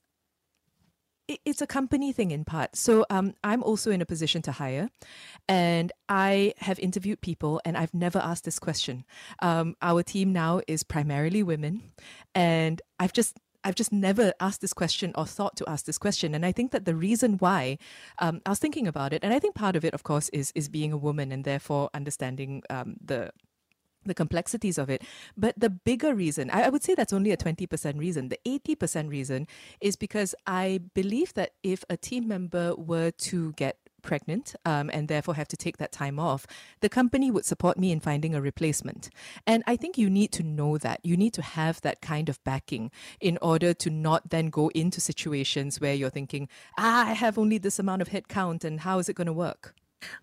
it's 1.28 1.60
a 1.60 1.66
company 1.66 2.12
thing 2.12 2.30
in 2.30 2.44
part. 2.44 2.76
So 2.76 3.04
um, 3.10 3.34
I'm 3.44 3.62
also 3.62 3.90
in 3.90 4.00
a 4.00 4.06
position 4.06 4.42
to 4.42 4.52
hire, 4.52 4.88
and 5.48 5.92
I 6.08 6.54
have 6.58 6.78
interviewed 6.78 7.20
people, 7.20 7.60
and 7.64 7.76
I've 7.76 7.94
never 7.94 8.18
asked 8.18 8.44
this 8.44 8.58
question. 8.58 9.04
Um, 9.40 9.76
our 9.82 10.02
team 10.02 10.32
now 10.32 10.60
is 10.66 10.82
primarily 10.82 11.42
women, 11.42 11.82
and 12.34 12.80
I've 12.98 13.12
just 13.12 13.38
I've 13.64 13.74
just 13.74 13.92
never 13.92 14.32
asked 14.40 14.60
this 14.60 14.72
question 14.72 15.12
or 15.14 15.26
thought 15.26 15.56
to 15.56 15.68
ask 15.68 15.84
this 15.84 15.98
question. 15.98 16.34
And 16.34 16.46
I 16.46 16.52
think 16.52 16.70
that 16.70 16.84
the 16.84 16.94
reason 16.94 17.34
why 17.34 17.78
um, 18.18 18.40
I 18.46 18.50
was 18.50 18.58
thinking 18.58 18.86
about 18.86 19.12
it, 19.12 19.22
and 19.22 19.34
I 19.34 19.38
think 19.38 19.54
part 19.54 19.76
of 19.76 19.84
it, 19.84 19.94
of 19.94 20.02
course, 20.02 20.28
is 20.30 20.52
is 20.54 20.68
being 20.68 20.92
a 20.92 20.96
woman 20.96 21.32
and 21.32 21.44
therefore 21.44 21.90
understanding 21.92 22.62
um, 22.70 22.96
the 23.04 23.30
the 24.08 24.14
complexities 24.14 24.78
of 24.78 24.90
it. 24.90 25.02
But 25.36 25.58
the 25.58 25.70
bigger 25.70 26.14
reason, 26.14 26.50
I, 26.50 26.64
I 26.64 26.68
would 26.68 26.82
say 26.82 26.94
that's 26.94 27.12
only 27.12 27.32
a 27.32 27.36
20% 27.36 27.98
reason. 27.98 28.28
The 28.28 28.40
80% 28.44 29.08
reason 29.08 29.46
is 29.80 29.96
because 29.96 30.34
I 30.46 30.80
believe 30.94 31.34
that 31.34 31.52
if 31.62 31.84
a 31.88 31.96
team 31.96 32.28
member 32.28 32.74
were 32.74 33.10
to 33.10 33.52
get 33.52 33.78
pregnant 34.02 34.54
um, 34.64 34.90
and 34.92 35.08
therefore 35.08 35.34
have 35.34 35.48
to 35.48 35.56
take 35.56 35.76
that 35.78 35.92
time 35.92 36.18
off, 36.18 36.46
the 36.80 36.88
company 36.88 37.30
would 37.30 37.44
support 37.44 37.78
me 37.78 37.92
in 37.92 38.00
finding 38.00 38.34
a 38.34 38.40
replacement. 38.40 39.10
And 39.46 39.62
I 39.66 39.76
think 39.76 39.98
you 39.98 40.08
need 40.08 40.32
to 40.32 40.42
know 40.42 40.78
that. 40.78 41.00
You 41.04 41.16
need 41.16 41.34
to 41.34 41.42
have 41.42 41.80
that 41.82 42.00
kind 42.00 42.28
of 42.28 42.42
backing 42.44 42.90
in 43.20 43.38
order 43.42 43.74
to 43.74 43.90
not 43.90 44.30
then 44.30 44.50
go 44.50 44.68
into 44.68 45.00
situations 45.00 45.80
where 45.80 45.94
you're 45.94 46.10
thinking, 46.10 46.48
ah, 46.78 47.08
I 47.08 47.12
have 47.12 47.38
only 47.38 47.58
this 47.58 47.78
amount 47.78 48.02
of 48.02 48.08
headcount 48.08 48.64
and 48.64 48.80
how 48.80 48.98
is 48.98 49.08
it 49.08 49.16
going 49.16 49.26
to 49.26 49.32
work? 49.32 49.74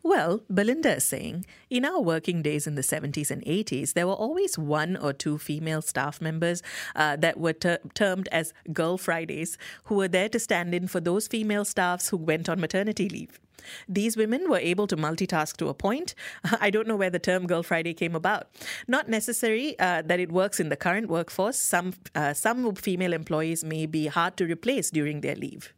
Well, 0.03 0.41
Belinda 0.49 0.97
is 0.97 1.03
saying, 1.03 1.45
in 1.69 1.86
our 1.86 1.99
working 1.99 2.41
days 2.41 2.67
in 2.67 2.76
the 2.76 2.82
70s 2.82 3.30
and 3.30 3.43
80s, 3.43 3.93
there 3.93 4.07
were 4.07 4.13
always 4.13 4.57
one 4.57 4.95
or 4.95 5.13
two 5.13 5.38
female 5.38 5.82
staff 5.82 6.21
members 6.21 6.63
uh, 6.95 7.15
that 7.17 7.39
were 7.39 7.53
ter- 7.53 7.80
termed 7.93 8.30
as 8.32 8.53
Girl 8.71 8.97
Fridays, 8.97 9.57
who 9.86 9.95
were 9.95 10.07
there 10.07 10.30
to 10.30 10.39
stand 10.39 10.73
in 10.73 10.88
for 10.88 10.99
those 10.99 11.28
female 11.28 11.65
staffs 11.65 12.09
who 12.09 12.17
went 12.17 12.47
on 12.47 12.59
maternity 12.59 13.09
leave. 13.09 13.39
These 13.88 14.15
women 14.15 14.49
were 14.49 14.59
able 14.59 14.88
to 14.88 14.95
multitask 14.95 15.57
to 15.57 15.69
a 15.69 15.73
point. 15.73 16.15
I 16.61 16.69
don't 16.69 16.88
know 16.88 16.95
where 16.95 17.09
the 17.09 17.19
term 17.19 17.47
Girl 17.47 17.63
Friday 17.63 17.93
came 17.93 18.15
about. 18.15 18.47
Not 18.88 19.09
necessary 19.09 19.78
uh, 19.80 20.03
that 20.03 20.19
it 20.19 20.32
works 20.32 20.59
in 20.59 20.69
the 20.69 20.76
current 20.76 21.09
workforce. 21.09 21.57
Some 21.57 21.93
uh, 22.13 22.34
some 22.34 22.76
female 22.76 23.13
employees 23.13 23.63
may 23.63 23.86
be 23.86 24.07
hard 24.07 24.38
to 24.38 24.45
replace 24.45 24.91
during 24.91 25.21
their 25.21 25.36
leave. 25.36 25.73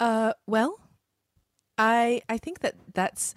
Uh, 0.00 0.32
well, 0.46 0.78
I 1.78 2.22
I 2.28 2.38
think 2.38 2.60
that 2.60 2.74
that's 2.92 3.34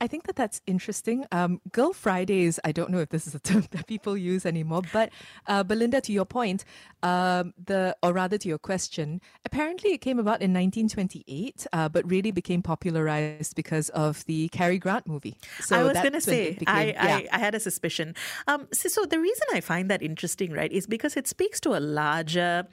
I 0.00 0.06
think 0.06 0.24
that 0.24 0.36
that's 0.36 0.60
interesting. 0.66 1.24
Um, 1.32 1.60
Girl 1.72 1.92
Fridays, 1.92 2.60
I 2.64 2.72
don't 2.72 2.90
know 2.90 2.98
if 2.98 3.08
this 3.08 3.26
is 3.26 3.34
a 3.34 3.38
term 3.50 3.66
that 3.70 3.86
people 3.86 4.16
use 4.16 4.44
anymore, 4.44 4.82
but 4.92 5.10
uh, 5.46 5.62
Belinda, 5.62 6.00
to 6.02 6.12
your 6.12 6.26
point, 6.26 6.64
um, 7.02 7.54
the 7.64 7.96
or 8.02 8.12
rather 8.12 8.36
to 8.38 8.48
your 8.48 8.58
question, 8.58 9.20
apparently 9.44 9.92
it 9.92 10.02
came 10.02 10.18
about 10.18 10.42
in 10.42 10.52
1928, 10.52 11.66
uh, 11.72 11.88
but 11.88 12.08
really 12.10 12.30
became 12.30 12.62
popularized 12.62 13.54
because 13.54 13.88
of 13.90 14.24
the 14.26 14.48
Cary 14.48 14.78
Grant 14.78 15.06
movie. 15.06 15.38
So 15.60 15.80
I 15.80 15.84
was 15.84 15.94
going 15.94 16.12
to 16.12 16.20
say, 16.20 16.52
became, 16.52 16.66
I, 16.68 16.84
yeah. 16.86 17.16
I, 17.16 17.28
I, 17.32 17.38
had 17.38 17.54
a 17.54 17.60
suspicion. 17.60 18.14
Um, 18.46 18.68
so, 18.72 18.88
so 18.88 19.06
the 19.06 19.20
reason 19.20 19.46
I 19.54 19.60
find 19.60 19.90
that 19.90 20.02
interesting, 20.02 20.52
right, 20.52 20.72
is 20.72 20.86
because 20.86 21.16
it 21.16 21.26
speaks 21.26 21.60
to 21.60 21.76
a 21.76 21.80
larger 21.80 22.66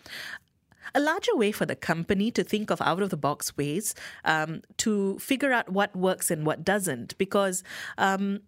a 0.93 0.99
larger 0.99 1.35
way 1.35 1.51
for 1.51 1.65
the 1.65 1.75
company 1.75 2.31
to 2.31 2.43
think 2.43 2.69
of 2.69 2.81
out 2.81 3.01
of 3.01 3.09
the 3.09 3.17
box 3.17 3.55
ways 3.57 3.95
um, 4.25 4.61
to 4.77 5.17
figure 5.19 5.51
out 5.51 5.69
what 5.69 5.95
works 5.95 6.31
and 6.31 6.45
what 6.45 6.63
doesn't. 6.63 7.17
Because 7.17 7.63
um, 7.97 8.41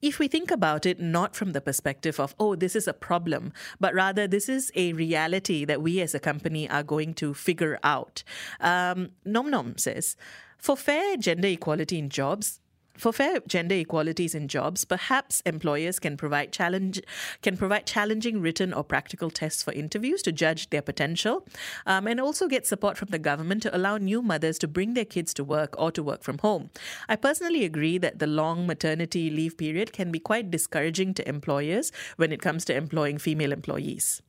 if 0.00 0.18
we 0.18 0.28
think 0.28 0.50
about 0.50 0.86
it 0.86 1.00
not 1.00 1.34
from 1.34 1.52
the 1.52 1.60
perspective 1.60 2.20
of, 2.20 2.34
oh, 2.38 2.54
this 2.54 2.76
is 2.76 2.86
a 2.86 2.92
problem, 2.92 3.52
but 3.80 3.94
rather 3.94 4.26
this 4.28 4.48
is 4.48 4.70
a 4.74 4.92
reality 4.92 5.64
that 5.64 5.82
we 5.82 6.00
as 6.00 6.14
a 6.14 6.20
company 6.20 6.68
are 6.70 6.82
going 6.82 7.14
to 7.14 7.34
figure 7.34 7.78
out. 7.82 8.22
Um, 8.60 9.10
Nom 9.24 9.50
Nom 9.50 9.76
says, 9.76 10.16
for 10.56 10.76
fair 10.76 11.16
gender 11.16 11.48
equality 11.48 11.98
in 11.98 12.10
jobs, 12.10 12.60
for 12.98 13.12
fair 13.12 13.40
gender 13.46 13.74
equalities 13.74 14.34
in 14.34 14.48
jobs, 14.48 14.84
perhaps 14.84 15.40
employers 15.46 15.98
can 15.98 16.16
provide 16.16 16.52
challenge 16.52 17.00
can 17.42 17.56
provide 17.56 17.86
challenging 17.86 18.40
written 18.40 18.72
or 18.74 18.84
practical 18.84 19.30
tests 19.30 19.62
for 19.62 19.72
interviews 19.72 20.20
to 20.22 20.32
judge 20.32 20.70
their 20.70 20.82
potential, 20.82 21.46
um, 21.86 22.06
and 22.06 22.20
also 22.20 22.48
get 22.48 22.66
support 22.66 22.96
from 22.96 23.08
the 23.08 23.18
government 23.18 23.62
to 23.62 23.76
allow 23.76 23.96
new 23.96 24.20
mothers 24.20 24.58
to 24.58 24.68
bring 24.68 24.94
their 24.94 25.04
kids 25.04 25.32
to 25.34 25.44
work 25.44 25.74
or 25.78 25.90
to 25.92 26.02
work 26.02 26.22
from 26.22 26.38
home. 26.38 26.70
I 27.08 27.16
personally 27.16 27.64
agree 27.64 27.98
that 27.98 28.18
the 28.18 28.26
long 28.26 28.66
maternity 28.66 29.30
leave 29.30 29.56
period 29.56 29.92
can 29.92 30.10
be 30.10 30.18
quite 30.18 30.50
discouraging 30.50 31.14
to 31.14 31.28
employers 31.28 31.92
when 32.16 32.32
it 32.32 32.42
comes 32.42 32.64
to 32.66 32.74
employing 32.74 33.18
female 33.18 33.52
employees. 33.52 34.22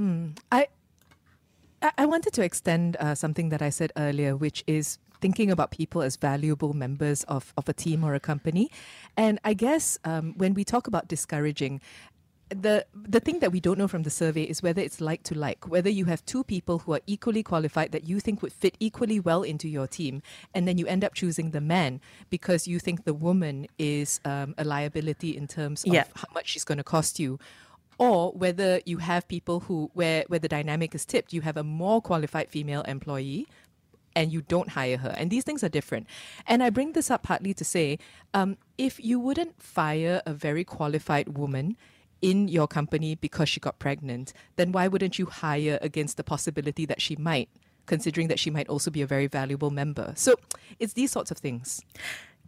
Mm, 0.00 0.38
I 0.50 0.68
I 1.96 2.06
wanted 2.06 2.32
to 2.32 2.42
extend 2.42 2.96
uh, 2.96 3.14
something 3.14 3.50
that 3.50 3.62
I 3.62 3.70
said 3.70 3.92
earlier, 3.96 4.36
which 4.36 4.64
is 4.66 4.98
thinking 5.20 5.50
about 5.50 5.70
people 5.70 6.02
as 6.02 6.16
valuable 6.16 6.72
members 6.72 7.24
of, 7.24 7.52
of 7.56 7.68
a 7.68 7.72
team 7.72 8.04
or 8.04 8.14
a 8.14 8.20
company. 8.20 8.70
And 9.16 9.38
I 9.44 9.54
guess 9.54 9.98
um, 10.04 10.34
when 10.36 10.54
we 10.54 10.64
talk 10.64 10.86
about 10.86 11.08
discouraging, 11.08 11.80
the 12.50 12.86
the 12.94 13.20
thing 13.20 13.40
that 13.40 13.52
we 13.52 13.60
don't 13.60 13.78
know 13.78 13.88
from 13.88 14.04
the 14.04 14.10
survey 14.10 14.42
is 14.42 14.62
whether 14.62 14.80
it's 14.80 15.00
like 15.00 15.22
to 15.22 15.36
like 15.36 15.68
whether 15.68 15.90
you 15.90 16.06
have 16.06 16.24
two 16.24 16.42
people 16.42 16.78
who 16.78 16.94
are 16.94 17.00
equally 17.06 17.42
qualified 17.42 17.92
that 17.92 18.08
you 18.08 18.20
think 18.20 18.42
would 18.42 18.52
fit 18.52 18.74
equally 18.80 19.20
well 19.20 19.42
into 19.42 19.68
your 19.68 19.86
team 19.86 20.22
and 20.54 20.66
then 20.66 20.78
you 20.78 20.86
end 20.86 21.04
up 21.04 21.14
choosing 21.14 21.50
the 21.50 21.60
man 21.60 22.00
because 22.30 22.66
you 22.66 22.78
think 22.78 23.04
the 23.04 23.14
woman 23.14 23.66
is 23.78 24.20
um, 24.24 24.54
a 24.56 24.64
liability 24.64 25.36
in 25.36 25.46
terms 25.46 25.84
of 25.84 25.92
yeah. 25.92 26.04
how 26.14 26.28
much 26.32 26.48
she's 26.48 26.64
going 26.64 26.78
to 26.78 26.84
cost 26.84 27.18
you 27.18 27.38
or 27.98 28.32
whether 28.32 28.80
you 28.86 28.98
have 28.98 29.26
people 29.28 29.60
who 29.60 29.90
where 29.92 30.24
where 30.28 30.38
the 30.38 30.48
dynamic 30.48 30.94
is 30.94 31.04
tipped 31.04 31.32
you 31.32 31.42
have 31.42 31.56
a 31.56 31.64
more 31.64 32.00
qualified 32.00 32.48
female 32.48 32.82
employee 32.82 33.46
and 34.18 34.32
you 34.32 34.42
don't 34.42 34.70
hire 34.70 34.96
her. 34.96 35.14
And 35.16 35.30
these 35.30 35.44
things 35.44 35.62
are 35.62 35.68
different. 35.68 36.08
And 36.44 36.60
I 36.60 36.70
bring 36.70 36.92
this 36.92 37.08
up 37.08 37.22
partly 37.22 37.54
to 37.54 37.64
say 37.64 38.00
um, 38.34 38.56
if 38.76 38.98
you 38.98 39.20
wouldn't 39.20 39.62
fire 39.62 40.20
a 40.26 40.34
very 40.34 40.64
qualified 40.64 41.38
woman, 41.38 41.76
in 42.20 42.48
your 42.48 42.66
company 42.66 43.14
because 43.14 43.48
she 43.48 43.60
got 43.60 43.78
pregnant, 43.78 44.32
then 44.56 44.72
why 44.72 44.88
wouldn't 44.88 45.20
you 45.20 45.26
hire 45.26 45.78
against 45.80 46.16
the 46.16 46.24
possibility 46.24 46.84
that 46.84 47.00
she 47.00 47.14
might, 47.14 47.48
considering 47.86 48.26
that 48.26 48.40
she 48.40 48.50
might 48.50 48.68
also 48.68 48.90
be 48.90 49.02
a 49.02 49.06
very 49.06 49.28
valuable 49.28 49.70
member? 49.70 50.12
So 50.16 50.34
it's 50.80 50.94
these 50.94 51.12
sorts 51.12 51.30
of 51.30 51.38
things 51.38 51.80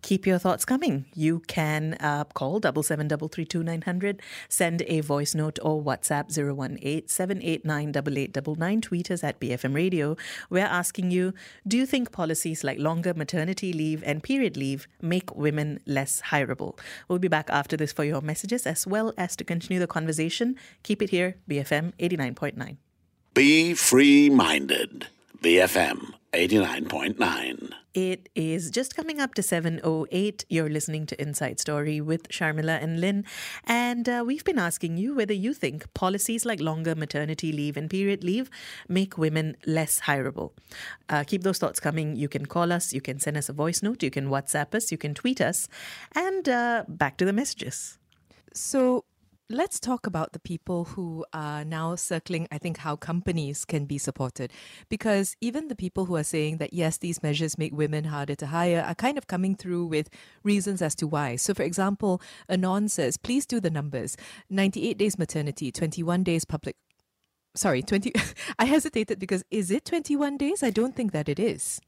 keep 0.03 0.27
your 0.27 0.39
thoughts 0.39 0.65
coming. 0.65 1.07
You 1.15 1.41
can 1.47 1.95
uh, 2.01 2.25
call 2.25 2.61
double 2.61 2.83
seven 2.83 3.09
double 3.09 3.29
three 3.29 3.45
two 3.45 3.63
nine 3.63 3.83
hundred, 3.83 4.23
send 4.49 4.83
a 4.83 5.01
voice 5.01 5.35
note 5.35 5.59
or 5.63 5.83
WhatsApp 5.83 6.31
018 6.31 8.81
Tweet 8.81 9.11
us 9.11 9.25
at 9.25 9.41
BFM 9.41 9.75
Radio. 9.75 10.17
We're 10.49 10.65
asking 10.65 11.11
you: 11.11 11.35
Do 11.67 11.77
you 11.77 11.87
think 11.87 12.13
policies 12.13 12.65
like 12.65 12.79
longer 12.79 13.15
maternity 13.15 13.73
leave 13.73 14.03
and 14.05 14.23
period 14.23 14.57
leave 14.57 14.87
make 15.01 15.35
women 15.37 15.81
less 15.87 16.23
hireable? 16.23 16.79
We'll 17.09 17.19
be 17.19 17.29
back 17.29 17.49
after 17.51 17.77
this 17.77 17.93
for 17.93 18.05
your 18.05 18.21
messages 18.21 18.67
as 18.67 18.87
well 18.87 19.13
as 19.17 19.37
to 19.37 19.45
continue 19.45 19.81
the 19.81 19.87
conversation. 19.87 20.57
Keep 20.83 21.03
it 21.03 21.11
here, 21.11 21.37
BFM 21.49 21.93
eighty 21.99 22.17
nine 22.17 22.35
point 22.35 22.57
nine. 22.57 22.79
Be 23.35 23.75
free 23.75 24.29
minded. 24.29 25.07
BFM 25.43 26.13
89.9. 26.33 27.73
It 27.93 28.29
is 28.37 28.71
just 28.71 28.95
coming 28.95 29.19
up 29.21 29.35
to 29.35 29.43
7.08. 29.43 30.45
You're 30.49 30.69
listening 30.69 31.05
to 31.07 31.21
Inside 31.21 31.59
Story 31.59 32.01
with 32.01 32.29
Sharmila 32.29 32.81
and 32.81 33.01
Lin. 33.01 33.25
And 33.65 34.09
uh, 34.09 34.23
we've 34.25 34.45
been 34.45 34.59
asking 34.59 34.97
you 34.97 35.17
whether 35.17 35.35
you 35.35 35.53
think 35.53 35.93
policies 35.93 36.47
like 36.47 36.61
longer 36.61 36.95
maternity 36.95 37.51
leave 37.51 37.77
and 37.77 37.91
period 37.91 38.23
leave 38.23 38.49
make 38.89 39.19
women 39.19 39.57
less 39.67 40.03
hireable. 40.03 40.53
Uh, 41.09 41.25
keep 41.27 41.43
those 41.43 41.59
thoughts 41.59 41.81
coming. 41.81 42.15
You 42.15 42.29
can 42.29 42.47
call 42.47 42.71
us, 42.71 42.93
you 42.93 43.01
can 43.01 43.19
send 43.19 43.37
us 43.37 43.49
a 43.49 43.53
voice 43.53 43.83
note, 43.83 44.01
you 44.01 44.11
can 44.11 44.29
WhatsApp 44.29 44.73
us, 44.73 44.93
you 44.93 44.99
can 44.99 45.15
tweet 45.15 45.41
us. 45.41 45.69
And 46.15 46.49
uh, 46.49 46.85
back 46.87 47.17
to 47.17 47.25
the 47.25 47.33
messages. 47.33 47.99
So, 48.55 49.05
let's 49.51 49.81
talk 49.81 50.07
about 50.07 50.33
the 50.33 50.39
people 50.39 50.85
who 50.85 51.27
are 51.33 51.65
now 51.65 51.97
circling, 51.97 52.47
I 52.53 52.59
think, 52.59 52.79
how 52.79 52.95
companies 52.95 53.65
can 53.65 53.85
be 53.85 53.99
supported. 53.99 54.53
Because 54.89 55.37
even 55.41 55.67
the 55.67 55.75
people 55.75 56.07
who 56.07 56.17
are 56.17 56.25
saying 56.25 56.59
that, 56.59 56.73
yes, 56.73 56.97
these 56.97 57.23
measures 57.23 57.59
make 57.59 57.77
women 57.77 58.05
harder 58.05 58.37
to 58.37 58.47
hire 58.47 58.85
are 58.87 58.95
kind 58.95 59.19
of 59.19 59.27
coming 59.27 59.57
through 59.57 59.87
with 59.87 60.09
reasons 60.45 60.81
as 60.81 60.95
to 60.97 61.07
why. 61.09 61.35
So, 61.35 61.53
for 61.53 61.65
example, 61.65 62.23
Anon 62.49 62.89
says, 62.89 63.17
please 63.17 63.45
do 63.45 63.59
the 63.59 63.71
numbers 63.71 64.17
98 64.49 64.97
days 64.97 65.19
maternity, 65.19 65.73
21 65.73 66.23
days 66.23 66.45
public. 66.45 66.77
Sorry, 67.57 67.83
20. 67.83 68.13
I 68.59 68.67
hesitated 68.67 69.19
because 69.19 69.45
is 69.51 69.73
it 69.73 69.85
21 69.85 70.37
days? 70.37 70.63
I 70.63 70.71
don't 70.71 70.95
think 70.95 71.11
that 71.11 71.29
it 71.29 71.41
is. 71.41 71.81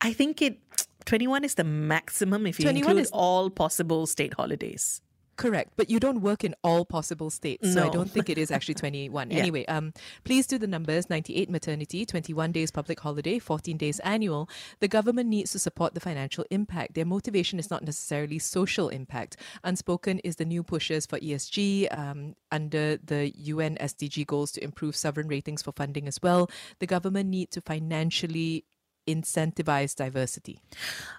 I 0.00 0.12
think 0.12 0.40
it 0.40 0.58
21 1.06 1.44
is 1.44 1.54
the 1.54 1.64
maximum 1.64 2.46
if 2.46 2.60
you 2.60 2.68
include 2.68 2.98
is, 2.98 3.10
all 3.10 3.50
possible 3.50 4.06
state 4.06 4.34
holidays. 4.34 5.02
Correct, 5.40 5.72
but 5.76 5.88
you 5.88 5.98
don't 5.98 6.20
work 6.20 6.44
in 6.44 6.54
all 6.62 6.84
possible 6.84 7.30
states, 7.30 7.72
so 7.72 7.80
no. 7.80 7.86
I 7.86 7.90
don't 7.90 8.10
think 8.10 8.28
it 8.28 8.36
is 8.36 8.50
actually 8.56 8.74
21. 8.74 9.30
yeah. 9.30 9.38
Anyway, 9.38 9.64
um, 9.66 9.94
please 10.22 10.46
do 10.46 10.58
the 10.58 10.66
numbers 10.66 11.08
98 11.08 11.48
maternity, 11.48 12.04
21 12.04 12.52
days 12.52 12.70
public 12.70 13.00
holiday, 13.00 13.38
14 13.38 13.78
days 13.78 14.00
annual. 14.00 14.50
The 14.80 14.88
government 14.88 15.30
needs 15.30 15.52
to 15.52 15.58
support 15.58 15.94
the 15.94 16.00
financial 16.00 16.44
impact. 16.50 16.92
Their 16.92 17.06
motivation 17.06 17.58
is 17.58 17.70
not 17.70 17.82
necessarily 17.82 18.38
social 18.38 18.90
impact. 18.90 19.38
Unspoken 19.64 20.18
is 20.18 20.36
the 20.36 20.44
new 20.44 20.62
pushes 20.62 21.06
for 21.06 21.18
ESG 21.18 21.88
um, 21.98 22.34
under 22.52 22.98
the 22.98 23.32
UN 23.34 23.76
SDG 23.76 24.26
goals 24.26 24.52
to 24.52 24.62
improve 24.62 24.94
sovereign 24.94 25.28
ratings 25.28 25.62
for 25.62 25.72
funding 25.72 26.06
as 26.06 26.20
well. 26.22 26.50
The 26.80 26.86
government 26.86 27.30
need 27.30 27.50
to 27.52 27.62
financially 27.62 28.66
incentivize 29.06 29.94
diversity? 29.94 30.60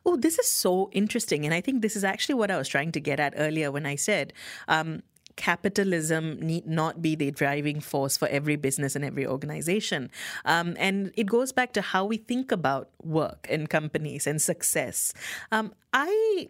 Oh, 0.06 0.16
this 0.16 0.40
is 0.40 0.48
so 0.48 0.90
interesting. 0.92 1.46
And 1.46 1.54
I 1.54 1.62
think 1.62 1.82
this 1.82 1.96
is 1.96 2.04
actually 2.04 2.36
what 2.36 2.52
I 2.52 2.58
was 2.58 2.68
trying 2.68 2.92
to 2.94 3.00
get 3.00 3.20
at 3.20 3.34
earlier 3.38 3.72
when 3.72 3.86
I 3.86 3.96
said, 3.96 4.34
um, 4.68 5.04
capitalism 5.36 6.40
need 6.40 6.68
not 6.68 7.02
be 7.02 7.16
the 7.16 7.32
driving 7.32 7.80
force 7.80 8.18
for 8.18 8.28
every 8.28 8.56
business 8.56 8.96
and 8.96 9.06
every 9.06 9.26
organization. 9.26 10.12
Um, 10.46 10.76
and 10.78 11.12
it 11.16 11.26
goes 11.26 11.52
back 11.52 11.74
to 11.74 11.82
how 11.82 12.06
we 12.06 12.18
think 12.18 12.52
about 12.52 12.90
work 13.02 13.48
and 13.50 13.70
companies 13.70 14.28
and 14.28 14.42
success. 14.42 15.14
Um, 15.52 15.74
I 15.94 16.50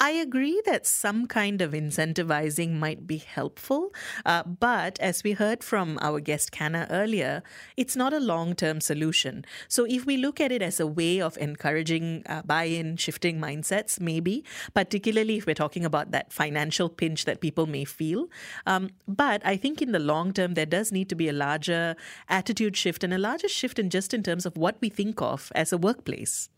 I 0.00 0.10
agree 0.10 0.60
that 0.66 0.86
some 0.86 1.26
kind 1.26 1.62
of 1.62 1.70
incentivizing 1.70 2.72
might 2.72 3.06
be 3.06 3.18
helpful, 3.18 3.94
uh, 4.26 4.42
but 4.42 4.98
as 4.98 5.22
we 5.22 5.32
heard 5.32 5.62
from 5.62 5.98
our 6.02 6.18
guest 6.18 6.50
Kanna 6.50 6.88
earlier, 6.90 7.44
it's 7.76 7.94
not 7.94 8.12
a 8.12 8.18
long 8.18 8.56
term 8.56 8.80
solution. 8.80 9.44
So 9.68 9.86
if 9.88 10.04
we 10.04 10.16
look 10.16 10.40
at 10.40 10.50
it 10.50 10.62
as 10.62 10.80
a 10.80 10.86
way 10.86 11.20
of 11.20 11.38
encouraging 11.38 12.24
uh, 12.28 12.42
buy 12.42 12.64
in, 12.64 12.96
shifting 12.96 13.40
mindsets, 13.40 14.00
maybe, 14.00 14.44
particularly 14.74 15.36
if 15.36 15.46
we're 15.46 15.54
talking 15.54 15.84
about 15.84 16.10
that 16.10 16.32
financial 16.32 16.88
pinch 16.88 17.24
that 17.24 17.40
people 17.40 17.66
may 17.66 17.84
feel. 17.84 18.28
Um, 18.66 18.90
but 19.06 19.46
I 19.46 19.56
think 19.56 19.80
in 19.80 19.92
the 19.92 20.00
long 20.00 20.32
term, 20.32 20.54
there 20.54 20.66
does 20.66 20.90
need 20.90 21.08
to 21.10 21.14
be 21.14 21.28
a 21.28 21.32
larger 21.32 21.94
attitude 22.28 22.76
shift 22.76 23.04
and 23.04 23.14
a 23.14 23.18
larger 23.18 23.48
shift 23.48 23.78
in 23.78 23.90
just 23.90 24.12
in 24.12 24.24
terms 24.24 24.44
of 24.44 24.56
what 24.56 24.76
we 24.80 24.88
think 24.88 25.22
of 25.22 25.52
as 25.54 25.72
a 25.72 25.78
workplace. 25.78 26.48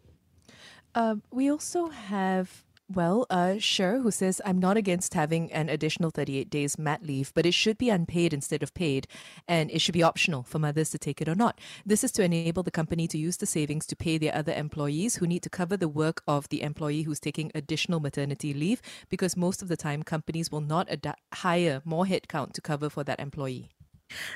Uh, 0.94 1.16
we 1.30 1.50
also 1.50 1.88
have 1.88 2.64
well, 2.88 3.26
uh, 3.30 3.54
who 3.54 4.10
says, 4.10 4.40
I'm 4.44 4.58
not 4.58 4.76
against 4.76 5.14
having 5.14 5.52
an 5.52 5.68
additional 5.68 6.10
38 6.10 6.48
days 6.48 6.78
mat 6.78 7.02
leave, 7.02 7.32
but 7.34 7.44
it 7.44 7.52
should 7.52 7.78
be 7.78 7.90
unpaid 7.90 8.32
instead 8.32 8.62
of 8.62 8.74
paid, 8.74 9.08
and 9.48 9.70
it 9.70 9.80
should 9.80 9.92
be 9.92 10.02
optional 10.02 10.44
for 10.44 10.58
mothers 10.58 10.90
to 10.90 10.98
take 10.98 11.20
it 11.20 11.28
or 11.28 11.34
not. 11.34 11.60
This 11.84 12.04
is 12.04 12.12
to 12.12 12.22
enable 12.22 12.62
the 12.62 12.70
company 12.70 13.08
to 13.08 13.18
use 13.18 13.38
the 13.38 13.46
savings 13.46 13.86
to 13.86 13.96
pay 13.96 14.18
their 14.18 14.34
other 14.34 14.52
employees 14.52 15.16
who 15.16 15.26
need 15.26 15.42
to 15.42 15.50
cover 15.50 15.76
the 15.76 15.88
work 15.88 16.22
of 16.28 16.48
the 16.48 16.62
employee 16.62 17.02
who's 17.02 17.20
taking 17.20 17.50
additional 17.54 17.98
maternity 17.98 18.54
leave, 18.54 18.80
because 19.08 19.36
most 19.36 19.62
of 19.62 19.68
the 19.68 19.76
time 19.76 20.02
companies 20.02 20.52
will 20.52 20.60
not 20.60 20.88
ad- 20.88 21.14
hire 21.34 21.82
more 21.84 22.04
headcount 22.04 22.52
to 22.52 22.60
cover 22.60 22.88
for 22.88 23.02
that 23.02 23.18
employee. 23.18 23.68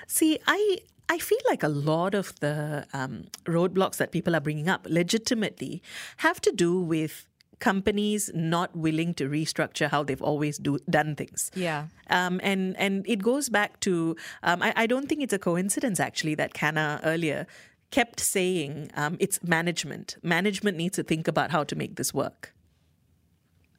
See, 0.09 0.41
I 0.47 0.79
I 1.09 1.19
feel 1.19 1.41
like 1.49 1.65
a 1.65 1.69
lot 1.69 2.15
of 2.15 2.39
the 2.39 2.87
um, 2.93 3.25
roadblocks 3.45 3.97
that 3.97 4.13
people 4.13 4.37
are 4.37 4.41
bringing 4.41 4.69
up 4.69 4.87
legitimately 4.89 5.83
have 6.19 6.41
to 6.41 6.53
do 6.53 6.81
with 6.81 7.27
companies 7.61 8.31
not 8.35 8.75
willing 8.75 9.15
to 9.15 9.29
restructure 9.29 9.89
how 9.89 10.03
they've 10.03 10.23
always 10.23 10.59
do, 10.59 10.79
done 10.89 11.15
things. 11.15 11.51
Yeah. 11.55 11.87
Um, 12.09 12.41
and 12.43 12.77
and 12.77 13.05
it 13.07 13.23
goes 13.23 13.49
back 13.49 13.81
to 13.81 14.17
um, 14.43 14.63
I, 14.63 14.73
I 14.77 14.87
don't 14.87 15.09
think 15.09 15.23
it's 15.23 15.33
a 15.33 15.39
coincidence 15.39 16.01
actually 16.01 16.35
that 16.37 16.55
Kanna 16.55 17.01
earlier 17.05 17.47
kept 17.91 18.21
saying 18.21 18.91
um, 18.95 19.17
it's 19.21 19.43
management. 19.43 20.17
Management 20.23 20.77
needs 20.77 20.97
to 20.97 21.03
think 21.03 21.29
about 21.29 21.51
how 21.51 21.65
to 21.65 21.77
make 21.77 21.97
this 21.97 22.15
work. 22.15 22.55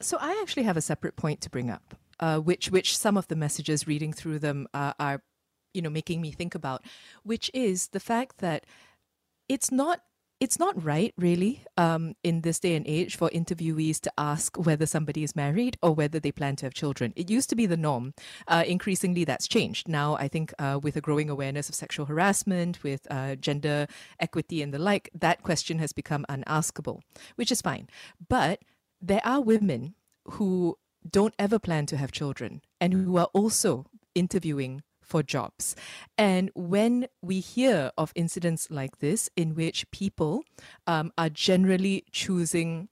So 0.00 0.18
I 0.20 0.38
actually 0.42 0.64
have 0.64 0.76
a 0.76 0.80
separate 0.80 1.16
point 1.16 1.40
to 1.42 1.50
bring 1.50 1.70
up, 1.70 1.94
uh, 2.20 2.38
which 2.38 2.70
which 2.70 2.96
some 2.96 3.16
of 3.16 3.28
the 3.28 3.36
messages 3.36 3.86
reading 3.86 4.12
through 4.12 4.38
them 4.40 4.66
uh, 4.74 4.92
are, 4.98 5.22
you 5.74 5.82
know, 5.82 5.90
making 5.90 6.20
me 6.20 6.30
think 6.32 6.54
about, 6.54 6.84
which 7.22 7.50
is 7.54 7.88
the 7.88 8.00
fact 8.00 8.38
that 8.38 8.66
it's 9.48 9.70
not 9.70 10.00
it's 10.42 10.58
not 10.58 10.82
right, 10.82 11.14
really, 11.16 11.62
um, 11.76 12.16
in 12.24 12.40
this 12.40 12.58
day 12.58 12.74
and 12.74 12.84
age 12.84 13.14
for 13.14 13.30
interviewees 13.30 14.00
to 14.00 14.12
ask 14.18 14.56
whether 14.56 14.86
somebody 14.86 15.22
is 15.22 15.36
married 15.36 15.78
or 15.80 15.94
whether 15.94 16.18
they 16.18 16.32
plan 16.32 16.56
to 16.56 16.66
have 16.66 16.74
children. 16.74 17.12
It 17.14 17.30
used 17.30 17.48
to 17.50 17.54
be 17.54 17.64
the 17.64 17.76
norm. 17.76 18.12
Uh, 18.48 18.64
increasingly, 18.66 19.22
that's 19.22 19.46
changed. 19.46 19.86
Now, 19.86 20.16
I 20.16 20.26
think 20.26 20.52
uh, 20.58 20.80
with 20.82 20.96
a 20.96 21.00
growing 21.00 21.30
awareness 21.30 21.68
of 21.68 21.76
sexual 21.76 22.06
harassment, 22.06 22.82
with 22.82 23.06
uh, 23.08 23.36
gender 23.36 23.86
equity 24.18 24.62
and 24.62 24.74
the 24.74 24.80
like, 24.80 25.10
that 25.14 25.44
question 25.44 25.78
has 25.78 25.92
become 25.92 26.26
unaskable, 26.28 27.02
which 27.36 27.52
is 27.52 27.62
fine. 27.62 27.88
But 28.28 28.62
there 29.00 29.24
are 29.24 29.40
women 29.40 29.94
who 30.24 30.76
don't 31.08 31.34
ever 31.38 31.60
plan 31.60 31.86
to 31.86 31.96
have 31.96 32.10
children 32.10 32.62
and 32.80 32.92
who 32.92 33.16
are 33.16 33.30
also 33.32 33.86
interviewing 34.16 34.82
for 35.12 35.22
jobs. 35.22 35.76
And 36.16 36.50
when 36.54 37.06
we 37.20 37.40
hear 37.40 37.92
of 37.98 38.12
incidents 38.14 38.68
like 38.70 39.00
this, 39.00 39.28
in 39.36 39.54
which 39.54 39.84
people 39.90 40.42
um, 40.86 41.12
are 41.18 41.28
generally 41.28 42.04
choosing 42.10 42.88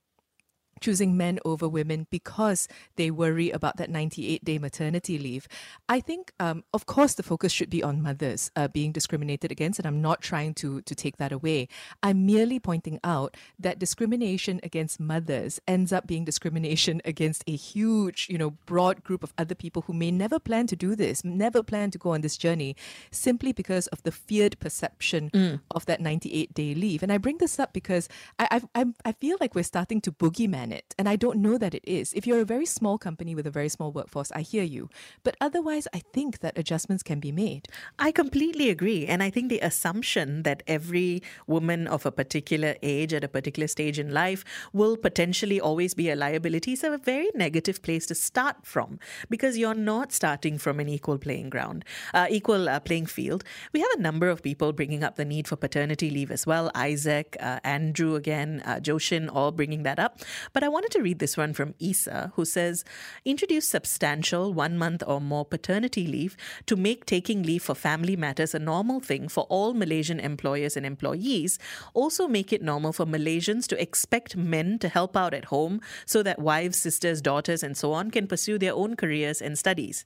choosing 0.81 1.15
men 1.15 1.39
over 1.45 1.69
women 1.69 2.07
because 2.09 2.67
they 2.95 3.11
worry 3.11 3.51
about 3.51 3.77
that 3.77 3.89
98 3.89 4.43
day 4.43 4.57
maternity 4.57 5.17
leave. 5.17 5.47
I 5.87 5.99
think, 5.99 6.33
um, 6.39 6.63
of 6.73 6.85
course, 6.85 7.13
the 7.13 7.23
focus 7.23 7.51
should 7.51 7.69
be 7.69 7.83
on 7.83 8.01
mothers 8.01 8.51
uh, 8.55 8.67
being 8.67 8.91
discriminated 8.91 9.51
against, 9.51 9.79
and 9.79 9.87
I'm 9.87 10.01
not 10.01 10.21
trying 10.21 10.53
to, 10.55 10.81
to 10.81 10.95
take 10.95 11.17
that 11.17 11.31
away. 11.31 11.67
I'm 12.03 12.25
merely 12.25 12.59
pointing 12.59 12.99
out 13.03 13.37
that 13.59 13.79
discrimination 13.79 14.59
against 14.63 14.99
mothers 14.99 15.59
ends 15.67 15.93
up 15.93 16.07
being 16.07 16.25
discrimination 16.25 17.01
against 17.05 17.43
a 17.47 17.55
huge, 17.55 18.27
you 18.29 18.37
know, 18.37 18.51
broad 18.65 19.03
group 19.03 19.23
of 19.23 19.33
other 19.37 19.55
people 19.55 19.83
who 19.83 19.93
may 19.93 20.11
never 20.11 20.39
plan 20.39 20.67
to 20.67 20.75
do 20.75 20.95
this, 20.95 21.23
never 21.23 21.61
plan 21.63 21.91
to 21.91 21.97
go 21.97 22.11
on 22.11 22.21
this 22.21 22.37
journey, 22.37 22.75
simply 23.11 23.53
because 23.53 23.87
of 23.87 24.01
the 24.03 24.11
feared 24.11 24.59
perception 24.59 25.29
mm. 25.29 25.59
of 25.69 25.85
that 25.85 26.01
98 26.01 26.53
day 26.53 26.73
leave. 26.73 27.03
And 27.03 27.11
I 27.11 27.17
bring 27.17 27.37
this 27.37 27.59
up 27.59 27.73
because 27.73 28.09
I, 28.39 28.61
I, 28.73 28.85
I 29.05 29.11
feel 29.11 29.37
like 29.39 29.53
we're 29.53 29.63
starting 29.63 30.01
to 30.01 30.11
boogeyman 30.11 30.70
And 30.97 31.09
I 31.09 31.15
don't 31.15 31.39
know 31.39 31.57
that 31.57 31.73
it 31.73 31.83
is. 31.85 32.13
If 32.13 32.27
you're 32.27 32.41
a 32.41 32.45
very 32.45 32.65
small 32.65 32.97
company 32.97 33.35
with 33.35 33.47
a 33.47 33.51
very 33.51 33.69
small 33.69 33.91
workforce, 33.91 34.31
I 34.31 34.41
hear 34.41 34.63
you. 34.63 34.89
But 35.23 35.35
otherwise, 35.41 35.87
I 35.93 36.01
think 36.13 36.39
that 36.39 36.57
adjustments 36.57 37.03
can 37.03 37.19
be 37.19 37.31
made. 37.31 37.67
I 37.99 38.11
completely 38.11 38.69
agree. 38.69 39.05
And 39.05 39.23
I 39.23 39.29
think 39.29 39.49
the 39.49 39.59
assumption 39.59 40.43
that 40.43 40.63
every 40.67 41.21
woman 41.47 41.87
of 41.87 42.05
a 42.05 42.11
particular 42.11 42.75
age 42.81 43.13
at 43.13 43.23
a 43.23 43.27
particular 43.27 43.67
stage 43.67 43.99
in 43.99 44.13
life 44.13 44.43
will 44.73 44.97
potentially 44.97 45.59
always 45.59 45.93
be 45.93 46.09
a 46.09 46.15
liability 46.15 46.73
is 46.73 46.83
a 46.83 46.97
very 46.97 47.29
negative 47.35 47.81
place 47.81 48.05
to 48.07 48.15
start 48.15 48.57
from 48.63 48.99
because 49.29 49.57
you're 49.57 49.73
not 49.73 50.11
starting 50.11 50.57
from 50.57 50.79
an 50.79 50.87
equal 50.87 51.17
playing 51.17 51.49
ground, 51.49 51.83
uh, 52.13 52.27
equal 52.29 52.69
uh, 52.69 52.79
playing 52.79 53.05
field. 53.05 53.43
We 53.73 53.79
have 53.79 53.89
a 53.97 54.01
number 54.01 54.29
of 54.29 54.41
people 54.41 54.73
bringing 54.73 55.03
up 55.03 55.15
the 55.15 55.25
need 55.25 55.47
for 55.47 55.55
paternity 55.55 56.09
leave 56.09 56.31
as 56.31 56.45
well. 56.45 56.71
Isaac, 56.75 57.37
uh, 57.39 57.59
Andrew 57.63 58.15
again, 58.15 58.61
uh, 58.65 58.75
Joshin, 58.75 59.29
all 59.31 59.51
bringing 59.51 59.83
that 59.83 59.99
up. 59.99 60.19
But 60.53 60.60
but 60.61 60.67
I 60.67 60.69
wanted 60.69 60.91
to 60.91 61.01
read 61.01 61.17
this 61.17 61.37
one 61.37 61.53
from 61.53 61.73
Isa, 61.79 62.31
who 62.35 62.45
says 62.45 62.85
Introduce 63.25 63.67
substantial 63.67 64.53
one 64.53 64.77
month 64.77 65.01
or 65.07 65.19
more 65.19 65.43
paternity 65.43 66.05
leave 66.05 66.37
to 66.67 66.75
make 66.75 67.05
taking 67.05 67.41
leave 67.41 67.63
for 67.63 67.73
family 67.73 68.15
matters 68.15 68.53
a 68.53 68.59
normal 68.59 68.99
thing 68.99 69.27
for 69.27 69.45
all 69.45 69.73
Malaysian 69.73 70.19
employers 70.19 70.77
and 70.77 70.85
employees. 70.85 71.57
Also, 71.95 72.27
make 72.27 72.53
it 72.53 72.61
normal 72.61 72.93
for 72.93 73.07
Malaysians 73.07 73.65
to 73.69 73.81
expect 73.81 74.37
men 74.37 74.77
to 74.77 74.87
help 74.87 75.17
out 75.17 75.33
at 75.33 75.45
home 75.45 75.81
so 76.05 76.21
that 76.21 76.37
wives, 76.37 76.77
sisters, 76.77 77.21
daughters, 77.23 77.63
and 77.63 77.75
so 77.75 77.93
on 77.93 78.11
can 78.11 78.27
pursue 78.27 78.59
their 78.59 78.75
own 78.75 78.95
careers 78.95 79.41
and 79.41 79.57
studies. 79.57 80.05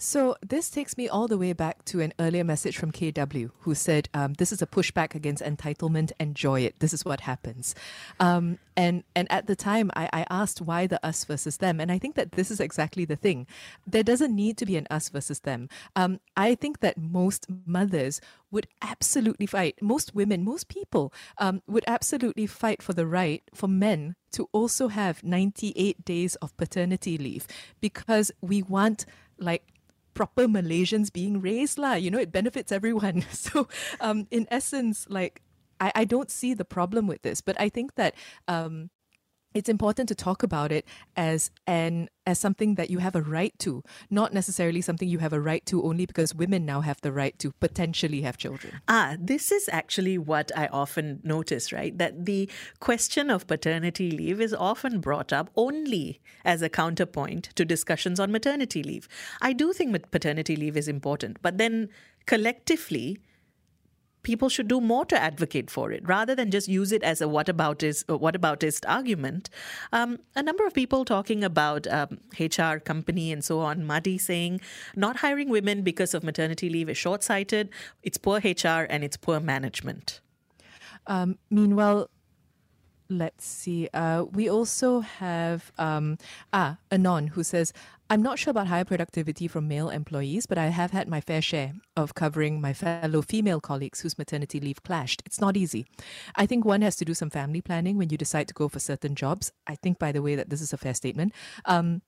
So 0.00 0.36
this 0.46 0.70
takes 0.70 0.96
me 0.96 1.08
all 1.08 1.26
the 1.26 1.36
way 1.36 1.52
back 1.52 1.84
to 1.86 2.00
an 2.00 2.14
earlier 2.20 2.44
message 2.44 2.78
from 2.78 2.92
KW, 2.92 3.50
who 3.60 3.74
said, 3.74 4.08
um, 4.14 4.34
"This 4.34 4.52
is 4.52 4.62
a 4.62 4.66
pushback 4.66 5.16
against 5.16 5.42
entitlement. 5.42 6.12
Enjoy 6.20 6.60
it. 6.60 6.78
This 6.78 6.92
is 6.92 7.04
what 7.04 7.22
happens." 7.22 7.74
Um, 8.20 8.60
and 8.76 9.02
and 9.16 9.26
at 9.30 9.48
the 9.48 9.56
time, 9.56 9.90
I, 9.96 10.08
I 10.12 10.26
asked 10.30 10.60
why 10.60 10.86
the 10.86 11.04
us 11.04 11.24
versus 11.24 11.56
them, 11.56 11.80
and 11.80 11.90
I 11.90 11.98
think 11.98 12.14
that 12.14 12.32
this 12.32 12.52
is 12.52 12.60
exactly 12.60 13.04
the 13.04 13.16
thing. 13.16 13.48
There 13.88 14.04
doesn't 14.04 14.34
need 14.34 14.56
to 14.58 14.66
be 14.66 14.76
an 14.76 14.86
us 14.88 15.08
versus 15.08 15.40
them. 15.40 15.68
Um, 15.96 16.20
I 16.36 16.54
think 16.54 16.78
that 16.78 16.96
most 16.96 17.46
mothers 17.66 18.20
would 18.52 18.68
absolutely 18.80 19.46
fight. 19.46 19.82
Most 19.82 20.14
women, 20.14 20.44
most 20.44 20.68
people 20.68 21.12
um, 21.38 21.60
would 21.66 21.84
absolutely 21.88 22.46
fight 22.46 22.82
for 22.82 22.92
the 22.92 23.06
right 23.06 23.42
for 23.52 23.66
men 23.66 24.14
to 24.30 24.48
also 24.52 24.88
have 24.88 25.24
98 25.24 26.04
days 26.04 26.36
of 26.36 26.56
paternity 26.56 27.18
leave 27.18 27.48
because 27.80 28.30
we 28.40 28.62
want 28.62 29.04
like 29.38 29.64
proper 30.18 30.48
Malaysians 30.48 31.12
being 31.12 31.40
raised 31.40 31.78
lah. 31.78 31.94
You 31.94 32.10
know, 32.10 32.18
it 32.18 32.34
benefits 32.34 32.74
everyone. 32.74 33.22
So, 33.30 33.68
um, 34.00 34.26
in 34.34 34.50
essence, 34.50 35.06
like 35.08 35.42
I, 35.78 35.92
I 35.94 36.04
don't 36.04 36.28
see 36.28 36.54
the 36.58 36.64
problem 36.64 37.06
with 37.06 37.22
this, 37.22 37.40
but 37.40 37.54
I 37.60 37.68
think 37.70 37.94
that 37.94 38.18
um, 38.50 38.90
it's 39.54 39.68
important 39.68 40.08
to 40.08 40.14
talk 40.14 40.42
about 40.42 40.72
it 40.72 40.86
as 41.16 41.50
an 41.66 42.08
as 42.26 42.38
something 42.38 42.74
that 42.74 42.90
you 42.90 42.98
have 42.98 43.16
a 43.16 43.22
right 43.22 43.58
to, 43.58 43.82
not 44.10 44.34
necessarily 44.34 44.82
something 44.82 45.08
you 45.08 45.18
have 45.18 45.32
a 45.32 45.40
right 45.40 45.64
to 45.64 45.82
only 45.82 46.04
because 46.04 46.34
women 46.34 46.66
now 46.66 46.82
have 46.82 47.00
the 47.00 47.10
right 47.10 47.38
to 47.38 47.52
potentially 47.52 48.20
have 48.20 48.36
children. 48.36 48.80
Ah, 48.86 49.16
this 49.18 49.50
is 49.50 49.66
actually 49.72 50.18
what 50.18 50.52
I 50.54 50.66
often 50.66 51.20
notice, 51.24 51.72
right? 51.72 51.96
That 51.96 52.26
the 52.26 52.50
question 52.80 53.30
of 53.30 53.46
paternity 53.46 54.10
leave 54.10 54.42
is 54.42 54.52
often 54.52 55.00
brought 55.00 55.32
up 55.32 55.50
only 55.56 56.20
as 56.44 56.60
a 56.60 56.68
counterpoint 56.68 57.48
to 57.54 57.64
discussions 57.64 58.20
on 58.20 58.30
maternity 58.30 58.82
leave. 58.82 59.08
I 59.40 59.54
do 59.54 59.72
think 59.72 60.10
paternity 60.10 60.54
leave 60.54 60.76
is 60.76 60.88
important, 60.88 61.38
but 61.40 61.56
then 61.56 61.88
collectively 62.26 63.18
people 64.28 64.50
should 64.50 64.68
do 64.68 64.78
more 64.78 65.06
to 65.06 65.18
advocate 65.18 65.70
for 65.70 65.90
it 65.90 66.06
rather 66.06 66.34
than 66.34 66.50
just 66.50 66.68
use 66.68 66.92
it 66.92 67.02
as 67.02 67.22
a 67.22 67.24
whataboutist, 67.24 68.04
whataboutist 68.24 68.84
argument. 68.86 69.48
Um, 69.90 70.18
a 70.36 70.42
number 70.42 70.66
of 70.66 70.74
people 70.74 71.06
talking 71.06 71.42
about 71.42 71.86
um, 71.86 72.18
HR 72.38 72.76
company 72.76 73.32
and 73.32 73.42
so 73.42 73.60
on. 73.60 73.86
Madi 73.86 74.18
saying 74.18 74.60
not 74.94 75.16
hiring 75.24 75.48
women 75.48 75.80
because 75.80 76.12
of 76.12 76.22
maternity 76.22 76.68
leave 76.68 76.90
is 76.90 76.98
short 76.98 77.22
sighted, 77.22 77.70
it's 78.02 78.18
poor 78.18 78.38
HR, 78.38 78.84
and 78.90 79.02
it's 79.02 79.16
poor 79.16 79.40
management. 79.40 80.20
Um, 81.06 81.38
meanwhile, 81.48 82.10
let's 83.08 83.46
see. 83.46 83.88
Uh, 83.94 84.24
we 84.24 84.50
also 84.50 85.00
have 85.00 85.72
um, 85.78 86.18
ah 86.52 86.76
Anon 86.92 87.28
who 87.28 87.42
says, 87.42 87.72
"I'm 88.10 88.22
not 88.22 88.38
sure 88.38 88.52
about 88.52 88.68
higher 88.68 88.84
productivity 88.84 89.48
from 89.48 89.68
male 89.68 89.90
employees, 89.90 90.46
but 90.46 90.56
I 90.56 90.68
have 90.68 90.92
had 90.92 91.08
my 91.08 91.20
fair 91.20 91.42
share 91.42 91.74
of 91.94 92.14
covering 92.14 92.60
my 92.60 92.72
fellow 92.72 93.20
female 93.20 93.60
colleagues 93.60 94.00
whose 94.00 94.16
maternity 94.16 94.60
leave 94.60 94.82
clashed. 94.82 95.22
It's 95.26 95.40
not 95.40 95.56
easy. 95.56 95.86
I 96.34 96.46
think 96.46 96.64
one 96.64 96.80
has 96.82 96.96
to 96.96 97.04
do 97.04 97.12
some 97.14 97.30
family 97.30 97.60
planning 97.60 97.98
when 97.98 98.08
you 98.08 98.16
decide 98.16 98.48
to 98.48 98.54
go 98.54 98.68
for 98.68 98.80
certain 98.80 99.14
jobs. 99.14 99.52
I 99.66 99.74
think, 99.74 99.98
by 99.98 100.12
the 100.12 100.22
way, 100.22 100.36
that 100.36 100.48
this 100.48 100.62
is 100.62 100.72
a 100.72 100.78
fair 100.78 100.94
statement." 100.94 101.34
Um, 101.66 102.00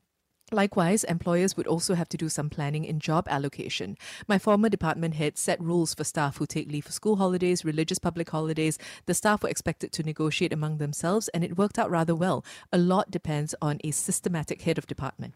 Likewise, 0.52 1.04
employers 1.04 1.56
would 1.56 1.66
also 1.66 1.94
have 1.94 2.08
to 2.08 2.16
do 2.16 2.28
some 2.28 2.50
planning 2.50 2.84
in 2.84 2.98
job 2.98 3.28
allocation. 3.28 3.96
My 4.26 4.38
former 4.38 4.68
department 4.68 5.14
head 5.14 5.38
set 5.38 5.60
rules 5.60 5.94
for 5.94 6.04
staff 6.04 6.38
who 6.38 6.46
take 6.46 6.70
leave 6.70 6.86
for 6.86 6.92
school 6.92 7.16
holidays, 7.16 7.64
religious 7.64 7.98
public 7.98 8.30
holidays. 8.30 8.76
The 9.06 9.14
staff 9.14 9.42
were 9.42 9.48
expected 9.48 9.92
to 9.92 10.02
negotiate 10.02 10.52
among 10.52 10.78
themselves, 10.78 11.28
and 11.28 11.44
it 11.44 11.56
worked 11.56 11.78
out 11.78 11.90
rather 11.90 12.14
well. 12.14 12.44
A 12.72 12.78
lot 12.78 13.10
depends 13.10 13.54
on 13.62 13.78
a 13.84 13.92
systematic 13.92 14.62
head 14.62 14.78
of 14.78 14.86
department. 14.86 15.34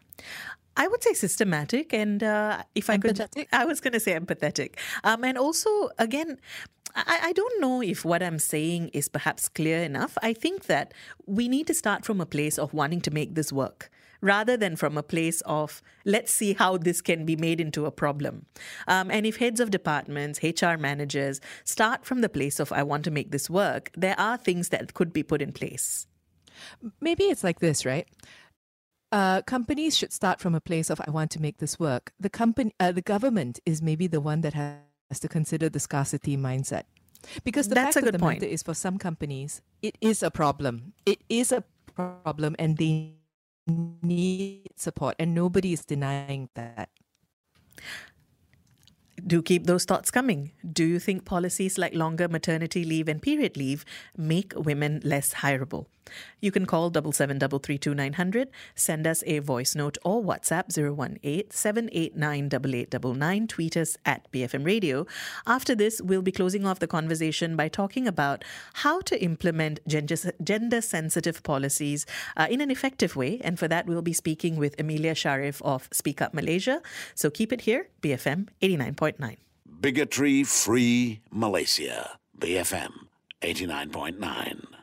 I 0.77 0.89
would 0.89 1.01
say 1.01 1.13
systematic, 1.13 1.93
and 1.93 2.21
uh, 2.21 2.63
if 2.73 2.89
I 2.89 2.97
empathetic? 2.97 3.33
could, 3.33 3.47
I 3.53 3.63
was 3.63 3.79
going 3.79 3.93
to 3.93 3.99
say 3.99 4.19
empathetic. 4.19 4.75
Um, 5.05 5.23
and 5.23 5.37
also, 5.37 5.69
again, 5.97 6.37
I, 6.93 7.19
I 7.23 7.33
don't 7.33 7.61
know 7.61 7.81
if 7.81 8.03
what 8.03 8.21
I'm 8.21 8.39
saying 8.39 8.89
is 8.89 9.07
perhaps 9.07 9.47
clear 9.47 9.81
enough. 9.81 10.17
I 10.21 10.33
think 10.33 10.65
that 10.65 10.93
we 11.25 11.47
need 11.47 11.67
to 11.67 11.73
start 11.73 12.03
from 12.03 12.19
a 12.19 12.25
place 12.25 12.59
of 12.59 12.73
wanting 12.73 12.99
to 13.01 13.11
make 13.11 13.35
this 13.35 13.53
work 13.53 13.89
rather 14.25 14.57
than 14.57 14.75
from 14.75 14.97
a 14.97 15.03
place 15.03 15.41
of 15.41 15.81
let's 16.03 16.31
see 16.33 16.53
how 16.53 16.77
this 16.77 16.99
can 16.99 17.25
be 17.25 17.35
made 17.35 17.61
into 17.61 17.85
a 17.85 17.91
problem. 17.91 18.47
Um, 18.87 19.11
and 19.11 19.25
if 19.25 19.37
heads 19.37 19.59
of 19.59 19.69
departments, 19.69 20.39
HR 20.43 20.77
managers 20.77 21.39
start 21.63 22.05
from 22.05 22.21
the 22.21 22.29
place 22.29 22.59
of 22.59 22.71
I 22.71 22.83
want 22.83 23.05
to 23.05 23.11
make 23.11 23.31
this 23.31 23.49
work, 23.49 23.91
there 23.95 24.19
are 24.19 24.35
things 24.37 24.69
that 24.69 24.95
could 24.95 25.13
be 25.13 25.23
put 25.23 25.41
in 25.41 25.51
place. 25.51 26.07
Maybe 26.99 27.25
it's 27.25 27.43
like 27.43 27.59
this, 27.59 27.85
right? 27.85 28.07
Uh, 29.11 29.41
companies 29.43 29.95
should 29.95 30.11
start 30.11 30.41
from 30.41 30.55
a 30.55 30.61
place 30.61 30.89
of 30.89 30.99
I 31.07 31.11
want 31.11 31.29
to 31.31 31.41
make 31.41 31.59
this 31.59 31.79
work. 31.79 32.11
The 32.19 32.29
company, 32.29 32.73
uh, 32.79 32.91
the 32.91 33.03
government 33.03 33.59
is 33.65 33.81
maybe 33.81 34.07
the 34.07 34.19
one 34.19 34.41
that 34.41 34.53
has 34.53 35.19
to 35.19 35.27
consider 35.27 35.69
the 35.69 35.79
scarcity 35.79 36.35
mindset, 36.35 36.83
because 37.43 37.67
the 37.67 37.75
That's 37.75 37.93
fact 37.93 37.97
a 37.97 37.99
of 37.99 38.05
good 38.05 38.13
the 38.15 38.19
point. 38.19 38.41
matter 38.41 38.51
is, 38.51 38.63
for 38.63 38.73
some 38.73 38.97
companies, 38.97 39.61
it 39.81 39.97
is 40.01 40.23
a 40.23 40.31
problem. 40.31 40.93
It 41.05 41.21
is 41.29 41.51
a 41.51 41.63
problem, 41.95 42.55
and 42.57 42.77
they 42.77 43.13
need 43.67 44.69
support, 44.75 45.15
and 45.19 45.33
nobody 45.33 45.73
is 45.73 45.85
denying 45.85 46.49
that. 46.55 46.89
Do 49.25 49.41
keep 49.41 49.65
those 49.65 49.85
thoughts 49.85 50.11
coming. 50.11 50.51
Do 50.71 50.83
you 50.83 50.99
think 50.99 51.25
policies 51.25 51.77
like 51.77 51.95
longer 51.95 52.27
maternity 52.27 52.83
leave 52.83 53.07
and 53.07 53.21
period 53.21 53.57
leave 53.57 53.85
make 54.15 54.53
women 54.55 55.01
less 55.03 55.35
hireable? 55.35 55.87
You 56.39 56.51
can 56.51 56.65
call 56.65 56.91
77332900, 56.91 58.47
send 58.75 59.07
us 59.07 59.23
a 59.25 59.39
voice 59.39 59.75
note 59.75 59.97
or 60.03 60.23
WhatsApp 60.23 60.69
018-789-8899, 60.69 63.49
tweet 63.49 63.77
us 63.77 63.97
at 64.05 64.31
BFM 64.31 64.65
Radio. 64.65 65.05
After 65.47 65.75
this, 65.75 66.01
we'll 66.01 66.21
be 66.21 66.31
closing 66.31 66.65
off 66.65 66.79
the 66.79 66.87
conversation 66.87 67.55
by 67.55 67.67
talking 67.67 68.07
about 68.07 68.43
how 68.85 69.01
to 69.01 69.21
implement 69.21 69.79
gender 69.87 70.81
sensitive 70.81 71.43
policies 71.43 72.05
uh, 72.37 72.47
in 72.49 72.61
an 72.61 72.71
effective 72.71 73.15
way. 73.15 73.41
And 73.43 73.57
for 73.57 73.67
that, 73.67 73.87
we'll 73.87 74.01
be 74.01 74.13
speaking 74.13 74.57
with 74.57 74.79
Amelia 74.79 75.15
Sharif 75.15 75.61
of 75.63 75.89
Speak 75.91 76.21
Up 76.21 76.33
Malaysia. 76.33 76.81
So 77.13 77.29
keep 77.29 77.51
it 77.51 77.61
here, 77.61 77.89
BFM 78.01 78.49
89.9. 78.61 79.37
Bigotry 79.81 80.43
free 80.43 81.21
Malaysia. 81.31 82.19
BFM 82.39 82.91
89.9. 83.41 84.74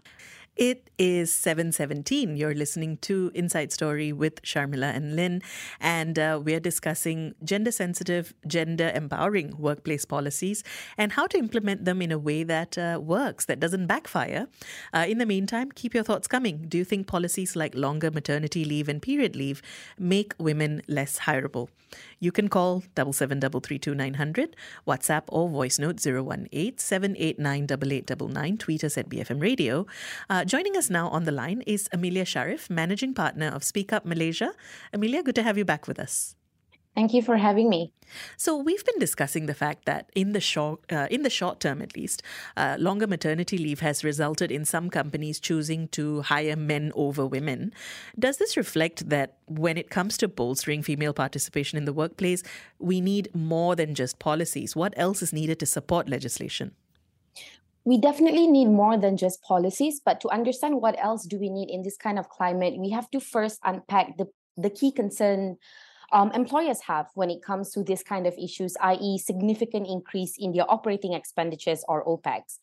It 0.55 0.91
is 0.99 1.33
7:17. 1.33 2.37
You're 2.37 2.55
listening 2.55 2.99
to 2.99 3.31
Inside 3.35 3.73
Story 3.73 4.13
with 4.13 4.43
Sharmila 4.43 4.95
and 4.95 5.17
Lin, 5.17 5.41
and 5.81 6.19
uh, 6.19 6.41
we're 6.45 6.61
discussing 6.61 7.35
gender-sensitive, 7.43 8.35
gender-empowering 8.47 9.55
workplace 9.57 10.05
policies 10.05 10.63
and 10.99 11.13
how 11.13 11.27
to 11.29 11.39
implement 11.39 11.87
them 11.87 12.03
in 12.03 12.13
a 12.13 12.19
way 12.19 12.45
that 12.45 12.77
uh, 12.77 13.01
works, 13.03 13.47
that 13.47 13.61
doesn't 13.61 13.87
backfire. 13.87 14.47
Uh, 14.93 15.07
in 15.09 15.17
the 15.17 15.25
meantime, 15.25 15.73
keep 15.73 15.95
your 15.95 16.05
thoughts 16.05 16.29
coming. 16.29 16.67
Do 16.69 16.77
you 16.77 16.85
think 16.85 17.07
policies 17.07 17.57
like 17.57 17.75
longer 17.75 18.11
maternity 18.11 18.63
leave 18.67 18.91
and 18.91 19.01
period 19.01 19.35
leave 19.35 19.63
make 19.99 20.35
women 20.39 20.83
less 20.87 21.21
hireable? 21.21 21.69
You 22.21 22.31
can 22.31 22.49
call 22.49 22.83
77332900, 22.95 24.55
WhatsApp 24.87 25.23
or 25.29 25.49
voice 25.49 25.79
note 25.79 26.05
018 26.07 26.79
789 26.79 27.65
8899, 27.65 28.59
tweet 28.59 28.85
us 28.85 28.99
at 28.99 29.09
BFM 29.09 29.41
Radio. 29.41 29.87
Uh, 30.43 30.45
joining 30.45 30.77
us 30.77 30.91
now 30.91 31.09
on 31.11 31.23
the 31.23 31.31
line 31.31 31.63
is 31.69 31.89
Amelia 31.93 32.25
Sharif, 32.25 32.69
Managing 32.69 33.15
Partner 33.15 33.47
of 33.47 33.63
Speak 33.63 33.93
Up 33.93 34.05
Malaysia. 34.05 34.51
Amelia, 34.93 35.23
good 35.23 35.37
to 35.37 35.43
have 35.45 35.57
you 35.57 35.65
back 35.65 35.87
with 35.87 36.01
us. 36.01 36.35
Thank 36.97 37.15
you 37.15 37.23
for 37.23 37.37
having 37.37 37.69
me. 37.69 37.93
So 38.37 38.57
we've 38.57 38.85
been 38.85 38.99
discussing 38.99 39.47
the 39.47 39.55
fact 39.55 39.85
that 39.85 40.11
in 40.17 40.33
the 40.33 40.41
short, 40.41 40.81
uh, 40.91 41.07
in 41.13 41.23
the 41.23 41.31
short 41.31 41.61
term 41.61 41.81
at 41.81 41.97
least, 41.97 42.25
uh, 42.57 42.75
longer 42.77 43.07
maternity 43.07 43.57
leave 43.57 43.79
has 43.79 44.03
resulted 44.03 44.51
in 44.51 44.65
some 44.65 44.91
companies 44.91 45.39
choosing 45.39 45.87
to 45.89 46.23
hire 46.23 46.57
men 46.57 46.91
over 46.97 47.25
women. 47.25 47.73
Does 48.19 48.39
this 48.39 48.57
reflect 48.57 49.11
that 49.11 49.37
when 49.47 49.79
it 49.79 49.91
comes 49.91 50.19
to 50.19 50.27
bolstering 50.27 50.83
female 50.83 51.13
participation 51.13 51.79
in 51.79 51.85
the 51.85 51.93
workplace, 51.93 52.43
we 52.81 53.01
need 53.01 53.33
more 53.33 53.77
than 53.77 53.95
just 53.95 54.19
policies? 54.19 54.75
What 54.75 54.93
else 54.97 55.23
is 55.23 55.33
needed 55.33 55.61
to 55.61 55.67
support 55.67 56.09
legislation? 56.09 56.75
We 57.85 57.99
definitely 57.99 58.47
need 58.47 58.67
more 58.67 58.97
than 58.97 59.17
just 59.17 59.43
policies, 59.43 60.01
but 60.05 60.21
to 60.21 60.29
understand 60.29 60.81
what 60.81 60.97
else 61.03 61.27
do 61.27 61.39
we 61.39 61.51
need 61.51 61.69
in 61.69 61.83
this 61.83 61.97
kind 61.97 62.19
of 62.19 62.29
climate, 62.29 62.75
we 62.79 62.91
have 62.91 63.11
to 63.11 63.21
first 63.21 63.59
unpack 63.65 64.17
the, 64.19 64.29
the 64.57 64.71
key 64.71 64.93
concern 64.93 65.57
um, 66.13 66.31
employers 66.33 66.81
have 66.83 67.07
when 67.15 67.31
it 67.31 67.43
comes 67.43 67.71
to 67.73 67.83
this 67.83 68.03
kind 68.03 68.27
of 68.27 68.35
issues, 68.39 68.77
i.e., 68.83 69.19
significant 69.19 69.89
increase 69.89 70.37
in 70.39 70.53
their 70.53 70.71
operating 70.71 71.15
expenditures 71.15 71.85
or 71.89 72.05
OPEX. 72.05 72.59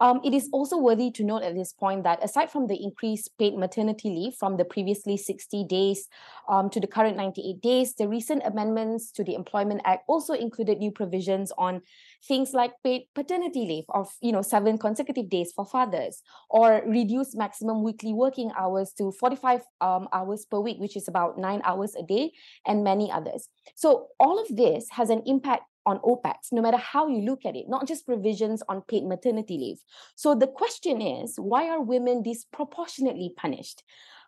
Um, 0.00 0.20
it 0.24 0.34
is 0.34 0.48
also 0.52 0.76
worthy 0.76 1.10
to 1.12 1.24
note 1.24 1.42
at 1.42 1.54
this 1.54 1.72
point 1.72 2.04
that 2.04 2.22
aside 2.22 2.50
from 2.50 2.66
the 2.66 2.82
increased 2.82 3.30
paid 3.38 3.56
maternity 3.56 4.10
leave 4.10 4.34
from 4.34 4.56
the 4.56 4.64
previously 4.64 5.16
60 5.16 5.64
days 5.64 6.08
um, 6.48 6.70
to 6.70 6.80
the 6.80 6.86
current 6.86 7.16
98 7.16 7.60
days, 7.60 7.94
the 7.94 8.08
recent 8.08 8.42
amendments 8.44 9.10
to 9.12 9.24
the 9.24 9.34
Employment 9.34 9.80
Act 9.84 10.04
also 10.06 10.32
included 10.34 10.78
new 10.78 10.90
provisions 10.90 11.52
on 11.58 11.82
things 12.26 12.52
like 12.52 12.72
paid 12.82 13.02
paternity 13.14 13.60
leave 13.60 13.84
of 13.90 14.08
you 14.20 14.32
know 14.32 14.42
seven 14.42 14.78
consecutive 14.78 15.28
days 15.28 15.52
for 15.54 15.64
fathers, 15.64 16.22
or 16.50 16.82
reduced 16.86 17.36
maximum 17.36 17.82
weekly 17.82 18.12
working 18.12 18.50
hours 18.58 18.92
to 18.98 19.12
45 19.12 19.62
um, 19.80 20.08
hours 20.12 20.44
per 20.44 20.60
week, 20.60 20.78
which 20.78 20.96
is 20.96 21.08
about 21.08 21.38
nine 21.38 21.60
hours 21.64 21.94
a 21.94 22.02
day, 22.02 22.32
and 22.66 22.84
many 22.84 23.10
others. 23.10 23.48
So 23.74 24.08
all 24.18 24.40
of 24.40 24.54
this 24.54 24.88
has 24.90 25.10
an 25.10 25.22
impact 25.26 25.64
on 25.86 25.98
OPEX, 26.00 26.52
no 26.52 26.60
matter 26.60 26.76
how 26.76 27.08
you 27.08 27.22
look 27.22 27.46
at 27.46 27.56
it, 27.56 27.66
not 27.68 27.86
just 27.86 28.04
provisions 28.04 28.62
on 28.68 28.82
paid 28.82 29.06
maternity 29.06 29.56
leave. 29.56 29.78
So 30.16 30.34
the 30.34 30.48
question 30.48 31.00
is, 31.00 31.36
why 31.38 31.68
are 31.68 31.80
women 31.80 32.22
disproportionately 32.22 33.32
punished? 33.36 33.82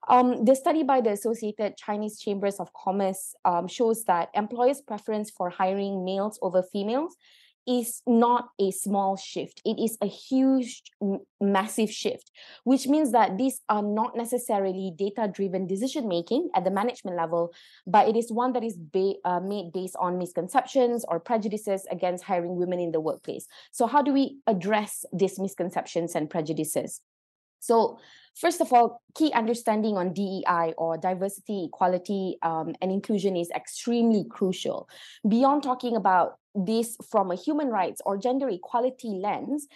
Um, 0.08 0.44
the 0.44 0.54
study 0.54 0.84
by 0.84 1.00
the 1.00 1.10
Associated 1.10 1.76
Chinese 1.76 2.18
Chambers 2.20 2.60
of 2.60 2.72
Commerce 2.72 3.34
um, 3.44 3.66
shows 3.66 4.04
that 4.04 4.30
employers' 4.34 4.80
preference 4.80 5.30
for 5.30 5.50
hiring 5.50 6.04
males 6.04 6.38
over 6.40 6.62
females 6.62 7.16
is 7.68 8.00
not 8.06 8.48
a 8.58 8.70
small 8.70 9.16
shift. 9.16 9.60
It 9.64 9.78
is 9.78 9.98
a 10.00 10.06
huge, 10.06 10.82
massive 11.40 11.90
shift, 11.90 12.30
which 12.64 12.86
means 12.86 13.12
that 13.12 13.36
these 13.36 13.60
are 13.68 13.82
not 13.82 14.16
necessarily 14.16 14.92
data 14.96 15.30
driven 15.30 15.66
decision 15.66 16.08
making 16.08 16.48
at 16.54 16.64
the 16.64 16.70
management 16.70 17.16
level, 17.16 17.52
but 17.86 18.08
it 18.08 18.16
is 18.16 18.32
one 18.32 18.54
that 18.54 18.64
is 18.64 18.76
ba- 18.78 19.20
uh, 19.24 19.40
made 19.40 19.72
based 19.72 19.96
on 20.00 20.18
misconceptions 20.18 21.04
or 21.08 21.20
prejudices 21.20 21.86
against 21.90 22.24
hiring 22.24 22.56
women 22.56 22.80
in 22.80 22.90
the 22.90 23.00
workplace. 23.00 23.46
So, 23.70 23.86
how 23.86 24.00
do 24.00 24.12
we 24.14 24.38
address 24.46 25.04
these 25.12 25.38
misconceptions 25.38 26.14
and 26.14 26.30
prejudices? 26.30 27.02
So, 27.60 27.98
first 28.34 28.60
of 28.60 28.72
all, 28.72 29.02
key 29.14 29.32
understanding 29.32 29.96
on 29.96 30.12
DEI 30.12 30.74
or 30.78 30.96
diversity, 30.96 31.66
equality, 31.66 32.38
um, 32.42 32.74
and 32.80 32.92
inclusion 32.92 33.36
is 33.36 33.50
extremely 33.50 34.24
crucial. 34.28 34.88
Beyond 35.28 35.62
talking 35.62 35.96
about 35.96 36.38
this 36.54 36.96
from 37.10 37.30
a 37.30 37.36
human 37.36 37.68
rights 37.68 38.00
or 38.04 38.16
gender 38.16 38.48
equality 38.48 39.08
lens, 39.08 39.66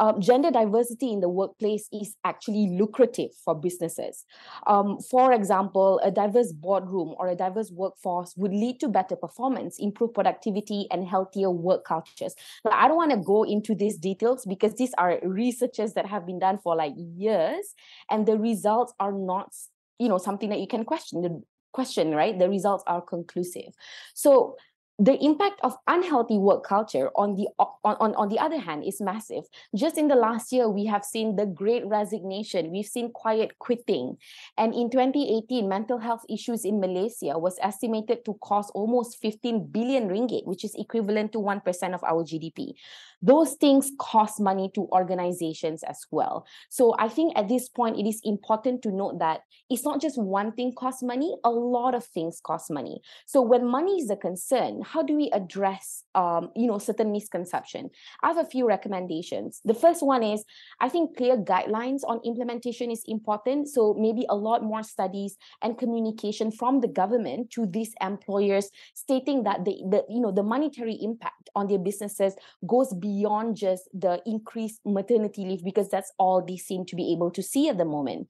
um, 0.00 0.20
gender 0.20 0.50
diversity 0.50 1.12
in 1.12 1.20
the 1.20 1.28
workplace 1.28 1.88
is 1.92 2.16
actually 2.24 2.76
lucrative 2.76 3.30
for 3.44 3.54
businesses. 3.54 4.24
Um, 4.66 4.98
for 4.98 5.32
example, 5.32 6.00
a 6.02 6.10
diverse 6.10 6.52
boardroom 6.52 7.14
or 7.18 7.28
a 7.28 7.36
diverse 7.36 7.70
workforce 7.70 8.34
would 8.36 8.52
lead 8.52 8.80
to 8.80 8.88
better 8.88 9.14
performance, 9.14 9.76
improved 9.78 10.14
productivity, 10.14 10.88
and 10.90 11.06
healthier 11.06 11.50
work 11.50 11.84
cultures. 11.84 12.34
Now, 12.64 12.72
I 12.72 12.88
don't 12.88 12.96
want 12.96 13.12
to 13.12 13.18
go 13.18 13.44
into 13.44 13.76
these 13.76 13.96
details 13.96 14.44
because 14.44 14.74
these 14.74 14.92
are 14.98 15.20
researches 15.22 15.94
that 15.94 16.06
have 16.06 16.26
been 16.26 16.40
done 16.40 16.58
for 16.58 16.74
like 16.74 16.94
years, 16.96 17.74
and 18.10 18.26
the 18.26 18.36
results 18.38 18.92
are 18.98 19.12
not, 19.12 19.54
you 20.00 20.08
know, 20.08 20.18
something 20.18 20.48
that 20.50 20.58
you 20.58 20.66
can 20.66 20.84
question. 20.84 21.22
The 21.22 21.42
question, 21.72 22.10
right? 22.10 22.38
The 22.38 22.48
results 22.48 22.82
are 22.86 23.00
conclusive. 23.00 23.72
So 24.14 24.56
the 25.02 25.18
impact 25.18 25.58
of 25.64 25.76
unhealthy 25.88 26.38
work 26.38 26.62
culture 26.62 27.10
on 27.16 27.34
the 27.34 27.48
on, 27.58 27.96
on, 27.98 28.14
on 28.14 28.28
the 28.28 28.38
other 28.38 28.58
hand 28.58 28.84
is 28.84 29.00
massive. 29.00 29.42
Just 29.74 29.98
in 29.98 30.06
the 30.06 30.14
last 30.14 30.52
year 30.52 30.68
we 30.68 30.86
have 30.86 31.04
seen 31.04 31.34
the 31.34 31.44
great 31.44 31.84
resignation. 31.84 32.70
We've 32.70 32.86
seen 32.86 33.10
quiet 33.10 33.58
quitting. 33.58 34.16
And 34.56 34.72
in 34.72 34.90
2018 34.90 35.68
mental 35.68 35.98
health 35.98 36.24
issues 36.30 36.64
in 36.64 36.78
malaysia 36.78 37.36
was 37.36 37.58
estimated 37.60 38.24
to 38.26 38.34
cost 38.44 38.70
almost 38.76 39.18
15 39.20 39.66
billion 39.72 40.08
ringgit 40.08 40.46
which 40.46 40.62
is 40.62 40.74
equivalent 40.76 41.32
to 41.32 41.38
1% 41.38 41.94
of 41.94 42.04
our 42.04 42.22
gdp 42.22 42.74
those 43.22 43.54
things 43.54 43.92
cost 43.98 44.40
money 44.40 44.68
to 44.74 44.88
organizations 44.92 45.82
as 45.84 46.00
well. 46.10 46.44
So 46.68 46.94
i 46.98 47.08
think 47.08 47.32
at 47.36 47.48
this 47.48 47.68
point 47.68 47.98
it 47.98 48.06
is 48.06 48.20
important 48.24 48.82
to 48.82 48.90
note 48.90 49.18
that 49.18 49.40
it's 49.70 49.84
not 49.84 50.00
just 50.00 50.20
one 50.20 50.52
thing 50.52 50.72
costs 50.76 51.02
money 51.02 51.34
a 51.44 51.50
lot 51.50 51.94
of 51.94 52.04
things 52.04 52.40
cost 52.40 52.70
money. 52.70 53.00
So 53.26 53.42
when 53.42 53.66
money 53.66 53.98
is 53.98 54.10
a 54.10 54.16
concern 54.16 54.82
how 54.92 55.02
do 55.02 55.16
we 55.16 55.30
address 55.32 56.04
um, 56.14 56.50
you 56.54 56.66
know 56.66 56.78
certain 56.78 57.10
misconception? 57.12 57.90
I 58.22 58.28
have 58.28 58.38
a 58.38 58.44
few 58.44 58.66
recommendations. 58.66 59.60
The 59.64 59.74
first 59.74 60.02
one 60.02 60.22
is 60.22 60.44
i 60.80 60.88
think 60.88 61.16
clear 61.16 61.36
guidelines 61.36 62.00
on 62.06 62.20
implementation 62.24 62.90
is 62.90 63.02
important. 63.06 63.68
So 63.68 63.94
maybe 63.98 64.26
a 64.28 64.36
lot 64.36 64.62
more 64.62 64.82
studies 64.82 65.36
and 65.62 65.78
communication 65.78 66.50
from 66.50 66.80
the 66.80 66.88
government 66.88 67.50
to 67.52 67.66
these 67.66 67.94
employers 68.00 68.70
stating 68.94 69.44
that 69.44 69.64
the, 69.64 69.74
the 69.90 70.04
you 70.08 70.20
know 70.20 70.32
the 70.32 70.42
monetary 70.42 70.98
impact 71.00 71.48
on 71.54 71.66
their 71.68 71.78
businesses 71.78 72.34
goes 72.66 72.92
beyond 72.94 73.56
just 73.56 73.88
the 73.94 74.20
increased 74.26 74.80
maternity 74.84 75.44
leave 75.44 75.64
because 75.64 75.88
that's 75.88 76.12
all 76.18 76.44
they 76.44 76.56
seem 76.56 76.84
to 76.86 76.96
be 76.96 77.12
able 77.12 77.30
to 77.30 77.42
see 77.42 77.68
at 77.68 77.78
the 77.78 77.84
moment 77.84 78.28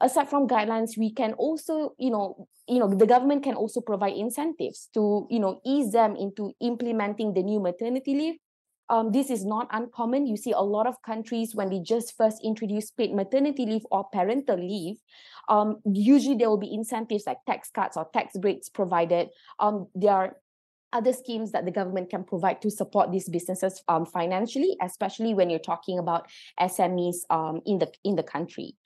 aside 0.00 0.28
from 0.28 0.48
guidelines 0.48 0.96
we 0.98 1.12
can 1.12 1.32
also 1.34 1.94
you 1.98 2.10
know 2.10 2.48
you 2.68 2.78
know 2.78 2.88
the 2.88 3.06
government 3.06 3.42
can 3.42 3.54
also 3.54 3.80
provide 3.80 4.14
incentives 4.14 4.88
to 4.94 5.26
you 5.30 5.40
know 5.40 5.60
ease 5.64 5.92
them 5.92 6.16
into 6.16 6.52
implementing 6.60 7.34
the 7.34 7.42
new 7.42 7.60
maternity 7.60 8.14
leave. 8.14 8.34
Um, 8.90 9.10
this 9.10 9.30
is 9.30 9.46
not 9.46 9.68
uncommon. 9.70 10.26
You 10.26 10.36
see 10.36 10.52
a 10.52 10.60
lot 10.60 10.86
of 10.86 11.00
countries 11.00 11.54
when 11.54 11.70
they 11.70 11.80
just 11.80 12.14
first 12.14 12.44
introduce 12.44 12.90
paid 12.90 13.14
maternity 13.14 13.64
leave 13.64 13.86
or 13.90 14.04
parental 14.12 14.58
leave 14.58 14.96
um, 15.48 15.80
usually 15.84 16.36
there 16.36 16.48
will 16.48 16.58
be 16.58 16.72
incentives 16.72 17.24
like 17.26 17.38
tax 17.46 17.70
cuts 17.70 17.96
or 17.96 18.08
tax 18.12 18.36
breaks 18.38 18.68
provided. 18.68 19.28
Um, 19.58 19.88
there 19.94 20.12
are 20.12 20.36
other 20.92 21.12
schemes 21.12 21.52
that 21.52 21.64
the 21.64 21.70
government 21.70 22.10
can 22.10 22.22
provide 22.22 22.60
to 22.62 22.70
support 22.70 23.10
these 23.10 23.28
businesses 23.28 23.82
um, 23.88 24.04
financially, 24.04 24.76
especially 24.82 25.34
when 25.34 25.48
you're 25.48 25.58
talking 25.58 25.98
about 25.98 26.28
SMEs 26.60 27.16
um, 27.30 27.60
in 27.64 27.78
the 27.78 27.90
in 28.04 28.16
the 28.16 28.22
country. 28.22 28.76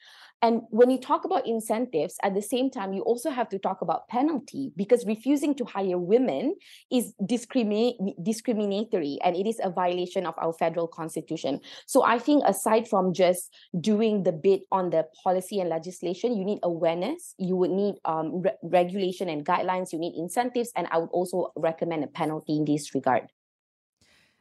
And 0.42 0.62
when 0.70 0.90
you 0.90 0.98
talk 0.98 1.24
about 1.24 1.46
incentives, 1.46 2.16
at 2.22 2.34
the 2.34 2.42
same 2.42 2.70
time, 2.70 2.92
you 2.92 3.02
also 3.02 3.30
have 3.30 3.48
to 3.48 3.58
talk 3.58 3.80
about 3.80 4.08
penalty 4.08 4.70
because 4.76 5.06
refusing 5.06 5.54
to 5.56 5.64
hire 5.64 5.98
women 5.98 6.56
is 6.92 7.14
discriminate, 7.24 7.96
discriminatory 8.22 9.18
and 9.24 9.34
it 9.34 9.46
is 9.46 9.58
a 9.62 9.70
violation 9.70 10.26
of 10.26 10.34
our 10.38 10.52
federal 10.52 10.88
constitution. 10.88 11.60
So 11.86 12.04
I 12.04 12.18
think 12.18 12.44
aside 12.46 12.86
from 12.86 13.14
just 13.14 13.50
doing 13.80 14.24
the 14.24 14.32
bit 14.32 14.62
on 14.70 14.90
the 14.90 15.06
policy 15.24 15.58
and 15.60 15.70
legislation, 15.70 16.36
you 16.36 16.44
need 16.44 16.58
awareness, 16.62 17.34
you 17.38 17.56
would 17.56 17.70
need 17.70 17.94
um, 18.04 18.42
re- 18.42 18.56
regulation 18.62 19.28
and 19.28 19.44
guidelines, 19.44 19.92
you 19.92 19.98
need 19.98 20.14
incentives, 20.16 20.70
and 20.76 20.86
I 20.90 20.98
would 20.98 21.10
also 21.12 21.52
recommend 21.56 22.04
a 22.04 22.08
penalty 22.08 22.56
in 22.56 22.64
this 22.66 22.94
regard. 22.94 23.28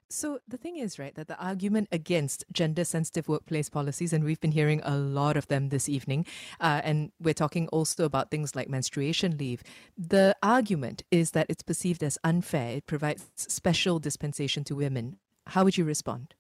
So 0.09 0.39
the 0.47 0.57
thing 0.57 0.77
is, 0.77 0.99
right, 0.99 1.15
that 1.15 1.27
the 1.27 1.37
argument 1.43 1.89
against 1.91 2.45
gender-sensitive 2.51 3.27
workplace 3.27 3.69
policies, 3.69 4.13
and 4.13 4.23
we've 4.23 4.39
been 4.39 4.51
hearing 4.51 4.81
a 4.83 4.95
lot 4.95 5.35
of 5.35 5.47
them 5.47 5.69
this 5.69 5.89
evening, 5.89 6.25
uh, 6.59 6.81
and 6.83 7.11
we're 7.19 7.33
talking 7.33 7.67
also 7.69 8.05
about 8.05 8.29
things 8.29 8.55
like 8.55 8.69
menstruation 8.69 9.37
leave. 9.37 9.63
The 9.97 10.35
argument 10.43 11.03
is 11.09 11.31
that 11.31 11.47
it's 11.49 11.63
perceived 11.63 12.03
as 12.03 12.19
unfair. 12.23 12.77
It 12.77 12.85
provides 12.85 13.25
special 13.35 13.97
dispensation 13.97 14.63
to 14.65 14.75
women. 14.75 15.17
How 15.47 15.63
would 15.63 15.77
you 15.77 15.85
respond? 15.85 16.35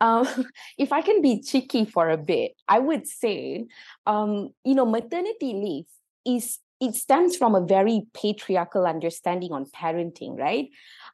Um, 0.00 0.26
if 0.78 0.92
I 0.92 1.02
can 1.02 1.20
be 1.20 1.42
cheeky 1.42 1.84
for 1.84 2.08
a 2.08 2.16
bit, 2.16 2.52
I 2.66 2.78
would 2.78 3.06
say, 3.06 3.66
um, 4.06 4.54
you 4.64 4.74
know, 4.74 4.86
maternity 4.86 5.52
leave 5.52 5.86
is 6.24 6.58
it 6.80 6.94
stems 6.94 7.36
from 7.36 7.54
a 7.54 7.60
very 7.60 8.02
patriarchal 8.14 8.86
understanding 8.86 9.52
on 9.52 9.66
parenting, 9.66 10.38
right? 10.38 10.68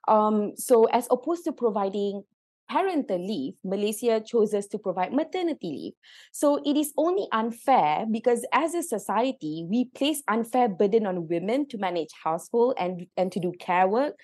Um, 0.09 0.53
so 0.57 0.85
as 0.85 1.07
opposed 1.11 1.45
to 1.45 1.53
providing 1.53 2.25
parental 2.69 3.19
leave, 3.19 3.55
Malaysia 3.65 4.21
chooses 4.25 4.67
to 4.69 4.79
provide 4.79 5.13
maternity 5.13 5.69
leave. 5.69 5.93
So 6.33 6.61
it 6.65 6.77
is 6.77 6.93
only 6.97 7.27
unfair 7.33 8.07
because 8.11 8.47
as 8.53 8.75
a 8.75 8.83
society, 8.83 9.67
we 9.69 9.87
place 9.95 10.23
unfair 10.29 10.69
burden 10.69 11.07
on 11.07 11.29
women 11.29 11.69
to 11.69 11.79
manage 11.79 12.11
household 12.23 12.75
and, 12.79 13.07
and 13.17 13.31
to 13.33 13.41
do 13.41 13.53
care 13.59 13.89
work. 13.89 14.15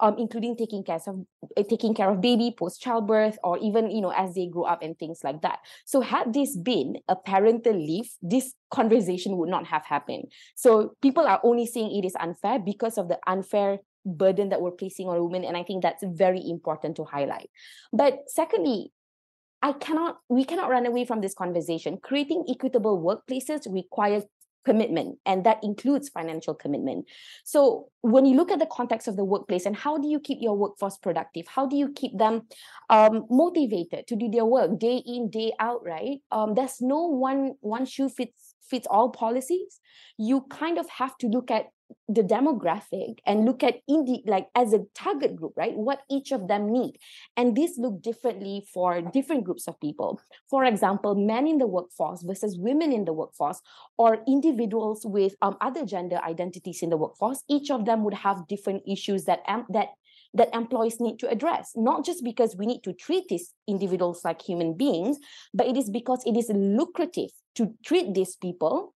Um, 0.00 0.14
including 0.16 0.56
taking 0.56 0.84
care 0.84 1.00
of 1.08 1.26
uh, 1.56 1.62
taking 1.68 1.92
care 1.92 2.08
of 2.08 2.20
baby 2.20 2.54
post 2.56 2.80
childbirth 2.80 3.36
or 3.42 3.58
even 3.58 3.90
you 3.90 4.00
know 4.00 4.12
as 4.12 4.32
they 4.32 4.46
grow 4.46 4.62
up 4.62 4.80
and 4.80 4.96
things 4.96 5.22
like 5.24 5.42
that 5.42 5.58
so 5.86 6.00
had 6.00 6.32
this 6.32 6.56
been 6.56 6.98
a 7.08 7.16
parental 7.16 7.74
leave 7.74 8.08
this 8.22 8.54
conversation 8.70 9.36
would 9.36 9.48
not 9.48 9.66
have 9.66 9.84
happened 9.84 10.30
so 10.54 10.94
people 11.02 11.26
are 11.26 11.40
only 11.42 11.66
saying 11.66 11.90
it 11.90 12.06
is 12.06 12.14
unfair 12.20 12.60
because 12.60 12.96
of 12.96 13.08
the 13.08 13.18
unfair 13.26 13.80
burden 14.16 14.48
that 14.48 14.60
we're 14.60 14.70
placing 14.70 15.08
on 15.08 15.22
women 15.22 15.44
and 15.44 15.56
i 15.56 15.62
think 15.62 15.82
that's 15.82 16.04
very 16.04 16.42
important 16.48 16.96
to 16.96 17.04
highlight. 17.04 17.50
But 17.92 18.20
secondly 18.28 18.92
i 19.62 19.72
cannot 19.72 20.18
we 20.28 20.44
cannot 20.44 20.70
run 20.70 20.86
away 20.86 21.04
from 21.04 21.20
this 21.20 21.34
conversation. 21.34 21.98
Creating 22.02 22.44
equitable 22.48 23.02
workplaces 23.02 23.72
requires 23.72 24.24
commitment 24.68 25.18
and 25.24 25.44
that 25.44 25.58
includes 25.62 26.10
financial 26.10 26.54
commitment. 26.54 27.06
So 27.44 27.88
when 28.02 28.26
you 28.26 28.36
look 28.36 28.50
at 28.50 28.58
the 28.58 28.66
context 28.66 29.08
of 29.08 29.16
the 29.16 29.24
workplace 29.24 29.64
and 29.64 29.74
how 29.74 29.96
do 29.96 30.08
you 30.08 30.20
keep 30.20 30.38
your 30.40 30.56
workforce 30.56 30.98
productive? 30.98 31.46
How 31.48 31.66
do 31.66 31.76
you 31.76 31.92
keep 31.92 32.18
them 32.18 32.42
um, 32.90 33.24
motivated 33.30 34.06
to 34.08 34.16
do 34.16 34.28
their 34.30 34.44
work 34.44 34.78
day 34.78 35.02
in 35.06 35.30
day 35.30 35.52
out 35.58 35.80
right? 35.84 36.18
Um, 36.30 36.54
there's 36.54 36.80
no 36.80 37.06
one 37.06 37.54
one 37.60 37.86
shoe 37.86 38.08
fits 38.08 38.54
fits 38.68 38.86
all 38.90 39.08
policies. 39.08 39.80
You 40.18 40.42
kind 40.50 40.78
of 40.78 40.88
have 40.90 41.16
to 41.18 41.28
look 41.28 41.50
at 41.50 41.66
the 42.08 42.22
demographic 42.22 43.18
and 43.26 43.44
look 43.44 43.62
at 43.62 43.80
indie 43.88 44.22
like 44.26 44.48
as 44.54 44.72
a 44.72 44.84
target 44.94 45.36
group 45.36 45.52
right? 45.56 45.76
What 45.76 46.00
each 46.10 46.32
of 46.32 46.48
them 46.48 46.72
need. 46.72 46.98
And 47.36 47.56
this 47.56 47.78
look 47.78 48.02
differently 48.02 48.66
for 48.72 49.00
different 49.00 49.44
groups 49.44 49.68
of 49.68 49.78
people. 49.80 50.20
For 50.48 50.64
example 50.64 51.14
men 51.14 51.46
in 51.46 51.58
the 51.58 51.66
workforce 51.66 52.22
versus 52.22 52.56
women 52.58 52.92
in 52.92 53.04
the 53.04 53.12
workforce 53.12 53.60
or 53.96 54.18
individuals 54.26 55.02
with 55.04 55.34
um, 55.42 55.56
other 55.60 55.84
gender 55.84 56.18
identities 56.26 56.82
in 56.82 56.90
the 56.90 56.96
workforce 56.96 57.42
each 57.48 57.70
of 57.70 57.84
them 57.84 58.04
would 58.04 58.14
have 58.14 58.48
different 58.48 58.82
issues 58.86 59.24
that 59.24 59.40
um, 59.46 59.66
that 59.70 59.88
that 60.34 60.54
employees 60.54 61.00
need 61.00 61.18
to 61.18 61.28
address. 61.28 61.72
Not 61.74 62.04
just 62.04 62.22
because 62.22 62.54
we 62.54 62.66
need 62.66 62.82
to 62.84 62.92
treat 62.92 63.28
these 63.28 63.54
individuals 63.66 64.22
like 64.24 64.42
human 64.42 64.74
beings 64.74 65.18
but 65.52 65.66
it 65.66 65.76
is 65.76 65.90
because 65.90 66.22
it 66.26 66.36
is 66.36 66.50
lucrative 66.54 67.30
to 67.56 67.74
treat 67.84 68.14
these 68.14 68.36
people 68.36 68.94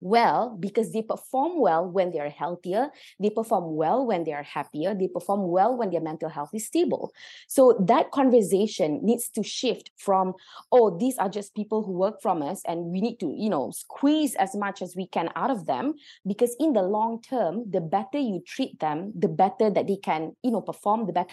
well 0.00 0.56
because 0.60 0.92
they 0.92 1.02
perform 1.02 1.60
well 1.60 1.86
when 1.88 2.10
they 2.12 2.20
are 2.20 2.30
healthier 2.30 2.90
they 3.20 3.30
perform 3.30 3.74
well 3.76 4.06
when 4.06 4.24
they 4.24 4.32
are 4.32 4.42
happier 4.42 4.94
they 4.94 5.08
perform 5.08 5.48
well 5.48 5.76
when 5.76 5.90
their 5.90 6.00
mental 6.00 6.28
health 6.28 6.50
is 6.54 6.66
stable. 6.66 7.12
So 7.46 7.76
that 7.80 8.10
conversation 8.10 9.00
needs 9.02 9.28
to 9.30 9.42
shift 9.42 9.90
from 9.96 10.34
oh 10.72 10.96
these 10.98 11.18
are 11.18 11.28
just 11.28 11.54
people 11.54 11.82
who 11.82 11.92
work 11.92 12.20
from 12.22 12.42
us 12.42 12.62
and 12.66 12.86
we 12.86 13.00
need 13.00 13.18
to 13.20 13.34
you 13.36 13.50
know 13.50 13.70
squeeze 13.70 14.34
as 14.36 14.54
much 14.54 14.82
as 14.82 14.94
we 14.96 15.06
can 15.06 15.30
out 15.36 15.50
of 15.50 15.66
them 15.66 15.94
because 16.26 16.54
in 16.60 16.72
the 16.72 16.82
long 16.82 17.20
term 17.22 17.64
the 17.70 17.80
better 17.80 18.18
you 18.18 18.42
treat 18.46 18.78
them 18.80 19.12
the 19.18 19.28
better 19.28 19.70
that 19.70 19.86
they 19.86 19.96
can 19.96 20.32
you 20.42 20.50
know 20.50 20.60
perform 20.60 21.06
the 21.06 21.12
better 21.12 21.28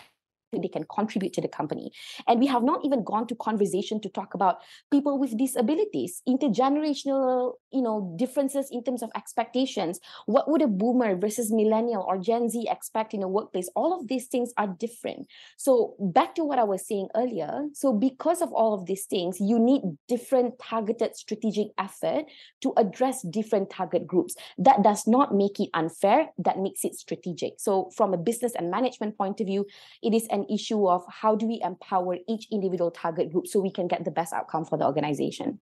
they 0.52 0.68
can 0.68 0.86
contribute 0.94 1.34
to 1.34 1.42
the 1.42 1.48
company. 1.48 1.92
And 2.28 2.40
we 2.40 2.48
have 2.48 2.64
not 2.64 2.82
even 2.84 3.04
gone 3.04 3.28
to 3.28 3.36
conversation 3.36 4.00
to 4.02 4.10
talk 4.10 4.34
about 4.34 4.58
people 4.92 5.20
with 5.20 5.38
disabilities, 5.38 6.22
intergenerational, 6.28 7.54
you 7.72 7.82
know, 7.82 8.16
differences 8.18 8.70
in 8.72 8.84
terms 8.84 9.04
of 9.04 9.12
expectations. 9.16 10.00
What 10.26 10.50
would 10.50 10.62
a 10.62 10.68
boomer 10.68 11.16
versus 11.16 11.52
millennial 11.52 12.06
or 12.08 12.18
Gen 12.18 12.50
Z 12.50 12.68
expect 12.70 13.14
in 13.14 13.24
a 13.24 13.28
workplace? 13.28 13.70
All 13.76 14.00
of 14.00 14.08
these 14.08 14.28
things 14.28 14.54
are 14.58 14.68
different. 14.68 15.28
So 15.58 15.96
back 16.00 16.36
to 16.36 16.44
what 16.44 16.60
I 16.60 16.64
was 16.64 16.88
saying 16.88 17.10
earlier. 17.16 17.66
So 17.74 17.94
because 17.94 18.42
of 18.42 18.52
all 18.54 18.74
of 18.74 18.86
these 18.86 19.06
things, 19.06 19.40
you 19.40 19.60
need 19.60 19.82
different 20.08 20.60
targeted 20.60 21.16
strategic 21.16 21.68
effort 21.78 22.26
to 22.62 22.74
address 22.78 23.22
different 23.24 23.70
target 23.70 24.08
groups. 24.08 24.36
That 24.58 24.84
does 24.84 25.08
not 25.08 25.34
make 25.34 25.60
it 25.60 25.70
unfair. 25.74 26.30
That 26.38 26.60
makes 26.60 26.86
it 26.86 26.96
strategic. 26.96 27.54
So 27.60 27.92
from 27.96 28.14
a 28.14 28.18
business 28.18 28.54
and 28.56 28.72
management 28.72 29.18
point 29.18 29.42
of 29.42 29.48
view, 29.48 29.66
it 30.02 30.14
is 30.14 30.28
an 30.30 30.45
issue 30.50 30.88
of 30.88 31.04
how 31.10 31.36
do 31.36 31.48
we 31.48 31.62
empower 31.64 32.18
each 32.28 32.48
individual 32.52 32.92
target 32.92 33.32
group 33.32 33.48
so 33.48 33.60
we 33.60 33.72
can 33.72 33.88
get 33.88 34.06
the 34.06 34.12
best 34.12 34.34
outcome 34.34 34.66
for 34.66 34.78
the 34.78 34.86
organization. 34.86 35.60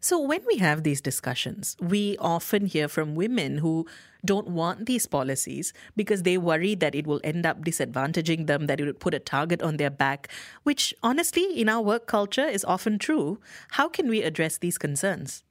So, 0.00 0.20
when 0.20 0.44
we 0.46 0.58
have 0.58 0.82
these 0.82 1.00
discussions, 1.00 1.78
we 1.80 2.18
often 2.18 2.66
hear 2.66 2.88
from 2.88 3.14
women 3.14 3.56
who 3.56 3.86
don't 4.22 4.48
want 4.48 4.84
these 4.84 5.06
policies 5.06 5.72
because 5.96 6.24
they 6.24 6.36
worry 6.36 6.74
that 6.74 6.94
it 6.94 7.06
will 7.06 7.22
end 7.24 7.46
up 7.46 7.64
disadvantaging 7.64 8.46
them, 8.46 8.66
that 8.66 8.80
it 8.80 8.84
would 8.84 9.00
put 9.00 9.14
a 9.14 9.18
target 9.18 9.62
on 9.62 9.78
their 9.78 9.88
back, 9.88 10.28
which 10.62 10.92
honestly, 11.02 11.58
in 11.58 11.70
our 11.70 11.80
work 11.80 12.06
culture, 12.06 12.44
is 12.44 12.66
often 12.66 12.98
true. 12.98 13.40
How 13.80 13.88
can 13.88 14.06
we 14.10 14.22
address 14.22 14.58
these 14.58 14.76
concerns? 14.76 15.42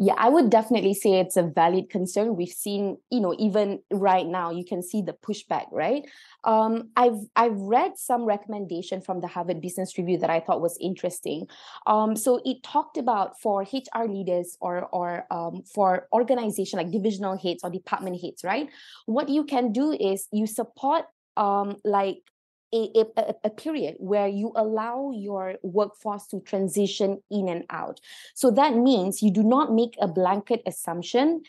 Yeah, 0.00 0.14
I 0.16 0.28
would 0.28 0.48
definitely 0.48 0.94
say 0.94 1.18
it's 1.18 1.36
a 1.36 1.42
valid 1.42 1.90
concern. 1.90 2.36
We've 2.36 2.48
seen, 2.48 2.98
you 3.10 3.18
know, 3.18 3.34
even 3.36 3.80
right 3.90 4.24
now, 4.24 4.52
you 4.52 4.64
can 4.64 4.80
see 4.80 5.02
the 5.02 5.12
pushback, 5.12 5.66
right? 5.72 6.04
Um, 6.44 6.90
I've 6.94 7.18
I've 7.34 7.58
read 7.58 7.98
some 7.98 8.24
recommendation 8.24 9.00
from 9.00 9.20
the 9.20 9.26
Harvard 9.26 9.60
Business 9.60 9.98
Review 9.98 10.16
that 10.18 10.30
I 10.30 10.38
thought 10.38 10.60
was 10.60 10.78
interesting. 10.80 11.48
Um, 11.88 12.14
so 12.14 12.40
it 12.44 12.62
talked 12.62 12.96
about 12.96 13.40
for 13.40 13.62
HR 13.62 14.04
leaders 14.06 14.56
or 14.60 14.86
or 14.92 15.26
um, 15.32 15.64
for 15.74 16.06
organization 16.12 16.76
like 16.78 16.92
divisional 16.92 17.36
heads 17.36 17.64
or 17.64 17.70
department 17.70 18.20
heads, 18.22 18.44
right? 18.44 18.68
What 19.06 19.28
you 19.28 19.42
can 19.42 19.72
do 19.72 19.90
is 19.90 20.28
you 20.30 20.46
support 20.46 21.06
um, 21.36 21.74
like 21.84 22.22
a, 22.74 23.04
a, 23.16 23.34
a, 23.44 23.50
period 23.50 23.96
where 23.98 24.28
you 24.28 24.52
allow 24.54 25.10
your 25.14 25.56
workforce 25.62 26.26
to 26.26 26.40
transition 26.40 27.22
in 27.30 27.48
and 27.48 27.64
out. 27.70 28.00
So 28.34 28.50
that 28.52 28.76
means 28.76 29.22
you 29.22 29.30
do 29.30 29.42
not 29.42 29.72
make 29.72 29.96
a 30.00 30.08
blanket 30.08 30.62
assumption 30.66 31.42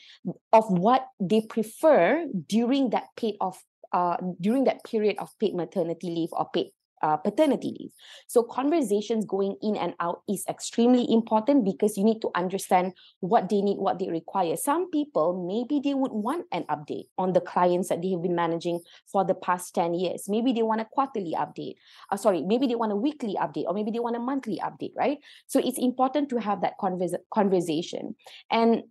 of 0.53 0.63
what 0.69 1.07
they 1.19 1.41
prefer 1.41 2.25
during 2.47 2.91
that 2.91 3.07
paid 3.17 3.35
off 3.41 3.63
uh, 3.91 4.17
during 4.39 4.65
that 4.65 4.83
period 4.83 5.17
of 5.17 5.37
paid 5.39 5.55
maternity 5.55 6.07
leave 6.07 6.29
or 6.31 6.47
paid 6.53 6.71
uh, 7.01 7.17
paternity 7.17 7.75
leave. 7.79 7.91
So, 8.27 8.43
conversations 8.43 9.25
going 9.25 9.55
in 9.61 9.75
and 9.75 9.93
out 9.99 10.21
is 10.27 10.43
extremely 10.49 11.05
important 11.11 11.65
because 11.65 11.97
you 11.97 12.03
need 12.03 12.21
to 12.21 12.29
understand 12.35 12.93
what 13.19 13.49
they 13.49 13.61
need, 13.61 13.77
what 13.77 13.99
they 13.99 14.09
require. 14.09 14.55
Some 14.55 14.89
people, 14.91 15.45
maybe 15.47 15.81
they 15.83 15.93
would 15.93 16.11
want 16.11 16.45
an 16.51 16.63
update 16.69 17.05
on 17.17 17.33
the 17.33 17.41
clients 17.41 17.89
that 17.89 18.01
they 18.01 18.11
have 18.11 18.21
been 18.21 18.35
managing 18.35 18.81
for 19.11 19.23
the 19.25 19.35
past 19.35 19.73
10 19.75 19.93
years. 19.93 20.25
Maybe 20.27 20.53
they 20.53 20.63
want 20.63 20.81
a 20.81 20.85
quarterly 20.85 21.33
update. 21.37 21.75
Uh, 22.11 22.17
sorry, 22.17 22.41
maybe 22.41 22.67
they 22.67 22.75
want 22.75 22.91
a 22.91 22.95
weekly 22.95 23.35
update 23.39 23.65
or 23.65 23.73
maybe 23.73 23.91
they 23.91 23.99
want 23.99 24.15
a 24.15 24.19
monthly 24.19 24.59
update, 24.63 24.93
right? 24.95 25.17
So, 25.47 25.59
it's 25.59 25.79
important 25.79 26.29
to 26.29 26.37
have 26.37 26.61
that 26.61 26.73
converse- 26.79 27.15
conversation. 27.33 28.15
And 28.49 28.83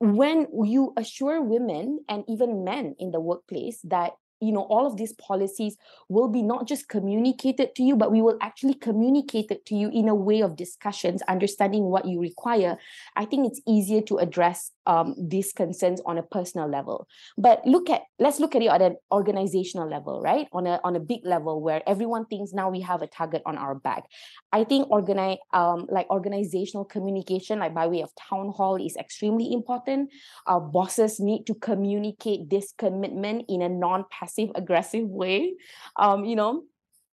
when 0.00 0.46
you 0.64 0.92
assure 0.96 1.42
women 1.42 2.04
and 2.08 2.24
even 2.28 2.62
men 2.62 2.94
in 2.98 3.10
the 3.10 3.20
workplace 3.20 3.80
that 3.82 4.12
you 4.40 4.52
know 4.52 4.62
all 4.62 4.86
of 4.86 4.96
these 4.96 5.12
policies 5.14 5.76
will 6.08 6.28
be 6.28 6.42
not 6.42 6.66
just 6.66 6.88
communicated 6.88 7.74
to 7.74 7.82
you 7.82 7.96
but 7.96 8.12
we 8.12 8.22
will 8.22 8.38
actually 8.40 8.74
communicate 8.74 9.50
it 9.50 9.64
to 9.66 9.74
you 9.74 9.88
in 9.90 10.08
a 10.08 10.14
way 10.14 10.40
of 10.40 10.56
discussions 10.56 11.22
understanding 11.22 11.84
what 11.84 12.04
you 12.06 12.20
require. 12.20 12.78
I 13.16 13.24
think 13.24 13.46
it's 13.46 13.60
easier 13.66 14.02
to 14.02 14.18
address 14.18 14.72
um, 14.88 15.14
these 15.16 15.52
concerns 15.52 16.00
on 16.04 16.18
a 16.18 16.22
personal 16.22 16.68
level. 16.68 17.06
But 17.36 17.64
look 17.64 17.90
at 17.90 18.02
let's 18.18 18.40
look 18.40 18.56
at 18.56 18.62
it 18.62 18.70
at 18.70 18.82
an 18.82 18.96
organizational 19.12 19.88
level 19.88 20.20
right? 20.20 20.48
On 20.52 20.66
a 20.66 20.80
on 20.82 20.96
a 20.96 21.00
big 21.00 21.20
level 21.24 21.60
where 21.62 21.82
everyone 21.86 22.26
thinks 22.26 22.52
now 22.52 22.70
we 22.70 22.80
have 22.80 23.02
a 23.02 23.06
target 23.06 23.42
on 23.46 23.56
our 23.56 23.74
back. 23.76 24.04
I 24.52 24.64
think 24.64 24.90
organize 24.90 25.38
um, 25.52 25.86
like 25.90 26.08
organizational 26.10 26.84
communication 26.84 27.60
like 27.60 27.74
by 27.74 27.86
way 27.86 28.00
of 28.00 28.10
town 28.16 28.50
hall 28.50 28.76
is 28.76 28.96
extremely 28.96 29.52
important. 29.52 30.10
Our 30.46 30.60
bosses 30.60 31.20
need 31.20 31.46
to 31.46 31.54
communicate 31.54 32.50
this 32.50 32.72
commitment 32.76 33.44
in 33.48 33.62
a 33.62 33.68
non-passive 33.68 34.50
aggressive 34.54 35.08
way 35.08 35.54
um 35.96 36.24
you 36.24 36.36
know 36.36 36.64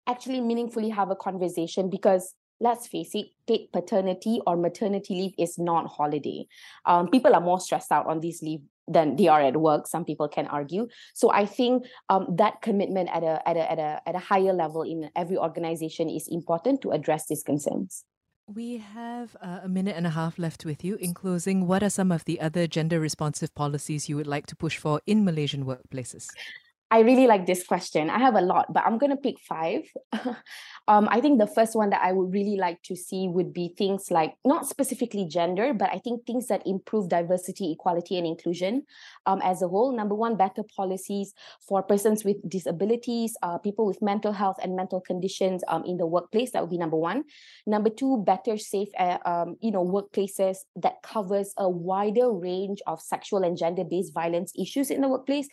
actually 0.06 0.40
meaningfully 0.40 0.90
have 0.90 1.10
a 1.10 1.16
conversation 1.16 1.88
because 1.88 2.34
let's 2.60 2.86
face 2.86 3.14
it 3.14 3.26
paid 3.46 3.68
paternity 3.72 4.40
or 4.46 4.56
maternity 4.56 5.14
leave 5.14 5.34
is 5.38 5.58
not 5.58 5.86
holiday 5.86 6.46
um, 6.86 7.08
people 7.08 7.34
are 7.34 7.40
more 7.40 7.60
stressed 7.60 7.92
out 7.92 8.06
on 8.06 8.20
this 8.20 8.42
leave 8.42 8.60
than 8.86 9.16
they 9.16 9.28
are 9.28 9.40
at 9.40 9.56
work 9.56 9.86
some 9.86 10.04
people 10.04 10.28
can 10.28 10.46
argue 10.46 10.86
so 11.14 11.30
i 11.32 11.46
think 11.46 11.84
um, 12.08 12.26
that 12.36 12.60
commitment 12.62 13.08
at 13.12 13.22
a, 13.22 13.48
at 13.48 13.56
a 13.56 13.72
at 13.72 13.78
a 13.78 14.00
at 14.06 14.14
a 14.14 14.18
higher 14.18 14.52
level 14.52 14.82
in 14.82 15.10
every 15.16 15.36
organization 15.36 16.08
is 16.08 16.28
important 16.28 16.80
to 16.80 16.90
address 16.90 17.26
these 17.26 17.42
concerns 17.42 18.04
we 18.46 18.76
have 18.76 19.34
uh, 19.40 19.60
a 19.62 19.68
minute 19.68 19.96
and 19.96 20.06
a 20.06 20.10
half 20.10 20.38
left 20.38 20.66
with 20.66 20.84
you. 20.84 20.96
In 20.96 21.14
closing, 21.14 21.66
what 21.66 21.82
are 21.82 21.88
some 21.88 22.12
of 22.12 22.26
the 22.26 22.42
other 22.42 22.66
gender 22.66 23.00
responsive 23.00 23.54
policies 23.54 24.06
you 24.06 24.16
would 24.16 24.26
like 24.26 24.44
to 24.48 24.56
push 24.56 24.76
for 24.76 25.00
in 25.06 25.24
Malaysian 25.24 25.64
workplaces? 25.64 26.28
I 26.94 27.00
really 27.00 27.26
like 27.26 27.44
this 27.44 27.66
question. 27.66 28.08
I 28.08 28.20
have 28.20 28.36
a 28.36 28.40
lot, 28.40 28.72
but 28.72 28.84
I'm 28.86 28.98
going 28.98 29.10
to 29.10 29.16
pick 29.16 29.40
five. 29.40 29.82
um, 30.86 31.08
I 31.10 31.20
think 31.20 31.40
the 31.40 31.48
first 31.48 31.74
one 31.74 31.90
that 31.90 32.02
I 32.04 32.12
would 32.12 32.32
really 32.32 32.56
like 32.56 32.80
to 32.84 32.94
see 32.94 33.26
would 33.26 33.52
be 33.52 33.74
things 33.76 34.12
like 34.12 34.36
not 34.44 34.68
specifically 34.68 35.26
gender, 35.26 35.74
but 35.74 35.90
I 35.90 35.98
think 35.98 36.24
things 36.24 36.46
that 36.46 36.64
improve 36.64 37.08
diversity, 37.08 37.72
equality, 37.72 38.16
and 38.16 38.24
inclusion 38.24 38.84
um, 39.26 39.40
as 39.42 39.60
a 39.60 39.66
whole. 39.66 39.90
Number 39.90 40.14
one, 40.14 40.36
better 40.36 40.62
policies 40.76 41.34
for 41.66 41.82
persons 41.82 42.24
with 42.24 42.36
disabilities, 42.48 43.36
uh, 43.42 43.58
people 43.58 43.86
with 43.86 44.00
mental 44.00 44.30
health 44.30 44.58
and 44.62 44.76
mental 44.76 45.00
conditions 45.00 45.64
um, 45.66 45.82
in 45.84 45.96
the 45.96 46.06
workplace. 46.06 46.52
That 46.52 46.62
would 46.62 46.70
be 46.70 46.78
number 46.78 46.96
one. 46.96 47.24
Number 47.66 47.90
two, 47.90 48.22
better, 48.24 48.56
safe, 48.56 48.90
uh, 48.96 49.18
um, 49.26 49.56
you 49.60 49.72
know, 49.72 49.84
workplaces 49.84 50.58
that 50.76 51.02
covers 51.02 51.54
a 51.56 51.68
wider 51.68 52.30
range 52.30 52.82
of 52.86 53.00
sexual 53.00 53.42
and 53.42 53.58
gender-based 53.58 54.14
violence 54.14 54.52
issues 54.56 54.92
in 54.92 55.00
the 55.00 55.08
workplace. 55.08 55.48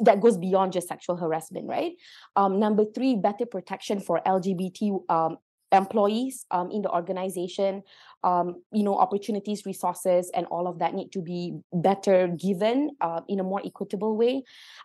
That 0.00 0.20
goes 0.20 0.36
beyond 0.36 0.72
just 0.72 0.88
sexual 0.88 1.16
harassment, 1.16 1.66
right? 1.66 1.92
Um, 2.36 2.60
number 2.60 2.84
three, 2.84 3.16
better 3.16 3.46
protection 3.46 4.00
for 4.00 4.20
LGBT 4.26 5.10
um, 5.10 5.38
employees 5.72 6.46
um, 6.50 6.70
in 6.70 6.82
the 6.82 6.90
organization 6.90 7.82
um, 8.26 8.62
you 8.72 8.82
know 8.82 8.96
opportunities 8.98 9.64
resources 9.64 10.30
and 10.34 10.46
all 10.46 10.66
of 10.66 10.80
that 10.80 10.94
need 10.94 11.12
to 11.12 11.22
be 11.22 11.54
better 11.72 12.28
given 12.28 12.90
uh, 13.00 13.20
in 13.28 13.38
a 13.40 13.44
more 13.44 13.62
equitable 13.64 14.16
way. 14.16 14.42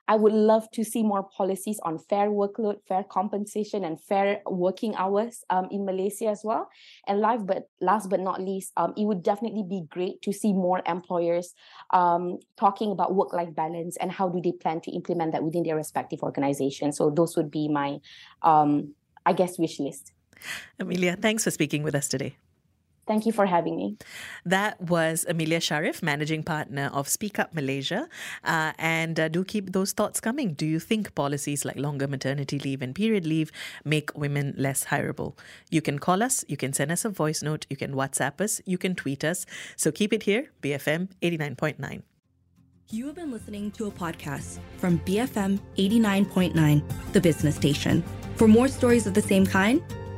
I 0.07 0.15
would 0.15 0.33
love 0.33 0.69
to 0.71 0.83
see 0.83 1.01
more 1.01 1.23
policies 1.23 1.79
on 1.83 1.97
fair 1.97 2.29
workload 2.29 2.77
fair 2.87 3.03
compensation 3.03 3.83
and 3.83 3.99
fair 3.99 4.41
working 4.45 4.95
hours 4.95 5.43
um, 5.49 5.67
in 5.71 5.85
malaysia 5.85 6.27
as 6.27 6.41
well. 6.43 6.69
And 7.07 7.19
live 7.19 7.47
but 7.47 7.69
last 7.79 8.09
but 8.09 8.19
not 8.19 8.39
least 8.41 8.73
um, 8.77 8.93
it 8.95 9.05
would 9.05 9.23
definitely 9.23 9.63
be 9.67 9.83
great 9.89 10.21
to 10.21 10.31
see 10.31 10.53
more 10.53 10.81
employers 10.85 11.55
um, 11.91 12.37
talking 12.57 12.91
about 12.91 13.15
work-life 13.15 13.55
balance 13.55 13.97
and 13.97 14.11
how 14.11 14.29
do 14.29 14.39
they 14.39 14.51
plan 14.51 14.81
to 14.81 14.91
implement 14.91 15.31
that 15.31 15.43
within 15.43 15.63
their 15.63 15.75
respective 15.75 16.21
organizations 16.21 16.97
so 16.97 17.09
those 17.09 17.35
would 17.35 17.49
be 17.49 17.67
my 17.67 17.97
um, 18.43 18.93
i 19.25 19.33
guess 19.33 19.57
wish 19.57 19.79
list 19.79 20.13
Amelia, 20.79 21.15
thanks 21.15 21.43
for 21.43 21.51
speaking 21.51 21.83
with 21.83 21.95
us 21.95 22.07
today. 22.07 22.35
Thank 23.07 23.25
you 23.25 23.31
for 23.31 23.45
having 23.45 23.75
me. 23.75 23.97
That 24.45 24.79
was 24.79 25.25
Amelia 25.27 25.59
Sharif, 25.59 26.03
managing 26.03 26.43
partner 26.43 26.89
of 26.93 27.09
Speak 27.09 27.39
Up 27.39 27.53
Malaysia. 27.53 28.07
Uh, 28.43 28.73
and 28.77 29.19
uh, 29.19 29.27
do 29.27 29.43
keep 29.43 29.73
those 29.73 29.91
thoughts 29.91 30.19
coming. 30.19 30.53
Do 30.53 30.65
you 30.65 30.79
think 30.79 31.15
policies 31.15 31.65
like 31.65 31.77
longer 31.77 32.07
maternity 32.07 32.59
leave 32.59 32.81
and 32.81 32.93
period 32.93 33.25
leave 33.25 33.51
make 33.83 34.15
women 34.15 34.53
less 34.57 34.85
hireable? 34.85 35.37
You 35.69 35.81
can 35.81 35.97
call 35.97 36.21
us, 36.21 36.45
you 36.47 36.57
can 36.57 36.73
send 36.73 36.91
us 36.91 37.03
a 37.03 37.09
voice 37.09 37.41
note, 37.41 37.65
you 37.69 37.75
can 37.75 37.93
WhatsApp 37.93 38.39
us, 38.39 38.61
you 38.65 38.77
can 38.77 38.95
tweet 38.95 39.23
us. 39.23 39.45
So 39.75 39.91
keep 39.91 40.13
it 40.13 40.23
here, 40.23 40.51
BFM 40.61 41.09
89.9. 41.21 42.03
You 42.91 43.07
have 43.07 43.15
been 43.15 43.31
listening 43.31 43.71
to 43.71 43.87
a 43.87 43.91
podcast 43.91 44.59
from 44.77 44.99
BFM 44.99 45.59
89.9, 45.77 47.13
the 47.13 47.21
business 47.21 47.55
station. 47.55 48.03
For 48.35 48.47
more 48.47 48.67
stories 48.67 49.07
of 49.07 49.13
the 49.13 49.21
same 49.21 49.45
kind, 49.45 49.81